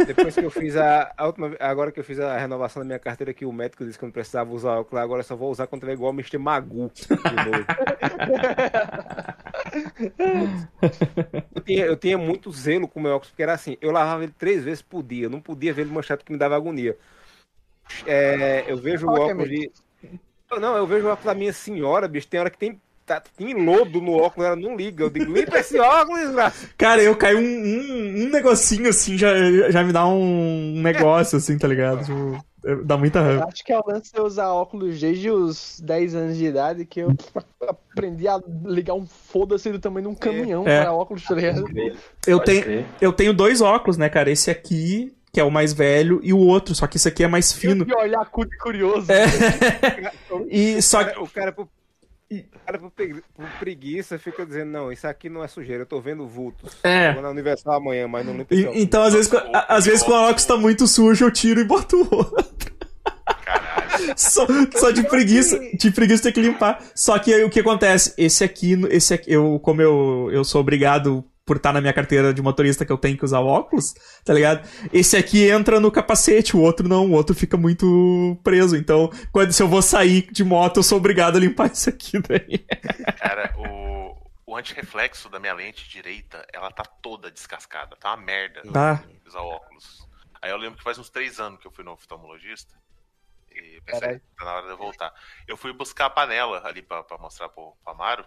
[0.07, 2.99] Depois que eu fiz a, a última agora que eu fiz a renovação da minha
[3.01, 5.51] carteira, que o médico disse que eu não precisava usar óculos, agora eu só vou
[5.51, 6.39] usar quando tiver igual o Mr.
[6.39, 7.11] Magu de
[7.51, 7.67] novo.
[11.55, 14.23] eu, tinha, eu tinha muito zelo com o meu óculos, porque era assim, eu lavava
[14.23, 16.97] ele três vezes por dia, eu não podia ver ele manchado que me dava agonia.
[18.07, 19.71] É, eu vejo o é, óculos de.
[20.61, 22.81] Não, eu vejo o óculos da minha senhora, bicho, tem hora que tem.
[23.05, 25.05] Tá, tem lodo no óculos, ela não liga.
[25.05, 26.35] Eu digo, limpa esse óculos.
[26.77, 29.29] Cara, eu caio um, um, um negocinho assim, já,
[29.71, 32.05] já me dá um negócio, assim, tá ligado?
[32.05, 33.45] Tipo, é- dá muita raiva.
[33.47, 36.85] Acho que é o lance de eu usar óculos desde os 10 anos de idade
[36.85, 37.15] que eu
[37.93, 40.81] aprendi a ligar um foda-se do tamanho de um caminhão É.
[40.81, 41.65] para óculos, tá ligado?
[42.27, 44.33] Eu tenho, eu tenho dois óculos, né, cara?
[44.33, 47.29] Esse aqui, que é o mais velho, e o outro, só que esse aqui é
[47.29, 47.85] mais fino.
[47.87, 49.07] E olhar cu de curioso.
[49.13, 49.27] É.
[50.49, 51.19] E só que.
[51.19, 51.69] O cara, o
[52.65, 56.01] cara por, pregui- por preguiça fica dizendo, não, isso aqui não é sujeira, eu tô
[56.01, 56.75] vendo vultos.
[56.83, 57.13] É.
[57.13, 58.71] Vou na Universal amanhã, mas não óculos.
[58.75, 61.65] então, às vezes, a- às vezes quando o óculos tá muito sujo, eu tiro e
[61.65, 62.75] boto o outro.
[63.45, 64.15] Caralho.
[64.17, 66.83] Só, só de preguiça, de preguiça ter que limpar.
[66.95, 68.15] Só que aí o que acontece?
[68.17, 72.35] Esse aqui, esse aqui eu, como eu, eu sou obrigado por estar na minha carteira
[72.35, 73.95] de motorista que eu tenho que usar óculos,
[74.25, 74.69] tá ligado?
[74.93, 78.77] Esse aqui entra no capacete, o outro não, o outro fica muito preso.
[78.77, 82.19] Então, quando se eu vou sair de moto, eu sou obrigado a limpar esse aqui
[82.19, 82.59] daí.
[83.17, 87.95] Cara, o, o antirreflexo da minha lente direita, ela tá toda descascada.
[87.95, 89.05] Tá uma merda Tá.
[89.25, 90.05] usar óculos.
[90.43, 92.75] Aí eu lembro que faz uns três anos que eu fui no oftalmologista.
[93.53, 95.15] E pensei, tá na hora de eu voltar.
[95.47, 98.25] Eu fui buscar a panela ali pra, pra mostrar pro, pro Amaro.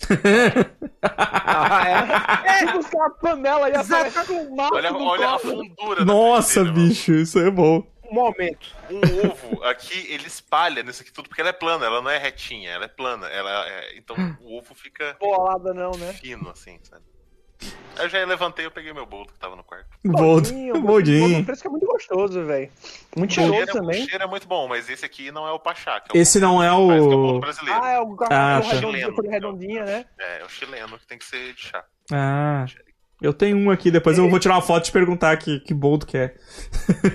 [1.16, 2.58] Ah, é?
[2.58, 6.74] Se buscar a panela e aparece com o mato Olha, olha a fundura Nossa, mano.
[6.74, 7.86] bicho, isso é bom.
[8.10, 8.66] Um momento.
[8.90, 12.18] Um ovo aqui, ele espalha nisso aqui tudo, porque ela é plana, ela não é
[12.18, 13.26] retinha, ela é plana.
[13.28, 16.12] Ela é- então o ovo fica Bolada não, né?
[16.12, 17.02] fino, assim, sabe?
[17.96, 19.86] Aí eu já levantei, eu peguei meu bolo que tava no quarto.
[20.04, 21.46] Boldinho, Por boldinho.
[21.52, 22.68] isso que é muito gostoso, velho.
[23.16, 24.08] Muito cheiroso cheiro, é- o também.
[24.08, 26.00] cheiro é muito bom, mas esse aqui não é o pachá.
[26.00, 27.10] Que é o Esse não é parece é o o.
[27.26, 27.80] bolo brasileiro.
[27.82, 28.68] Ah, é o Ah, ah, tá.
[28.68, 30.04] redondinho, redondinha, né?
[30.18, 31.84] É, é o chileno que tem que ser de chá.
[32.12, 32.66] Ah.
[33.22, 35.72] Eu tenho um aqui, depois eu vou tirar uma foto e te perguntar que, que
[35.72, 36.34] boldo que é.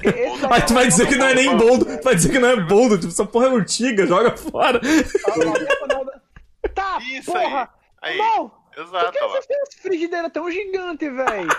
[0.04, 2.56] Esse Mas tu vai dizer que não é nem boldo, vai dizer que não é
[2.56, 4.80] boldo, tipo, essa porra é urtiga, joga fora.
[6.74, 7.70] Tá, Isso porra!
[8.02, 8.52] Aí, Não!
[8.84, 9.42] Por exato, que ó lá.
[9.42, 11.50] você tem essa frigideira tão gigante, velho?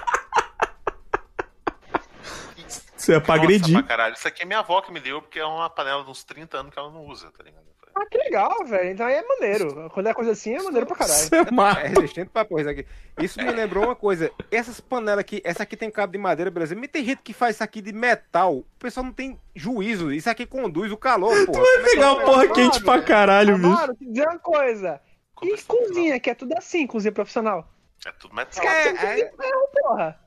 [2.97, 3.73] Isso é pra Nossa, agredir.
[3.79, 4.15] pra caralho.
[4.15, 6.59] Isso aqui é minha avó que me deu, porque é uma panela de uns 30
[6.59, 7.65] anos que ela não usa, tá ligado?
[7.95, 8.91] Ah, que legal, velho.
[8.91, 9.91] Então aí é maneiro.
[9.93, 11.21] Quando é coisa assim, é maneiro pra caralho.
[11.21, 11.85] Isso é.
[11.85, 12.87] É resistente pra porra isso aqui.
[13.21, 14.31] Isso me lembrou uma coisa.
[14.51, 16.75] Essas panelas aqui, essa aqui tem cabo de madeira, beleza.
[16.77, 18.59] Mas tem gente que faz isso aqui de metal.
[18.59, 20.13] O pessoal não tem juízo.
[20.13, 21.61] Isso aqui conduz o calor, porra.
[21.61, 23.67] Vai Como é que pegar uma porra quente pra caralho, bicho.
[23.67, 25.01] Amaro, te dizer uma coisa.
[25.43, 27.69] E cozinha, que é tudo assim, cozinha profissional.
[28.07, 28.65] É tudo metal.
[28.65, 30.21] É, cozinha é, ferro, porra.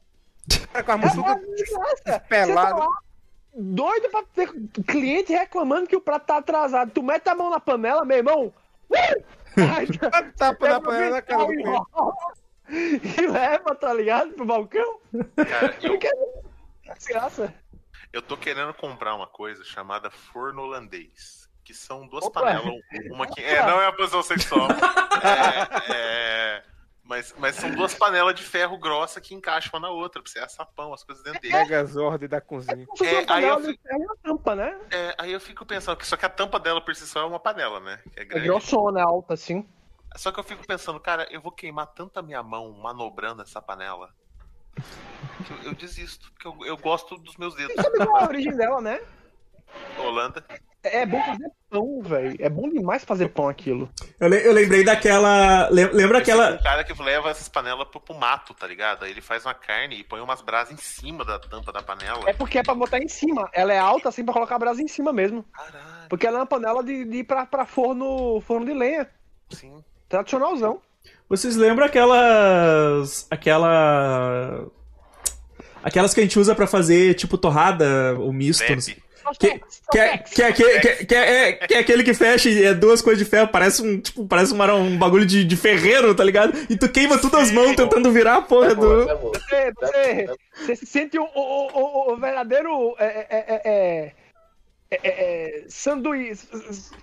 [0.72, 1.95] cara, com a É muçuca uma desgraça.
[1.98, 2.85] Você tá pelada.
[3.56, 4.52] doido pra ter
[4.88, 6.91] cliente reclamando que o prato tá atrasado.
[6.91, 8.53] Tu mete a mão na panela, meu irmão.
[10.38, 11.81] Tapa na panela na cara do e cliente.
[13.22, 14.34] E leva, tá ligado?
[14.34, 14.99] Pro balcão.
[15.35, 15.99] Cara, eu,
[16.85, 17.53] é desgraça.
[18.11, 21.42] eu tô querendo comprar uma coisa chamada forno holandês.
[21.64, 22.41] Que são duas Opa.
[22.41, 22.81] panelas.
[23.11, 23.40] Uma que.
[23.44, 24.68] É, não é a posição sexual.
[25.23, 26.64] É, é,
[27.03, 30.40] mas, mas são duas panelas de ferro grossa que encaixam uma na outra, pra você
[30.40, 31.53] assar pão, as coisas dentro dele.
[31.53, 32.85] Megazord da cozinha.
[33.02, 34.77] É, uma aí panela eu de ferro e uma tampa, né?
[34.91, 37.26] É, aí eu fico pensando que só que a tampa dela por si só é
[37.26, 37.99] uma panela, né?
[38.14, 38.48] Que é É grande.
[38.48, 39.65] grossona, é alta, assim.
[40.15, 44.10] Só que eu fico pensando, cara, eu vou queimar tanta minha mão manobrando essa panela.
[45.45, 47.76] Que eu, eu desisto, porque eu, eu gosto dos meus dedos.
[47.76, 48.99] Sabe qual é a origem dela, né?
[49.97, 50.43] Holanda.
[50.83, 52.35] É bom fazer pão, velho.
[52.39, 53.89] É bom demais fazer pão aquilo.
[54.19, 55.69] Eu, le- eu lembrei daquela.
[55.69, 56.55] lem- Lembra aquela.
[56.55, 59.05] Um cara que leva essas panelas pro, pro mato, tá ligado?
[59.05, 62.29] Aí ele faz uma carne e põe umas brasas em cima da tampa da panela.
[62.29, 63.49] É porque é pra botar em cima.
[63.53, 65.45] Ela é alta, assim, pra colocar a brasa em cima mesmo.
[65.53, 69.09] Caralho, Porque ela é uma panela de, de ir pra, pra forno, forno de lenha.
[69.51, 69.81] sim.
[70.09, 70.81] Tradicionalzão.
[71.29, 73.25] Vocês lembram aquelas.
[73.31, 74.67] Aquela.
[75.81, 78.69] Aquelas que a gente usa pra fazer, tipo, torrada ou misto?
[78.71, 78.95] não sei.
[78.95, 79.02] Bebe.
[79.39, 82.13] Que, que, é, que, é, que, é, que, é, que, é, que é aquele que
[82.13, 85.43] fecha e é duas coisas de ferro, parece um, tipo, parece uma, um bagulho de,
[85.43, 86.53] de ferreiro, tá ligado?
[86.69, 89.05] E tu queima tudo as mãos tentando virar a porra do.
[89.05, 92.95] Você, você, você se sente o, o, o, o verdadeiro.
[92.99, 94.11] É, é, é,
[94.93, 96.47] é, é, é, sanduíche.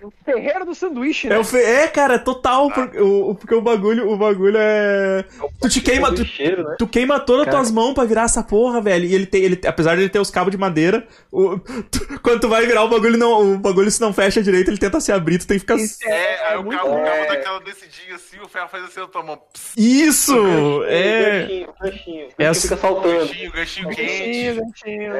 [0.02, 1.36] O ferreiro do sanduíche, né?
[1.36, 1.58] É, o fe...
[1.58, 2.70] é cara, total.
[2.70, 5.24] Porque o, porque o bagulho, o bagulho é.
[5.60, 6.14] Tu te queima.
[6.14, 6.76] Tu, cheiro, né?
[6.78, 9.04] tu queima todas as tuas mãos pra virar essa porra, velho.
[9.06, 9.42] E ele tem.
[9.42, 12.84] Ele, apesar de ele ter os cabos de madeira, o, tu- quando tu vai virar
[12.84, 15.56] o bagulho, não, o bagulho se não fecha direito, ele tenta se abrir, tu tem
[15.56, 15.76] que ficar.
[15.76, 17.04] Isso É, aí o muito cabo, o bom.
[17.04, 20.84] cabo daquela descidinha assim, o ferro faz assim, eu tomo pss, Isso!
[20.84, 21.40] É.
[21.42, 22.28] Ganchinho, ganchinho.
[22.38, 23.18] É É fica saltando.
[23.26, 24.10] ganchinho, ganchinho quente.
[24.10, 25.12] Ganchinho, ganchinho.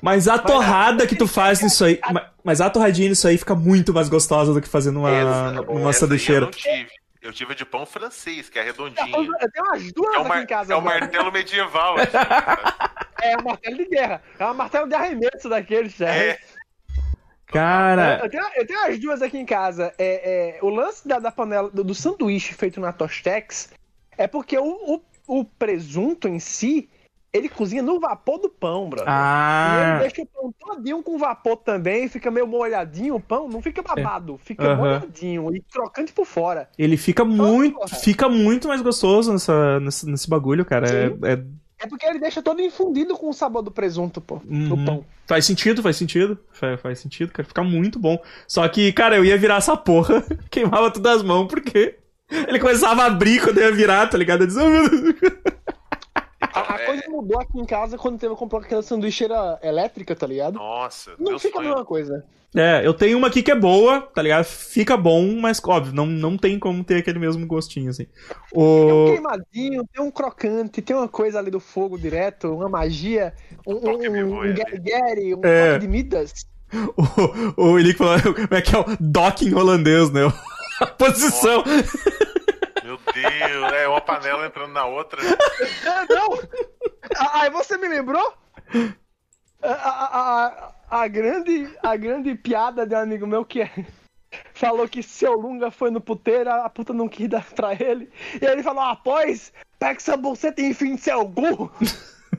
[0.00, 2.00] Mas a torrada que tu faz nisso aí.
[2.12, 5.52] ma- Mas a torradinha nisso aí fica muito mais gostosa do que fazer numa, Essa-
[5.62, 6.42] numa essa sanduicheira.
[6.42, 6.88] Eu não tive.
[7.20, 9.06] Eu tive de pão francês, que é redondinha.
[9.16, 10.72] Eu tenho umas duas É o, aqui em casa.
[10.72, 10.98] é o agora.
[11.00, 11.94] martelo medieval.
[12.02, 12.16] assim.
[13.22, 14.22] É um martelo de guerra.
[14.38, 16.08] É um martelo de arremesso daqueles, já.
[16.12, 16.36] É.
[17.46, 18.20] Cara.
[18.24, 19.92] Eu tenho, eu tenho as duas aqui em casa.
[19.98, 23.68] É, é, o lance da, da panela, do, do sanduíche feito na Tostex,
[24.16, 24.64] é porque o,
[25.28, 26.88] o, o presunto em si,
[27.32, 29.00] ele cozinha no vapor do pão, bro.
[29.00, 29.98] E ele Ah.
[30.00, 34.38] deixa o pão todinho com vapor também, fica meio molhadinho o pão, não fica babado,
[34.44, 34.76] fica Aham.
[34.76, 36.68] molhadinho e crocante por fora.
[36.78, 37.74] Ele fica muito.
[37.78, 37.88] porra.
[37.88, 40.86] Fica muito mais gostoso nessa, nesse, nesse bagulho, cara.
[40.88, 41.44] É, é-
[41.84, 44.68] É porque ele deixa todo infundido com o sabor do presunto, pô, Uhum.
[44.68, 45.04] no pão.
[45.26, 46.38] Faz sentido, faz sentido.
[46.52, 47.48] Faz, faz sentido, cara.
[47.48, 48.22] Fica muito bom.
[48.46, 51.96] Só que, cara, eu ia virar essa porra, queimava tudo as mãos, porque
[52.30, 54.42] ele começava a abrir quando eu ia virar, tá ligado?
[54.42, 55.14] Eu dizia, "Oh, meu Deus."
[56.54, 56.86] A, a É.
[56.86, 60.54] coisa mudou aqui em casa quando teve comprou aquela sanduicheira elétrica, tá ligado?
[60.54, 61.68] Nossa, Não fica a sonho.
[61.70, 62.24] mesma coisa.
[62.54, 64.44] É, eu tenho uma aqui que é boa, tá ligado?
[64.44, 68.04] Fica bom, mas óbvio, não, não tem como ter aquele mesmo gostinho, assim.
[68.52, 69.06] Tem um O...
[69.06, 73.32] queimadinho, tem um crocante, tem uma coisa ali do fogo direto, uma magia,
[73.66, 74.52] um, um, um, ali.
[74.80, 75.78] gary um É.
[75.78, 76.46] de Midas.
[77.56, 80.20] O, o Elick falou, como é que é o docking holandês, né?
[80.80, 81.62] A posição.
[83.14, 85.20] Deus, é uma panela entrando na outra.
[85.22, 86.38] É, não!
[87.16, 88.34] Ah, Aí você me lembrou?
[89.62, 93.86] A, a, a, a grande, a grande piada de um amigo meu que é-
[94.54, 98.10] falou que seu Lunga foi no puteiro, a puta não quis dar pra ele.
[98.40, 101.70] E aí ele falou, após, pega essa bolseta e enfim seu gu.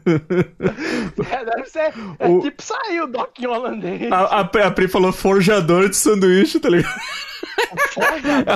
[0.05, 1.93] É, deve ser.
[2.19, 4.11] É O- tipo saiu o Doc holandês.
[4.11, 6.93] A, a, a Pri falou forjador de sanduíche, tá ligado?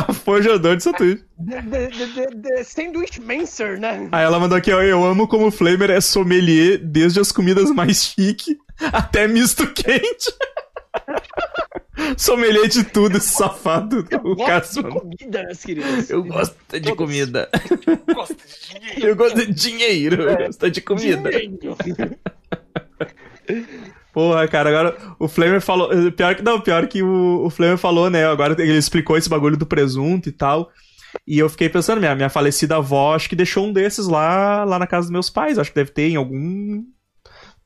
[0.10, 1.24] É forjador de sanduíche.
[2.66, 4.08] Sandwich Mancer, né?
[4.12, 7.70] Aí ela mandou aqui, ó, eu amo como o Flamer é sommelier desde as comidas
[7.72, 8.58] mais chique
[8.94, 10.34] até misto quente.
[12.16, 14.08] sommelier de tudo, esse safado.
[14.10, 14.84] Eu O gosto de Cássio.
[14.84, 16.10] comidas, queridos.
[16.10, 16.98] Eu gosto de Todos.
[16.98, 17.50] comida.
[18.14, 19.08] Gosta de dinheiro.
[19.08, 20.22] Eu gosto de dinheiro.
[20.24, 21.30] Eu gosto de comida.
[24.14, 25.90] Porra, cara, agora o Flamer falou.
[26.12, 28.26] Pior que não, pior que o, o Flamer falou, né?
[28.26, 30.72] Agora ele explicou esse bagulho do presunto e tal.
[31.26, 34.78] E eu fiquei pensando, minha, minha falecida avó, acho que deixou um desses lá, lá
[34.78, 35.58] na casa dos meus pais.
[35.58, 36.84] Acho que deve ter em algum.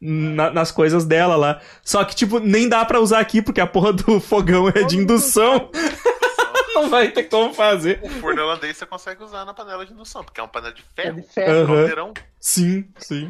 [0.02, 1.62] Na- nas coisas dela lá.
[1.84, 4.98] Só que, tipo, nem dá pra usar aqui, porque a porra do fogão é de
[4.98, 5.70] indução.
[6.74, 8.00] Não vai ter como fazer.
[8.02, 10.82] O forno holandês você consegue usar na panela de indução, porque é uma panela de
[10.98, 11.22] É ferro.
[11.22, 11.68] de ferro.
[11.68, 12.14] Caldeirão.
[12.40, 13.30] Sim, sim.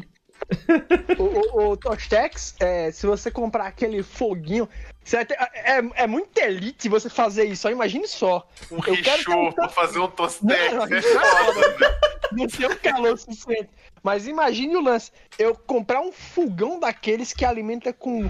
[1.18, 4.68] O, o, o Tostex, é, se você comprar aquele foguinho,
[5.04, 8.46] você vai ter- é, é muito elite você fazer isso, só imagine só.
[8.70, 10.72] Um Eu quero um pra fazer um tostex.
[10.72, 11.98] Não, É foda, né?
[12.32, 13.68] Não tem um calor suficiente.
[14.02, 18.24] Mas imagine o lance, eu comprar um fogão daqueles que alimenta com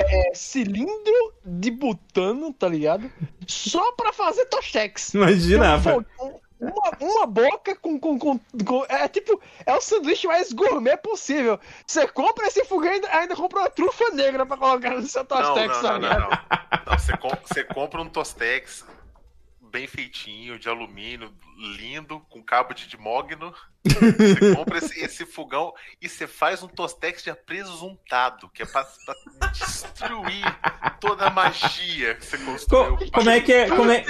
[0.00, 3.10] é, cilindro de butano, tá ligado?
[3.46, 5.14] Só pra fazer Tostex.
[5.14, 10.26] Imagina, um fogão, uma, uma boca com, com, com, com- É tipo, é o sanduíche
[10.28, 11.58] mais gourmet possível.
[11.86, 15.22] Você compra esse fogão e ainda, ainda compra uma trufa negra pra colocar no seu
[15.22, 16.30] Não, Tostex, não, tá não, não, ligado?
[16.30, 16.88] não.
[16.92, 18.84] Não, você, com- você compra um Tostex
[19.68, 21.32] bem feitinho, de alumínio,
[21.76, 23.52] lindo, com cabo de mogno.
[23.84, 25.72] Você compra esse, esse fogão
[26.02, 30.44] e você faz um Tostex de apresuntado, que é pra, pra destruir
[31.00, 32.96] toda a magia que você construiu.
[32.96, 33.68] Co- como é que é.
[33.68, 34.04] Como é,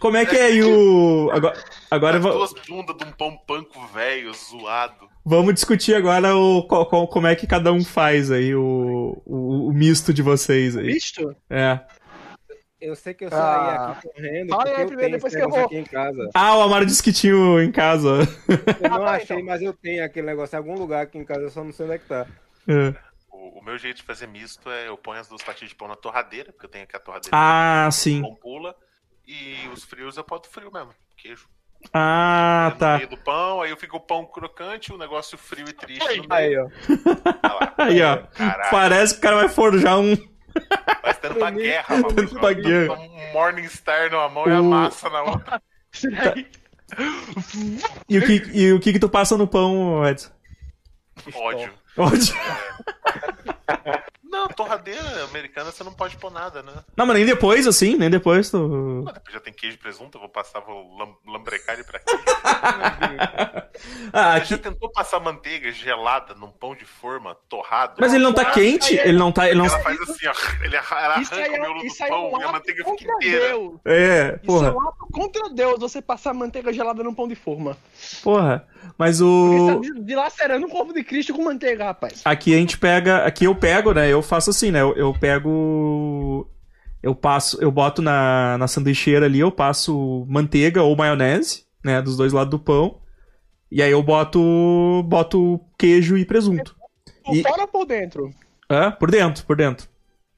[0.00, 1.30] como é que é aí o.
[1.32, 5.08] Agora, agora As duas bundas de um pão panco velho, zoado.
[5.24, 6.62] vamos discutir agora o,
[7.06, 10.92] como é que cada um faz aí o, o, o misto de vocês aí.
[10.92, 11.34] Visto?
[11.48, 11.80] É.
[12.82, 13.90] Eu sei que eu saí Ah.
[13.92, 15.64] aqui correndo Fala aí primeiro, depois que eu vou.
[15.64, 16.28] aqui em casa.
[16.34, 18.28] Ah, o Amaro disse que tinha o em casa.
[18.82, 19.46] Eu não Ah, achei, então.
[19.46, 21.86] mas eu tenho aquele negócio em algum lugar aqui em casa, eu só não sei
[21.86, 22.26] onde é que tá.
[22.66, 22.94] É.
[23.30, 25.86] O, o meu jeito de fazer misto é eu ponho as duas fatias de pão
[25.86, 28.18] na torradeira, porque eu tenho aqui a torradeira Ah, que sim.
[28.20, 28.74] o pão pula.
[29.26, 31.46] E os frios eu boto frio mesmo, queijo.
[31.92, 32.96] Ah, no tá.
[32.96, 36.32] meio do pão, aí eu fico o pão crocante, o negócio frio e triste no.
[36.32, 36.68] Aí, ó.
[37.42, 37.74] Ah lá.
[37.78, 38.18] Aí, ó.
[38.36, 38.70] Caralho.
[38.70, 40.16] Parece que o cara vai forjar um.
[41.02, 42.14] Faz tanta guerra, mano.
[42.14, 42.94] Tanta guerra.
[42.94, 45.62] Um Morningstar numa mão e a massa na outra.
[46.10, 46.46] Daí.
[48.08, 50.30] E o que, e o que que tu passa no pão, Edson?
[51.34, 51.72] Ódio.
[51.96, 52.34] Ódio.
[54.32, 56.72] Não, torradeira americana você não pode pôr nada, né?
[56.96, 59.02] Não, mas nem depois, assim, nem depois tu...
[59.04, 61.98] Mas depois já tem queijo e presunto, eu vou passar, vou lam lambrecar ele pra
[61.98, 62.12] quê?
[64.12, 64.58] Ah, Você já aqui...
[64.58, 67.96] tentou passar manteiga gelada num pão de forma torrado?
[67.98, 69.48] Mas ele não tá Ah, quente, ele não tá...
[69.48, 69.64] Ele não...
[69.64, 70.32] Ela faz assim, ó.
[70.62, 73.14] Ele arranca o é, miolo do é pão um e a ato manteiga fica contra
[73.16, 73.48] inteira.
[73.48, 73.80] Deus.
[73.84, 77.34] É, Isso é porra, um ato contra Deus, você passar manteiga gelada num pão de
[77.34, 77.76] forma.
[78.22, 78.66] porra.
[78.98, 79.78] Mas Porque o...
[79.78, 82.20] você tá dilacerando o corpo de Cristo com manteiga, rapaz.
[82.24, 83.24] Aqui a gente pega.
[83.24, 84.08] Aqui eu pego, né?
[84.08, 84.80] Eu faço assim, né?
[84.80, 86.48] Eu, eu pego.
[87.02, 87.58] Eu passo.
[87.60, 92.00] Eu boto na, na sanduicheira ali, eu passo manteiga ou maionese, né?
[92.00, 93.00] Dos dois lados do pão.
[93.70, 95.02] E aí eu boto.
[95.06, 96.76] Boto queijo e presunto.
[97.24, 98.30] Por E- fora ou por dentro?
[98.68, 99.88] É, por dentro, por dentro.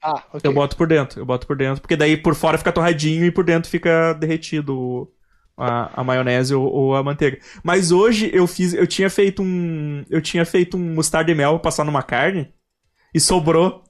[0.01, 0.41] Ah, ok.
[0.43, 3.31] Eu boto por dentro, eu boto por dentro, porque daí por fora fica torradinho e
[3.31, 5.09] por dentro fica derretido
[5.57, 7.39] a, a maionese ou, ou a manteiga.
[7.63, 11.53] Mas hoje eu fiz, eu tinha feito um, eu tinha feito um mostarda e mel
[11.53, 12.53] pra passar numa carne
[13.15, 13.81] e sobrou.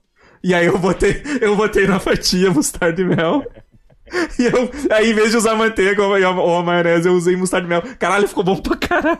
[0.43, 3.43] E aí eu botei, eu botei na fatia mostarda e mel.
[4.37, 7.35] E eu, aí em vez de usar manteiga ou a, ou a maionese, eu usei
[7.35, 7.81] mostarda e mel.
[7.97, 9.17] Caralho, ficou bom pra caralho.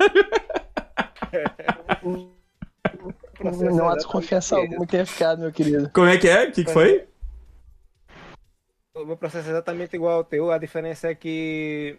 [3.74, 5.90] Não há desconfiança alguma que tenha ficado, meu querido.
[5.92, 6.50] Como é que é?
[6.50, 7.04] O que, que foi?
[8.94, 11.98] O meu processo é exatamente igual ao teu, a diferença é que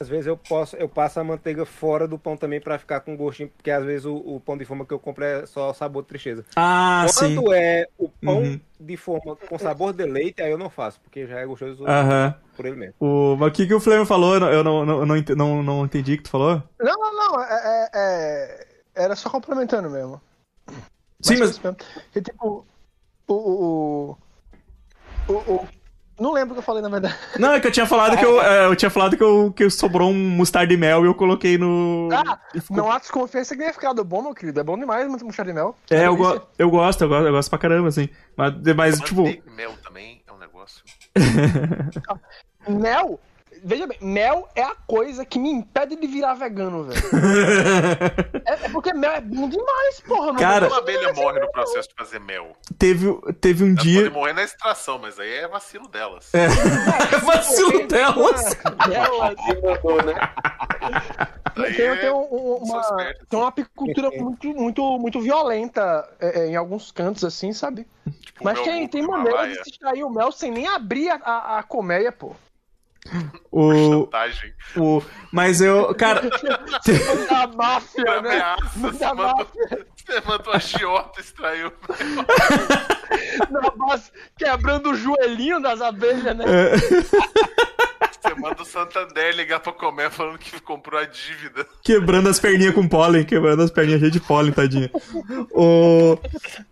[0.00, 3.16] às vezes eu posso, eu passo a manteiga fora do pão também pra ficar com
[3.16, 6.02] gostinho, porque às vezes o, o pão de forma que eu compro é só sabor
[6.02, 6.44] de tristeza.
[6.56, 7.34] Ah, sim.
[7.36, 8.60] Quando é o pão Uhum.
[8.80, 12.34] de forma com sabor de leite, aí eu não faço, porque já é gostoso Aham.
[12.56, 12.94] por ele mesmo.
[13.00, 14.34] O, mas o que, que o Flamengo falou?
[14.34, 16.62] Eu não, eu não, não, não, não, entendi o que tu falou.
[16.80, 17.42] Não, não, não.
[17.42, 20.20] É, é- é- Era só complementando mesmo.
[21.20, 21.58] Sim, mas.
[22.12, 22.66] Que, tipo,
[23.28, 24.16] o, o,
[25.28, 25.68] o, o-
[26.18, 27.14] Não lembro o que eu falei, na verdade.
[27.38, 29.68] Não, é que eu tinha falado que eu, é, eu tinha falado que, eu, que
[29.68, 32.08] sobrou um mostarda e mel e eu coloquei no.
[32.12, 34.58] Ah, ficou- não há desconfiança que tenha ficado bom, meu querido.
[34.58, 35.76] É bom demais muito mostarda de mel.
[35.90, 36.38] É, eu, delícia.
[36.38, 38.08] go eu gosto, eu gosto, eu gosto pra caramba, assim.
[38.36, 39.22] Mas, mas tipo.
[39.54, 40.82] Mel também é um negócio.
[42.68, 43.20] Mel,
[43.66, 47.00] veja bem, mel é a coisa que me impede de virar vegano, velho.
[48.46, 50.26] é, é porque mel é bom demais, porra.
[50.28, 52.52] Não Cara- Uma abelha morre no processo de fazer mel.
[52.78, 53.98] teve, teve um Elas dia.
[54.04, 56.32] podem morrer na extração, mas aí é vacilo delas.
[56.32, 56.46] É,
[57.20, 58.56] vacilo delas.
[58.92, 60.14] Ela- mandou, né?
[61.76, 66.56] Tem, é- tem são uma, tem uma apicultura muito, muito, muito violenta é, é, em
[66.56, 67.86] alguns cantos, assim, sabe?
[68.20, 71.16] Tipo, Mas mel tem, tem maneira de se extrair o mel sem nem abrir a,
[71.16, 72.32] a, a colmeia, pô.
[73.50, 73.72] O,
[74.04, 74.52] Chantagem.
[74.76, 75.02] o,
[75.32, 75.94] mas eu.
[75.94, 76.22] Cara.
[77.28, 78.18] Da máfia, né?
[78.18, 78.78] Ameaça.
[78.78, 79.86] Você Da mandou, máfia.
[79.96, 81.72] você mandou a Giota extraiu.
[83.50, 86.44] Na base, quebrando o joelhinho das abelhas, né?
[86.46, 86.76] é,
[88.26, 91.64] Você manda o Santander ligar pra comer falando que comprou a dívida.
[91.84, 94.90] quebrando as perninhas com pólen, quebrando as perninhas cheias de pólen, tadinha.
[95.52, 96.18] O...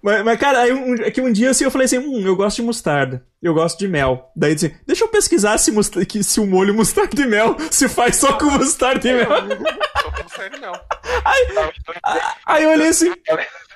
[0.02, 2.34] Mas, mas, cara, aí um, é que um dia assim, eu falei assim: hum, eu
[2.34, 4.30] gosto de mostarda, eu gosto de mel.
[4.34, 7.88] Daí assim, deixa eu pesquisar se, musta- que- se o molho mostarda e mel se
[7.88, 9.28] faz só com mostarda e mel.
[9.28, 10.72] Só sério, não.
[12.46, 13.12] Aí eu olhei assim.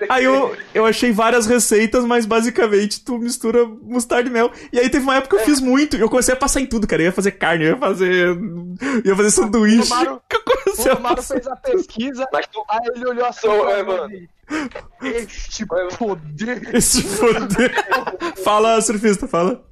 [0.08, 4.50] Aí eu, eu achei várias receitas, mas basicamente tu mistura mostarda e mel.
[4.72, 5.96] E aí teve uma época que eu fiz muito.
[5.96, 7.02] e Eu comecei a passar em tudo, cara.
[7.02, 8.36] Eu ia fazer carne, eu ia fazer.
[9.04, 9.88] ia fazer sanduíche.
[9.88, 11.34] Tomaram- que eu comecei O passar.
[11.34, 14.28] fez a pesquisa, Mas tu, aí ele olhou assim é, mim mano.
[15.02, 16.74] Este poder.
[16.74, 17.72] Esse foder.
[18.42, 19.62] fala, surfista, fala.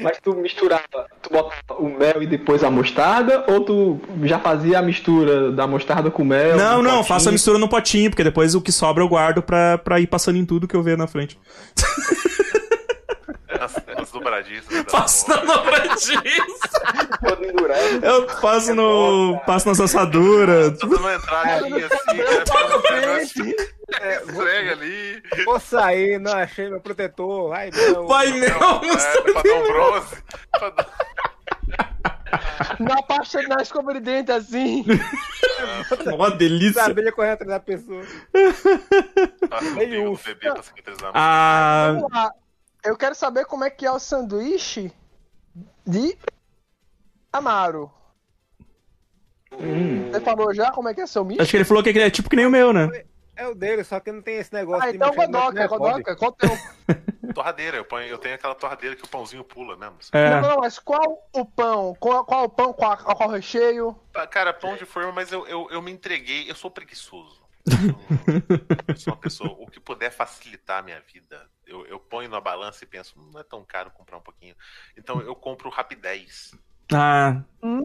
[0.00, 4.78] mas tu misturava, tu botava o mel e depois a mostarda, ou tu já fazia
[4.78, 6.56] a mistura da mostarda com mel?
[6.56, 7.04] Não, não, potinho?
[7.04, 10.06] faço a mistura no potinho, porque depois o que sobra eu guardo pra, pra ir
[10.06, 11.38] passando em tudo que eu ver na frente.
[14.18, 16.20] Da Faço na dobradiça.
[17.26, 18.04] Todo endurado.
[18.04, 19.40] Eu passo no.
[19.46, 20.76] passo nas assaduras.
[20.78, 22.44] Tô dando uma entradinha assim, né?
[22.46, 22.78] Pra
[23.20, 23.56] você
[24.22, 25.22] esfrega ali.
[25.44, 27.52] Vou sair, não achei meu protetor.
[27.52, 28.06] Ai, meu.
[28.06, 30.16] Vai não, É, pra dar um bronze.
[30.50, 30.88] Pra dar...
[32.78, 34.84] Na pasta na escova de dente, assim.
[36.14, 36.82] Uma delícia.
[36.82, 38.02] A abelha correndo atrás da pessoa.
[39.74, 40.24] Meio urso.
[40.24, 41.10] bebê pra cicatrizar.
[41.14, 42.30] Ah.
[42.84, 44.92] Eu quero saber como é que é o sanduíche
[45.86, 46.16] de
[47.32, 47.90] Amaro.
[49.50, 51.42] Você falou já como é que é seu misto?
[51.42, 52.88] acho que ele falou que é tipo que nem o meu, né?
[53.36, 55.68] É o dele, só que não tem esse negócio Ah, de então microfone.
[55.68, 56.50] Godoka, qual teu?
[57.34, 59.96] Torradeira, eu, ponho, eu tenho aquela torradeira que o pãozinho pula mesmo.
[60.12, 60.30] É.
[60.30, 61.94] Não, não, mas qual o pão?
[61.98, 62.72] Qual, qual o pão?
[62.72, 63.96] Qual, qual o recheio?
[64.14, 67.40] Ah, Cara, pão de forma, mas eu, eu, eu me entreguei, eu sou preguiçoso.
[68.88, 72.40] Eu sou uma pessoa, o que puder facilitar a minha vida, eu, eu ponho na
[72.40, 74.54] balança e penso, "Hum, não é tão caro comprar um pouquinho.
[74.96, 76.52] Então eu compro rapidez.
[76.92, 77.40] Ah,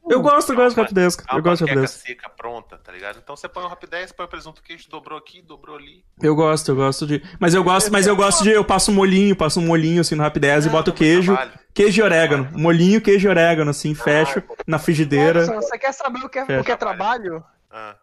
[0.09, 1.15] eu gosto, eu gosto de rapidez.
[1.31, 1.91] Eu gosto de rapidez.
[1.91, 3.19] seca pronta, tá ligado?
[3.19, 6.03] Então você põe o rapidez, põe o presunto queijo, dobrou aqui, dobrou ali.
[6.19, 7.21] Eu gosto, eu gosto de.
[7.39, 8.49] Mas eu gosto, mas eu gosto de.
[8.49, 11.35] Eu passo um molhinho, passo um molhinho assim no rapidez e Ah, boto queijo.
[11.35, 11.59] trabalho.
[11.71, 12.49] Queijo e orégano.
[12.57, 15.41] Molhinho, queijo e orégano, assim, fecho na frigideira.
[15.41, 17.43] Edson, você quer saber o que é, o que é trabalho?
[17.69, 17.95] Ah,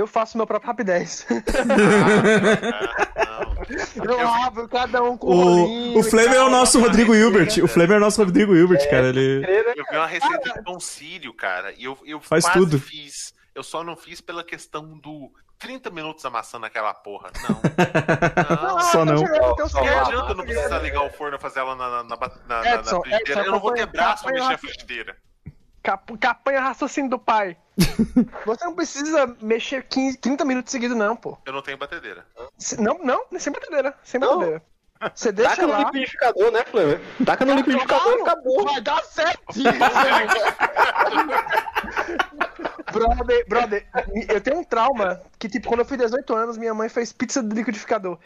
[0.00, 1.26] Eu faço meu próprio rapidez.
[3.16, 3.40] ah,
[4.02, 4.18] não.
[4.18, 7.62] Eu abro cada um com O, rolinho o Flamer é o nosso Rodrigo Hilbert.
[7.62, 9.08] O Flamer é o nosso Rodrigo Hilbert, cara.
[9.08, 9.44] Ele.
[9.76, 12.80] Eu vi uma receita de sírio, cara, e eu, eu Faz quase tudo.
[12.80, 13.34] fiz.
[13.54, 17.30] Eu só não fiz pela questão do 30 minutos amassando aquela porra.
[17.42, 17.60] Não.
[18.70, 18.80] Não.
[18.80, 19.22] Só não.
[19.22, 22.04] Então, Não você adianta eu não precisar ligar o forno e fazer ela na, na,
[22.04, 23.40] na, na- na Edson, frigideira.
[23.40, 25.16] Edson, eu não vou ter braço pra mexer a frigideira.
[25.90, 27.56] Cap- Capanha raciocínio do pai.
[28.46, 31.36] Você não precisa mexer 15, 30 minutos seguidos, não, pô.
[31.44, 32.24] Eu não tenho batedeira.
[32.78, 33.94] Não, não, sem batedeira.
[34.04, 34.36] Sem Não.
[34.38, 34.62] batedeira.
[35.14, 35.78] Você deixa Taca no lá.
[35.78, 37.00] liquidificador, né, Flamengo?
[37.24, 38.64] Taca no liquidificador e acabou.
[38.66, 39.40] Vai dar certo.
[42.92, 43.86] brother, brother,
[44.28, 47.42] eu tenho um trauma que, tipo, quando eu fiz 18 anos, minha mãe fez pizza
[47.42, 48.18] do liquidificador.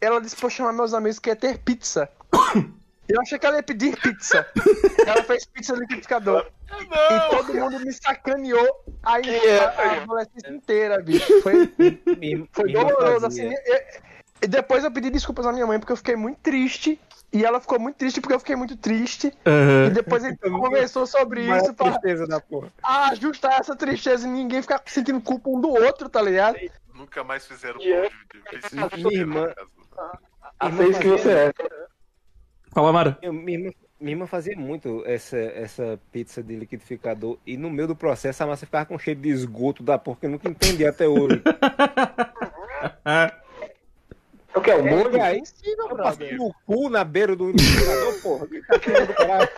[0.00, 2.08] Ela disse pra eu chamar meus amigos que ia ter pizza.
[3.08, 4.46] Eu achei que ela ia pedir pizza.
[5.06, 6.46] Ela fez pizza no liquidificador.
[6.80, 8.68] E todo mundo me sacaneou
[9.02, 11.40] a, a, a adolescência inteira, bicho.
[11.42, 11.72] Foi,
[12.18, 13.52] Minha- foi irmã doloroso, assim.
[13.52, 14.06] eu-
[14.42, 17.00] e depois eu pedi desculpas à minha mãe porque eu fiquei muito triste.
[17.32, 19.28] E ela ficou muito triste porque eu fiquei muito triste.
[19.28, 19.92] E Aham.
[19.92, 22.72] depois a gente conversou sobre Maior isso pra tristeza da porra.
[22.82, 26.56] ajustar essa tristeza e ninguém ficar sentindo culpa um do outro, tá ligado?
[26.94, 28.08] Nunca mais fizeram pão Yeah.
[28.32, 30.18] de fiz frigideira Minha irmã- casa.
[30.60, 31.52] Aceita que você é.
[32.76, 33.16] Fala, Mara.
[33.22, 37.88] Eu- minha, irmã, minha irmã fazia muito essa, essa pizza de liquidificador e no meio
[37.88, 40.86] do processo a massa ficava com cheiro de esgoto da porra que eu nunca entendi
[40.86, 41.42] até hoje.
[44.54, 45.22] O que é o molho?
[45.22, 48.46] Aí, eu passei no cu na beira do liquidificador, porra.
[48.46, 49.48] Que tá.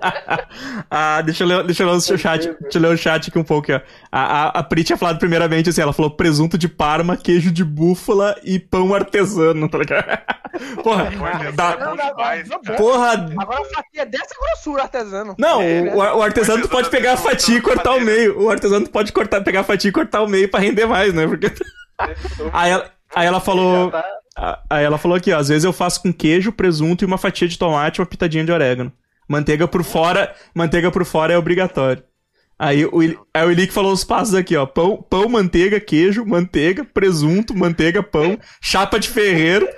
[0.90, 2.54] Ah, deixa eu ler, deixa eu ler o seu chat.
[2.60, 3.80] Deixa eu ler o chat aqui um pouco, ó.
[4.12, 7.64] A, a, a Pri tinha falado primeiramente assim, ela falou presunto de parma, queijo de
[7.64, 10.06] búfala e pão artesano, tá ligado?
[10.82, 12.76] Porra, é demais, não, cara.
[12.78, 13.30] porra.
[13.38, 15.34] Agora a fatia é dessa grossura, artesano.
[15.38, 18.40] Não, É, o, o artesano tu pode pegar a fatia e cortar o meio.
[18.40, 21.12] O artesano tu pode cortar, pegar a fatia e cortar o meio pra render mais,
[21.14, 21.26] né?
[21.26, 21.52] Porque...
[22.52, 23.92] Aí ela, aí ela falou.
[24.36, 25.38] a- Aí ela falou aqui, ó.
[25.38, 28.44] Às vezes eu faço com queijo, presunto e uma fatia de tomate e uma pitadinha
[28.44, 28.92] de orégano.
[29.28, 30.32] Manteiga por fora.
[30.54, 32.02] Manteiga por fora é obrigatório.
[32.56, 32.98] Aí o,
[33.34, 34.64] aí o Ilick falou os passos aqui, ó.
[34.66, 39.68] Pão, pão, manteiga, queijo, manteiga, presunto, manteiga, pão, chapa de ferreiro,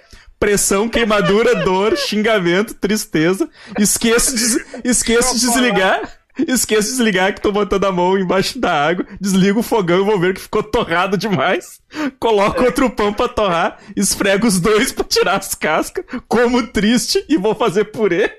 [0.41, 3.49] pressão, queimadura, dor, xingamento, tristeza.
[3.79, 6.19] Esqueço de, esqueço de desligar.
[6.49, 9.07] Esqueço de desligar que tô botando a mão embaixo da água.
[9.21, 11.81] Desligo o fogão e vou ver que ficou torrado demais.
[12.19, 13.79] Coloco outro pão pra torrar.
[13.95, 16.05] Esfrego os dois pra tirar as cascas.
[16.27, 18.33] Como triste e vou fazer purê.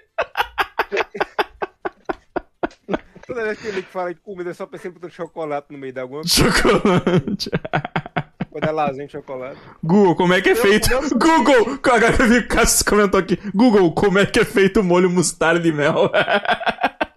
[3.27, 6.01] Toda vez que ele fala de comida, eu só pensei botando chocolate no meio da
[6.01, 7.51] alguma Chocolate.
[8.59, 9.59] é lasanha de chocolate.
[9.83, 10.89] Google, como é que é feito?
[11.17, 11.79] Google!
[11.83, 13.37] Agora eu vi o Cassius comentou aqui.
[13.53, 16.11] Google, como é que é feito o molho mostarda e mel?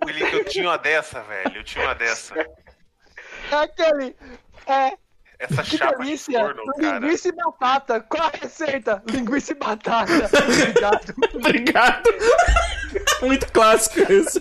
[0.04, 1.56] Willi, que eu tinha uma dessa, velho.
[1.56, 2.34] Eu tinha uma dessa.
[2.38, 4.14] É aquele.
[4.66, 4.96] É,
[5.50, 6.40] Essa que chapa de delícia.
[6.40, 6.98] forno, cara.
[7.00, 8.00] Linguiça e batata.
[8.00, 9.02] Qual a receita?
[9.06, 10.12] Linguiça e batata.
[10.44, 11.14] Obrigado.
[11.34, 12.02] Obrigado.
[13.22, 14.40] Muito clássico esse.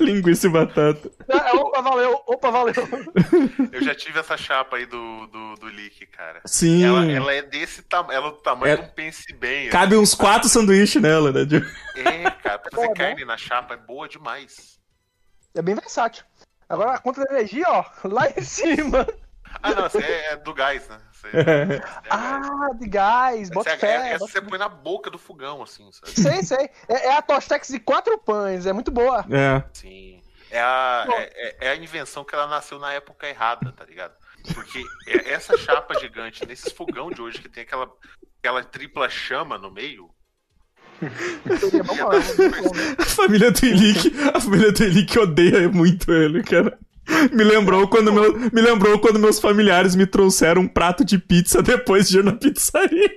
[0.00, 1.10] Linguiça e batata.
[1.28, 2.22] É, Opa, valeu.
[2.26, 2.74] Opa, valeu.
[3.72, 6.40] Eu já tive essa chapa aí do, do, do Lick, cara.
[6.44, 6.84] Sim.
[6.84, 9.68] Ela, ela é desse tamanho, ela é do tamanho É- de um pense bem.
[9.70, 11.40] Cabe uns quatro sanduíches nela, né?
[11.96, 14.78] É, cara, pra fazer Pô, carne na chapa é boa demais.
[15.54, 16.24] É bem versátil.
[16.68, 19.06] Agora a conta da energia, ó, lá em cima.
[19.62, 20.98] Ah, não, essa é, é do gás, né?
[21.12, 23.94] Essa é, é Ah, de gás, essa, bota é- fé.
[24.10, 26.12] essa bota você põe na boca do fogão, assim, sabe?
[26.20, 26.70] Sei, sei.
[26.88, 29.24] É, é a Tostex de quatro pães, é muito boa.
[29.30, 29.62] É.
[29.72, 30.20] Sim.
[30.50, 34.14] É a, é, é- é a invenção que ela nasceu na época errada, tá ligado?
[34.54, 37.88] Porque é- essa chapa gigante, nesses fogão de hoje que tem aquela,
[38.38, 40.10] aquela tripla chama no meio.
[41.58, 41.82] Super
[42.98, 46.78] A família do Elick, a família do Elick odeia muito ele, cara.
[47.32, 51.62] Me lembrou quando meu, me lembrou quando meus familiares me trouxeram um prato de pizza
[51.62, 53.10] depois de ir na pizzaria.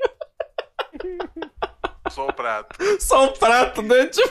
[2.09, 2.75] só o prato.
[2.99, 4.07] Só um prato, né?
[4.07, 4.29] Tipo,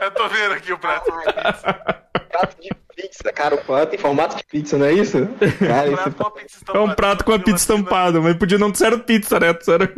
[0.00, 2.02] Eu tô vendo aqui o prato de pizza.
[2.30, 3.54] Prato de pizza, cara.
[3.54, 5.18] O prato em formato de pizza, não é isso?
[5.66, 8.98] Cara, Prato a pizza é um prato com a pizza estampada, mas podia não ser
[9.00, 9.48] pizza, né?
[9.68, 9.94] Era...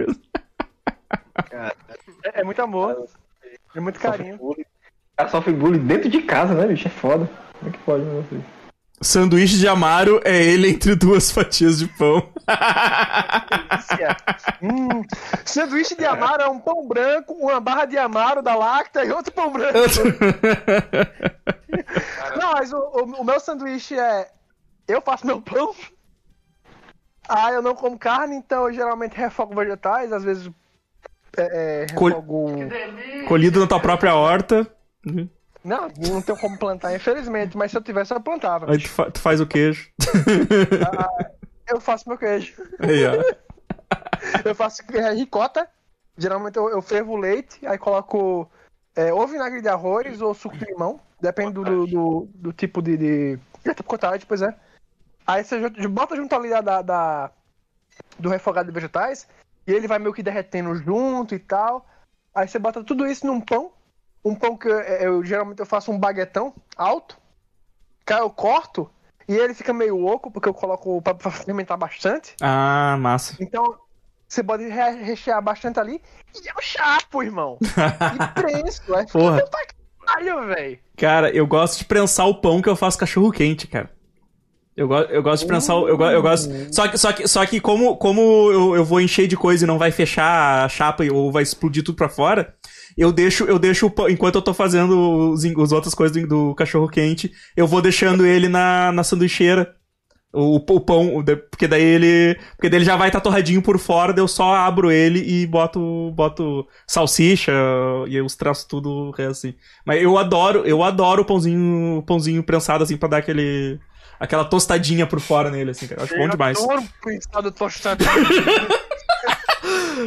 [2.24, 3.06] É, é muito amor.
[3.74, 4.36] É muito carinho.
[4.40, 4.56] O
[5.16, 6.88] cara sofre bullying dentro de casa, né, bicho?
[6.88, 7.28] É foda.
[7.58, 8.24] Como é que pode, né?
[8.28, 8.44] filho?
[9.00, 12.32] Sanduíche de amaro é ele entre duas fatias de pão.
[13.70, 14.16] delícia.
[14.62, 15.02] Hum,
[15.44, 19.32] sanduíche de amaro é um pão branco, uma barra de amaro da Lacta e outro
[19.32, 19.78] pão branco.
[22.40, 24.28] Não, mas o, o- o meu sanduíche é.
[24.88, 25.74] Eu faço meu pão.
[27.28, 30.48] Ah, eu não como carne, então eu geralmente refogo vegetais, às vezes.
[31.36, 32.46] É, é, refogo.
[33.26, 34.66] Colhido na tua própria horta.
[35.66, 38.70] Não, não tenho como plantar, infelizmente, mas se eu tivesse, eu plantava.
[38.70, 39.90] Aí tu, fa- tu faz o queijo.
[41.68, 42.54] Eu faço meu queijo.
[42.80, 44.38] Ó.
[44.44, 45.68] Eu faço é, ricota.
[46.16, 48.48] Geralmente eu, eu fervo o leite, aí coloco
[48.94, 51.00] é, ou vinagre de arroz ou suco de limão.
[51.20, 52.96] Depende do, do, do- do tipo de.
[52.96, 53.38] de...
[53.64, 54.54] É tipo cottage, pois é.
[55.26, 57.30] Aí você bota junto ali da, da-
[58.18, 59.26] do refogado de vegetais
[59.66, 61.84] e ele vai meio que derretendo junto e tal.
[62.34, 63.72] Aí você bota tudo isso num pão.
[64.28, 67.16] Um pão que eu, eu- geralmente eu faço um baguetão alto.
[68.06, 68.88] Que eu corto
[69.28, 72.34] e ele fica meio oco porque eu coloco pra, pra fermentar bastante.
[72.40, 73.36] Ah, massa.
[73.40, 73.76] Então,
[74.28, 76.00] você pode re- rechear bastante ali.
[76.34, 77.58] E eu chapo, irmão.
[77.62, 78.94] E prenso.
[78.94, 79.42] É Porra.
[80.06, 80.78] caralho, velho.
[80.96, 83.90] Cara, eu gosto de prensar o pão que eu faço cachorro quente, cara.
[84.76, 85.88] Eu, go eu gosto de prensar o.
[85.88, 86.48] Eu, go eu gosto.
[86.72, 88.20] Só que, só que, só que como, como
[88.52, 91.82] eu, eu vou encher de coisa e não vai fechar a chapa ou vai explodir
[91.82, 92.54] tudo pra fora,
[92.96, 94.08] eu deixo, eu deixo o pão.
[94.08, 98.24] Enquanto eu tô fazendo os, as outras coisas do, do cachorro quente, eu vou deixando
[98.24, 99.74] ele na, na sanduicheira.
[100.32, 102.38] O, o pão, porque daí ele.
[102.56, 105.46] Porque daí ele já vai estar torradinho por fora, daí eu só abro ele e
[105.46, 107.52] boto, boto salsicha
[108.06, 109.54] e os traços tudo o resto, assim.
[109.84, 113.78] Mas eu adoro, eu adoro o pãozinho, pãozinho prensado assim pra dar aquele
[114.20, 116.02] aquela tostadinha por fora nele assim, cara.
[116.02, 116.58] Eu acho bom demais.
[116.58, 118.04] Eu adoro prensado tostado.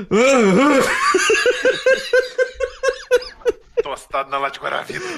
[3.90, 5.00] Tostado na lata de Guaravita.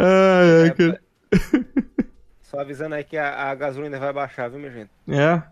[0.00, 1.02] ai, ai, cara.
[2.42, 4.92] Só avisando aí que a, a gasolina vai baixar, viu, minha gente?
[5.08, 5.42] É.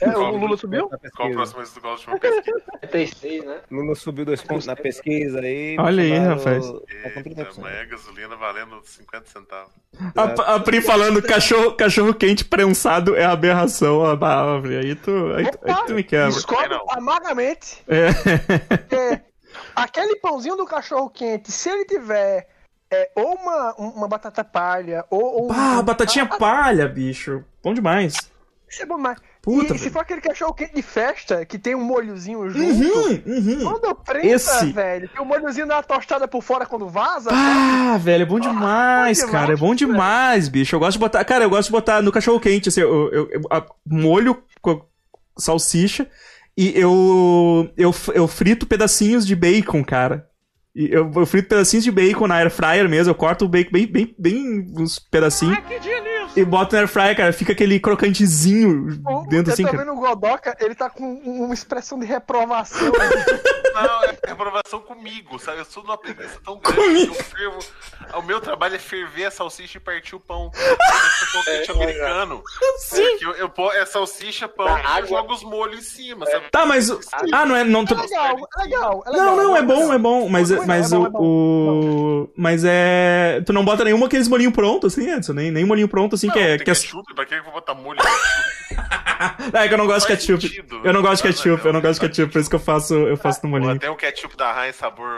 [0.00, 0.88] É, o Lula subiu?
[0.90, 2.62] Na Qual o próximo mês do Galo de uma pesquisa?
[2.90, 3.60] 36, né?
[3.70, 5.76] Lula subiu dois pontos na pesquisa aí.
[5.78, 6.66] Olha aí, rapaz.
[7.04, 7.58] Eita, 30%.
[7.58, 9.72] amanhã a gasolina valendo 50 centavos.
[10.16, 14.04] A, a Pri falando cachorro, cachorro quente prensado é aberração.
[14.04, 16.30] Ah, bah, Pri, aí tu, aí, tu- aí tu me quebra.
[16.68, 16.84] Não.
[16.90, 17.82] amargamente.
[17.86, 18.08] É.
[18.76, 19.20] Porque
[19.74, 22.48] aquele pãozinho do cachorro quente, se ele tiver
[22.90, 25.44] é, ou uma, uma batata palha, ou.
[25.44, 27.44] ou Ah, um- batatinha palha, bicho.
[27.62, 28.14] Bom demais.
[28.68, 29.18] Isso é bom demais.
[29.46, 32.82] Puta, e se for aquele cachorro quente de festa, que tem um molhozinho junto.
[32.82, 33.58] Uhum, uhum.
[33.62, 37.30] Quando prensa, Esse- velho, tem o molhozinho da tostada por fora quando vaza.
[37.32, 39.52] Ah, velho, é bom demais, bom cara.
[39.52, 40.74] É bom demais, bicho.
[40.74, 41.24] Eu gosto de botar.
[41.24, 44.84] Cara, eu gosto de botar no cachorro quente, assim, eu, eu- eu- a- molho com
[45.38, 46.10] salsicha
[46.58, 50.26] e eu, eu, eu frito pedacinhos de bacon, cara.
[50.74, 53.12] Eu, eu frito pedacinhos de bacon na air fryer mesmo.
[53.12, 55.56] Eu corto o bacon bem, bem, bem uns pedacinhos.
[56.34, 57.32] E boto na air fryer, cara.
[57.32, 59.84] Fica aquele crocantezinho O- dentro eu assim, tô cara.
[59.84, 62.90] vendo o Godoka, ele tá com uma expressão de reprovação.
[63.76, 65.58] Não, é reprovação comigo, sabe?
[65.58, 67.58] Eu sou numa preguiça tão grande que eu fervo.
[68.14, 70.50] O meu trabalho é ferver a salsicha e partir o pão.
[70.56, 72.42] Eu sou quente americano.
[72.78, 73.02] Sim.
[73.20, 76.46] Eu, eu, pô- é salsicha, pão Na e eu jogo os molhos em cima, sabe?
[76.50, 76.90] Tá, mas.
[77.32, 77.64] Ah, não é.
[77.64, 79.26] Não, É legal, é legal, é legal.
[79.26, 79.92] Não, não, é bom, legal.
[79.92, 81.18] é bom, mas, é mas bom, o, é bom.
[81.22, 83.42] o- Mas é.
[83.44, 85.32] Tu não bota nenhum aqueles molinho pronto, assim, Edson?
[85.34, 86.56] Nem, nem molinho pronto, assim, que é.
[86.56, 86.74] tem Que é...
[86.74, 87.98] ketchup, pra que eu vou botar molho?
[88.02, 90.42] Não É que eu não gosto de ketchup.
[90.46, 90.80] sentido.
[90.84, 92.08] Eu não gosto de Ah, ketchup, eu não gosto de não.
[92.10, 93.78] ketchup, por isso que eu faço, eu faço no molinho.
[93.78, 95.08] tem um ketchup da Heinz sabor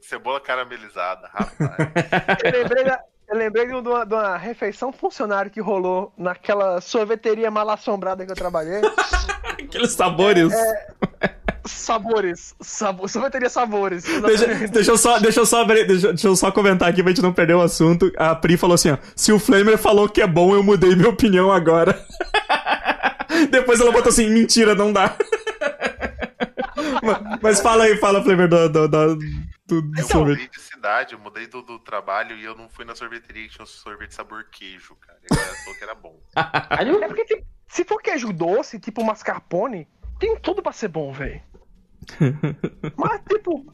[0.00, 1.58] cebola caramelizada, rapaz.
[2.44, 7.50] Eu lembrei, da- eu lembrei de uma, de uma refeição funcionário que rolou naquela sorveteria
[7.50, 8.80] mal assombrada que eu trabalhei.
[9.60, 10.52] Aqueles sabores.
[11.64, 12.54] Sabores.
[12.60, 14.04] Sabo, sorveteria Sabores.
[14.04, 17.10] Deixa, deixa eu só, deixa eu só, abrir- deixa, deixa eu só comentar aqui pra
[17.12, 18.10] gente não perder o assunto.
[18.16, 18.98] A Pri falou assim, ó.
[19.14, 22.04] Se o Flamer falou que é bom, eu mudei minha opinião agora.
[23.50, 25.14] Depois ela botou assim, mentira, não dá.
[27.02, 29.16] mas, mas fala aí, fala, Flamer, do, do, do,
[29.66, 30.36] do, do Eu sorvete.
[30.38, 33.50] mudei de cidade, eu mudei do, do trabalho e eu não fui na sorveteria que
[33.54, 35.18] tinha um sorvete sabor queijo, cara.
[35.22, 36.16] E a galera falou que era bom.
[37.02, 39.86] É porque se for queijo doce, tipo mascarpone,
[40.18, 41.40] tem tudo pra ser bom, velho.
[42.96, 43.72] Mas, tipo,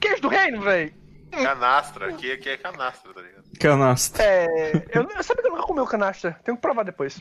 [0.00, 0.92] queijo do reino, velho.
[1.30, 3.44] Canastra, aqui, aqui é canastra, tá ligado?
[3.60, 4.22] Canastra.
[4.24, 4.72] É.
[4.92, 6.38] Eu, eu sabia que eu nunca comi o canastra.
[6.44, 7.20] Tenho que provar depois.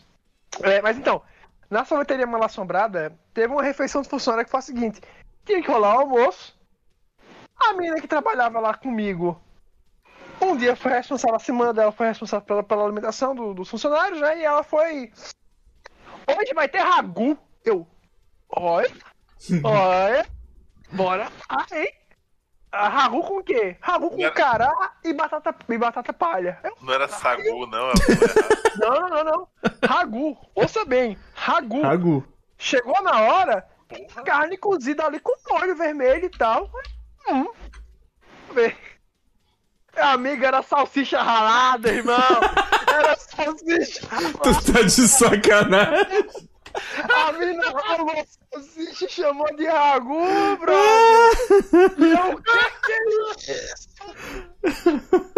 [0.63, 1.21] É, mas então,
[1.69, 4.99] na sorveteria mal assombrada, teve uma refeição de funcionário que foi a seguinte:
[5.45, 6.57] tinha que rolar o almoço.
[7.59, 9.39] A menina que trabalhava lá comigo.
[10.41, 14.21] Um dia foi responsável, a semana dela foi responsável pela, pela alimentação do- dos funcionários,
[14.21, 14.39] né?
[14.39, 15.11] E ela foi.
[16.27, 17.37] Hoje vai ter ragu.
[17.63, 17.85] Eu.
[18.49, 18.91] Olha.
[19.63, 20.25] Olha.
[20.91, 21.27] Bora.
[21.47, 21.91] Ah, hein?
[22.71, 23.77] Ah, Ragu com o quê?
[23.81, 26.59] Ragu com Era- cará e batata, e batata palha.
[26.63, 27.89] Eu- Não era sagu, não.
[27.89, 29.47] é era- não, não, não, não.
[29.87, 30.37] Ragu.
[30.53, 31.17] Ouça bem.
[31.33, 31.81] Ragu.
[31.81, 32.23] Ragu.
[32.57, 33.67] Chegou na hora,
[34.25, 36.69] carne cozida ali com molho vermelho e tal.
[37.29, 37.47] Hum.
[39.95, 42.15] Amiga, era salsicha ralada, irmão.
[42.89, 44.39] Era salsicha ralada.
[44.39, 46.48] Tu tá de sacanagem.
[47.09, 51.93] A mina ralou salsicha e chamou de ragu, brother.
[51.97, 52.51] E eu, o que
[52.91, 53.89] é isso?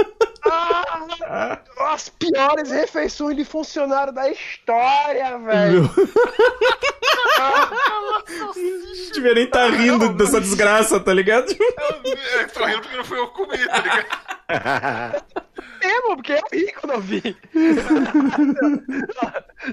[0.43, 1.59] Ah,
[1.93, 5.89] as piores refeições de funcionário da história, velho.
[8.39, 8.53] Não
[9.13, 11.51] devia nem tá rindo dessa desgraça, tá ligado?
[11.51, 15.25] Eu tô rindo porque não fui eu que comi, tá ligado?
[15.91, 17.21] mesmo, porque eu ri quando eu vi.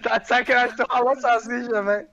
[0.02, 2.06] tá de sacanagem, tu falou salsicha, velho.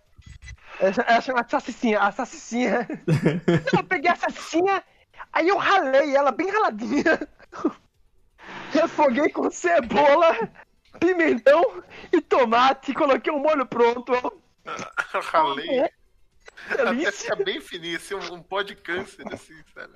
[0.79, 2.87] Ela chama de salsicinha, a salsicinha.
[3.75, 4.83] Eu peguei a salsicinha,
[5.31, 7.25] aí eu ralei ela bem raladinha.
[8.81, 10.49] Refoguei com cebola,
[10.99, 14.13] pimentão e tomate, coloquei um molho pronto.
[15.21, 15.89] Ralei.
[16.69, 17.11] Até Delícia.
[17.11, 19.93] fica bem fininho, assim, um, um pó de câncer, assim, sabe?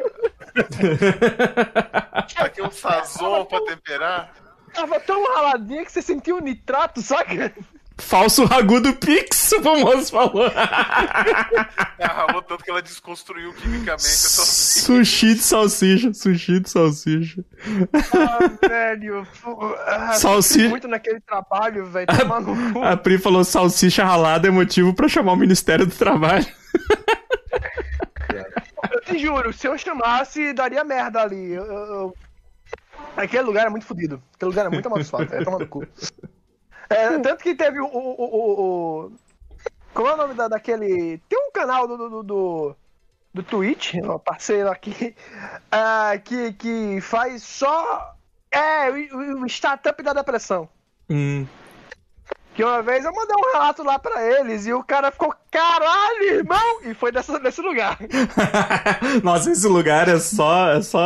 [2.38, 4.34] Aqui um sazon pra temperar.
[4.74, 7.54] Tava tão raladinha que você sentiu o nitrato, saca?
[8.00, 10.46] Falso ragu do Pix, o famoso falou.
[12.00, 17.44] Ela ralou tanto que ela desconstruiu quimicamente Sushi de salsicha, sushi de salsicha.
[18.14, 19.28] Ah, velho.
[19.86, 22.08] Ah, Salsi- sofri muito naquele trabalho, velho.
[22.18, 22.84] Tomar no cu.
[22.84, 26.46] A Pri falou salsicha ralada é motivo pra chamar o Ministério do Trabalho.
[28.92, 31.52] Eu te juro, se eu chamasse, daria merda ali.
[31.54, 32.16] Eu, eu-
[33.18, 34.22] Aquele lugar é muito fodido.
[34.36, 35.34] Aquele lugar é muito amaldiçoado.
[35.36, 35.86] É tomando cu.
[36.90, 39.12] É, tanto que teve o, o, o,
[39.94, 41.20] Como é o nome da, daquele.
[41.30, 41.98] Tem um canal do.
[41.98, 42.76] do, do,
[43.34, 45.16] do, Twitch, um parceiro aqui,
[45.72, 48.16] ah, que, que faz só.
[48.52, 50.68] É, o, o startup da depressão.
[51.10, 51.46] Hum.
[52.60, 56.24] Que uma vez eu mandei um relato lá pra eles e o cara ficou, caralho,
[56.24, 56.82] irmão!
[56.84, 57.98] E foi dessa, desse lugar.
[59.24, 60.72] Nossa, esse lugar é só.
[60.72, 61.00] É só.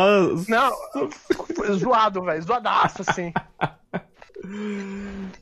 [0.48, 0.72] Não,
[1.78, 2.42] zoado, velho.
[2.42, 3.32] Zoadaço, assim.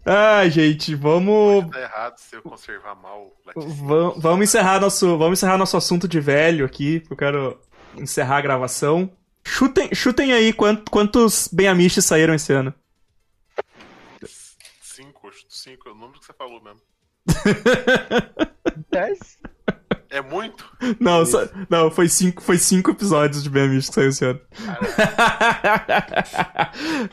[0.05, 1.71] Ah, gente, vamos.
[1.71, 3.85] Tá errado se eu conservar mal o laticínio.
[3.87, 5.17] va- Vamos encerrar nosso.
[5.19, 7.61] Vamos encerrar nosso assunto de velho aqui, porque eu quero
[7.97, 9.11] encerrar a gravação.
[9.45, 12.73] Chutem, chutem aí quant- quantos Benhamistes saíram esse ano.
[14.83, 16.81] Cinco, cinco, é o número que você falou mesmo.
[18.91, 19.39] 10?
[20.13, 20.65] É muito?
[21.01, 24.41] Não, só- não foi, cinco, foi cinco episódios de Benhamistes que saiu esse ano.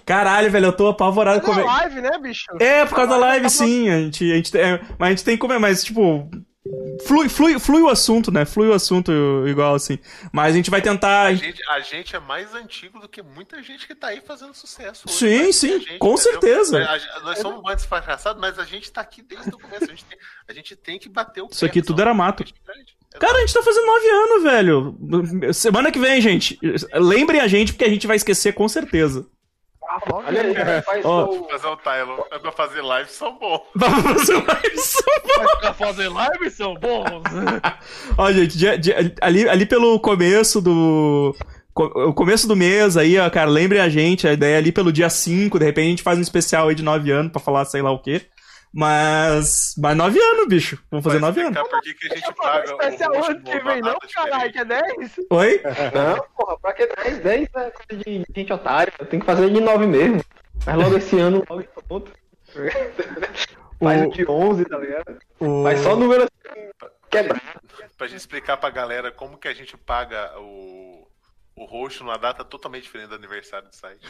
[0.05, 2.45] Caralho, velho, eu tô apavorado com Na live, né, bicho?
[2.59, 3.89] É, por causa da live, tava- sim.
[3.89, 6.30] A gente, a gente, é, mas a gente tem que comer, mas, tipo.
[7.06, 8.46] Flui, flui, flui o assunto, né?
[8.46, 9.12] Flui o assunto
[9.48, 9.98] igual, assim.
[10.32, 11.24] Mas a gente vai tentar.
[11.24, 14.54] A gente, a gente é mais antigo do que muita gente que tá aí fazendo
[14.54, 15.06] sucesso.
[15.08, 15.52] hoje, Sim, né?
[15.52, 16.80] sim, gente, com certeza.
[16.84, 19.86] A- a- nós somos mais fracassados, mas a gente tá aqui desde o começo.
[19.86, 20.18] A gente tem,
[20.48, 22.44] a gente tem que bater o Isso aqui pé, tudo era mato.
[23.20, 25.54] Cara, a gente tá fazendo nove anos, velho.
[25.54, 26.60] Semana que vem, gente.
[26.94, 29.26] Lembrem a gente, porque a gente vai esquecer com certeza.
[30.11, 31.26] Olha aí, cara, faz Ó.
[31.26, 33.66] só o- Fazer Tylon é pra fazer live são bom.
[33.76, 34.94] Vamos fazer mais
[35.61, 37.24] Pra fazer live são bons.
[38.18, 41.36] Ó, gente, dia- dia- ali, ali pelo começo do.
[41.76, 44.91] O começo do mês aí, ó, cara, lembrem a gente, a ideia é ali pelo
[44.91, 47.64] dia 5, de repente a gente faz um especial aí de 9 anos pra falar
[47.64, 48.22] sei lá o quê.
[48.74, 49.74] Mas.
[49.78, 50.80] Mas 9 anos, bicho.
[50.91, 51.60] Vamos fazer 9 anos.
[51.70, 54.66] Por que, que a gente paga especial o ano que vem, não, caralho, que é
[54.66, 55.20] 10?
[55.32, 55.62] Oi?
[55.94, 57.18] Não, porra, pra que 10?
[57.20, 58.94] 10 é coisa de gente otária.
[59.10, 60.24] Tem que fazer de 9 mesmo.
[60.66, 62.12] Mas logo esse ano, logo pronto.
[63.80, 65.18] Faz O- de 11, tá ligado?
[65.40, 65.64] O...
[65.64, 66.70] Faz só número assim,
[67.10, 67.41] quebrado.
[67.98, 70.98] Pra gente explicar pra galera como que a gente paga o,
[71.60, 73.99] o host numa data totalmente diferente do aniversário do site.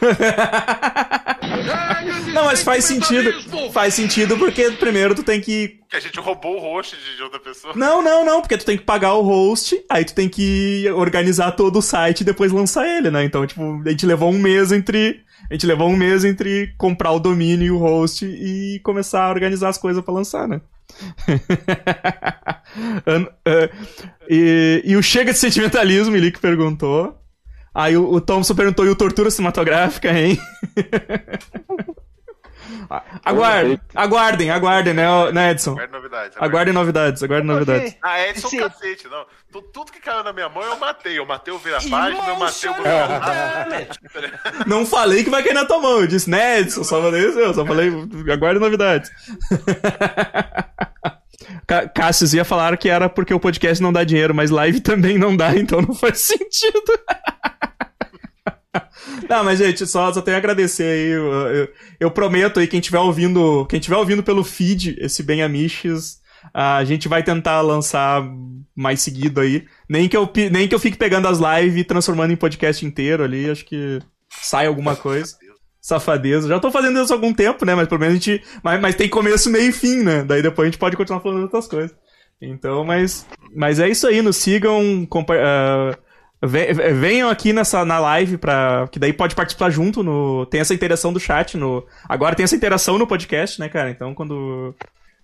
[2.32, 3.32] Não, mas faz sentido.
[3.72, 5.80] Faz sentido porque primeiro tu tem que.
[5.88, 7.74] que a gente roubou o host de outra pessoa.
[7.74, 11.50] Não, não, não, porque tu tem que pagar o host, aí tu tem que organizar
[11.52, 13.24] todo o site e depois lançar ele, né?
[13.24, 15.22] Então, tipo, a gente levou um mês entre.
[15.50, 19.30] A gente levou um mês entre comprar o domínio e o host e começar a
[19.30, 20.60] organizar as coisas pra lançar, né?
[23.44, 23.70] É,
[24.28, 27.19] e, e o Chega de Sentimentalismo, ele que perguntou.
[27.74, 30.38] Aí o, o Thompson perguntou, e o Tortura Cinematográfica, hein?
[33.24, 35.72] aguardem, aguardem, aguardem, né, né Edson?
[35.72, 36.36] Aguarde novidades.
[36.40, 37.96] Aguardem novidades, aguardem novidades.
[38.02, 39.24] Ah, Edson Esse- cacete, não.
[39.52, 41.18] Tu- Tudo que caiu na minha mão eu matei.
[41.18, 42.74] Eu matei o vira-página, eu matei o.
[44.66, 46.82] Não falei que vai cair na tua mão, eu disse, né, Edson?
[46.82, 47.90] Só falei isso, eu só falei,
[48.32, 49.10] aguardem novidades.
[51.70, 55.16] Ca- Cassius ia falar que era porque o podcast não dá dinheiro, mas live também
[55.16, 56.82] não dá, então não faz sentido.
[59.28, 61.08] Não, mas gente, só, só tenho a agradecer aí.
[61.10, 61.68] Eu, eu,
[62.00, 66.18] eu prometo aí, quem tiver ouvindo, quem tiver ouvindo pelo feed esse Bem Amiches,
[66.52, 68.22] a gente vai tentar lançar
[68.74, 69.64] mais seguido aí.
[69.88, 73.22] Nem que eu, nem que eu fique pegando as lives e transformando em podcast inteiro
[73.22, 74.00] ali, acho que
[74.42, 75.36] sai alguma coisa.
[75.80, 76.46] Safadeza.
[76.48, 77.74] Já tô fazendo isso há algum tempo, né?
[77.74, 78.42] Mas pelo menos a gente.
[78.62, 80.22] Mas, mas tem começo, meio e fim, né?
[80.22, 81.94] Daí depois a gente pode continuar falando outras coisas.
[82.40, 83.26] Então, mas.
[83.54, 85.06] Mas é isso aí, nos sigam.
[86.42, 88.88] ve- venham aqui nessa, na live pra.
[88.90, 90.46] Que daí pode participar junto no.
[90.46, 91.86] Tem essa interação do chat no.
[92.08, 93.90] Agora tem essa interação no podcast, né, cara?
[93.90, 94.74] Então quando.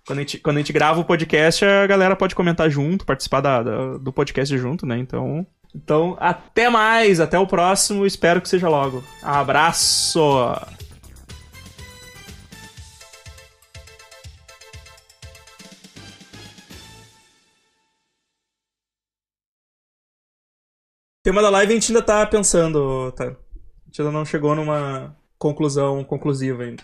[0.05, 3.41] Quando a, gente, quando a gente grava o podcast, a galera pode comentar junto, participar
[3.41, 4.97] da, da- do podcast junto, né?
[4.97, 5.45] Então.
[5.73, 9.03] Então, até mais, até o próximo, espero que seja logo.
[9.21, 10.19] Abraço!
[21.27, 23.25] tema da live a gente ainda tá pensando, tá?
[23.25, 23.27] A
[23.87, 26.81] gente ainda não chegou numa conclusão conclusiva ainda.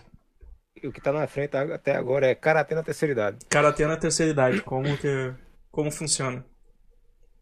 [0.84, 3.38] O que tá na frente até agora é Karatê na terceira idade.
[3.49, 5.34] Karatê na terceira idade, como que.
[5.72, 6.45] Como funciona?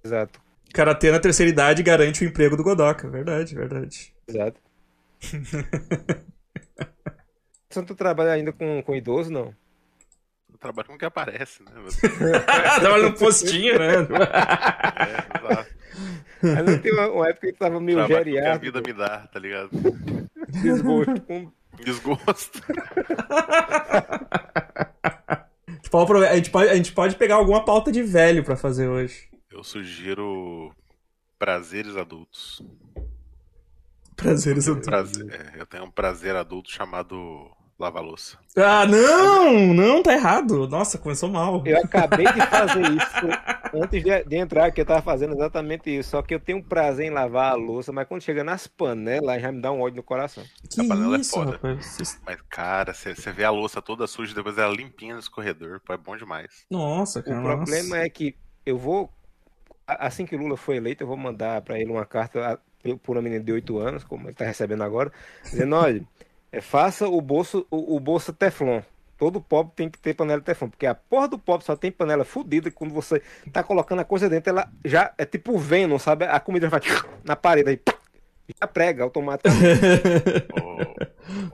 [0.05, 0.39] Exato,
[0.73, 3.09] Karatê na terceira idade garante o emprego do Godoka.
[3.09, 4.13] Verdade, verdade.
[4.27, 4.59] exato.
[7.69, 9.55] Você não trabalha ainda com, com idoso, não?
[10.51, 11.71] Eu trabalho com o que aparece, né?
[12.81, 13.93] Tava no postinho, né?
[15.01, 15.71] É, exato.
[16.43, 18.81] Aí não tem uma, uma época que tava meio Trabalho com o que a vida
[18.81, 19.69] me dá, tá ligado?
[20.49, 21.21] desgosto.
[21.21, 21.51] Com...
[21.83, 22.61] Desgosto.
[25.69, 28.43] A gente pode aprove- a gente pode, a gente pode pegar alguma pauta de velho
[28.43, 29.29] pra fazer hoje.
[29.51, 30.73] Eu sugiro
[31.37, 32.61] prazeres adultos.
[34.15, 34.87] Prazeres adultos.
[34.87, 38.37] Prazer- é, eu tenho um prazer adulto chamado lavar louça.
[38.55, 39.73] Ah, não!
[39.73, 40.67] Não, tá errado.
[40.67, 41.63] Nossa, começou mal.
[41.65, 46.11] Eu acabei de fazer isso antes de, de entrar, que eu tava fazendo exatamente isso.
[46.11, 49.41] Só que eu tenho um prazer em lavar a louça, mas quando chega nas panelas,
[49.41, 50.43] já me dá um ódio no coração.
[50.69, 51.53] Que a panela é isso, foda.
[51.53, 52.19] rapaz?
[52.23, 55.81] Mas, cara, você vê a louça toda suja, depois ela limpinha no escorredor.
[55.83, 56.65] Pô, é bom demais.
[56.69, 57.41] Nossa, O cara.
[57.41, 57.97] problema nossa.
[58.05, 59.11] é que eu vou.
[59.99, 62.59] Assim que o Lula foi eleito, eu vou mandar pra ele uma carta a-
[63.03, 65.11] por uma menina de 8 anos, como ele tá recebendo agora,
[65.51, 66.03] dizendo: olha,
[66.51, 68.81] é, faça o bolso, o, o bolso Teflon.
[69.17, 71.91] Todo pobre tem que ter panela de Teflon, porque a porra do pobre só tem
[71.91, 76.25] panela fodida quando você tá colocando a coisa dentro, ela já é tipo Venom, sabe?
[76.25, 76.81] A comida vai
[77.23, 77.79] na parede aí,
[78.61, 79.79] já prega automaticamente.
[80.49, 80.95] Ô,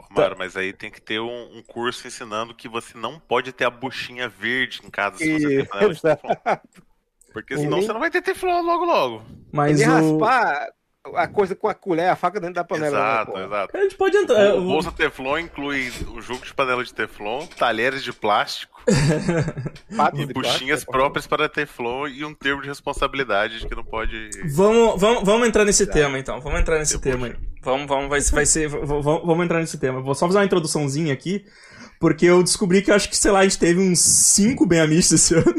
[0.10, 3.66] Amaro, mas aí tem que ter um, um curso ensinando que você não pode ter
[3.66, 6.32] a buchinha verde em casa se você tem panela de teflon.
[7.42, 9.22] Porque E senão você não vai ter teflon logo logo.
[9.52, 9.94] Mas Ele o.
[10.20, 10.68] raspar
[11.16, 12.92] a coisa com a colher, a faca dentro da panela.
[12.98, 13.40] né, exato, pô?
[13.40, 13.78] exato.
[13.78, 14.56] A gente pode entrar.
[14.56, 18.82] O bolsa Teflon inclui o jogo de panela de Teflon, talheres de plástico
[20.16, 23.86] e de buchinhas plástico, próprias para Teflon e um termo de responsabilidade de que não
[23.86, 24.30] pode.
[24.54, 26.42] Vamos, vamos, vamos entrar nesse tema então.
[26.42, 27.36] Vamos entrar nesse Eu tema aí.
[27.64, 28.68] Vamos, vamos, vai, vai ser.
[28.68, 30.02] v- v- Vamos entrar nesse tema.
[30.02, 31.46] Vou só fazer uma introduçãozinha aqui,
[32.02, 34.82] porque eu descobri que eu acho que, sei lá, a gente teve uns 5 bem
[34.82, 35.56] amigos esse ano.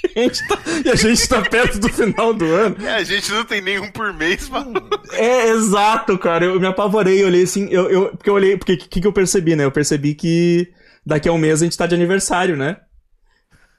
[0.16, 2.76] A gente tá- e a gente tá perto do final do ano.
[2.84, 4.72] É, a gente não tem nenhum por mês, mano.
[5.12, 6.46] É, exato, cara.
[6.46, 9.06] Eu me apavorei, eu olhei assim, eu, eu, porque eu olhei, porque o que, que
[9.06, 9.64] eu percebi, né?
[9.64, 10.72] Eu percebi que
[11.04, 12.78] daqui a um mês a gente tá de aniversário, né?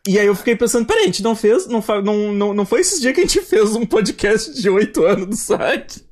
[0.07, 2.81] E aí eu fiquei pensando, peraí, a gente não fez, não, não, não, não foi
[2.81, 6.03] esses dias que a gente fez um podcast de oito anos do site?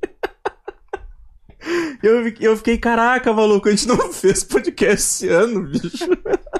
[2.02, 4.94] Eu, eu fiquei, caraca, maluco, a gente não fez podcast
[5.26, 6.08] esse ano, bicho.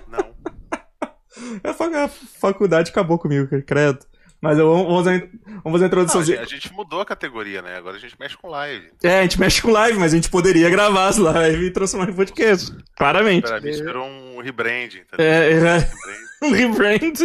[0.08, 0.29] Não.
[1.64, 3.98] A fac- a faculdade acabou comigo, credo.
[4.42, 5.30] Mas eu, vamos fazer,
[5.62, 6.20] vamos fazer a Não, introdução.
[6.22, 7.76] a gente mudou a categoria, né?
[7.76, 8.88] Agora a gente mexe com live.
[9.02, 12.08] É, a gente mexe com live, mas a gente poderia gravar as lives e transformar
[12.08, 12.74] em podcast.
[12.96, 13.46] Claramente.
[13.46, 15.86] Pra mim, isso virou um rebranding, tá É, é, Rebranding.
[16.42, 17.18] um rebrand.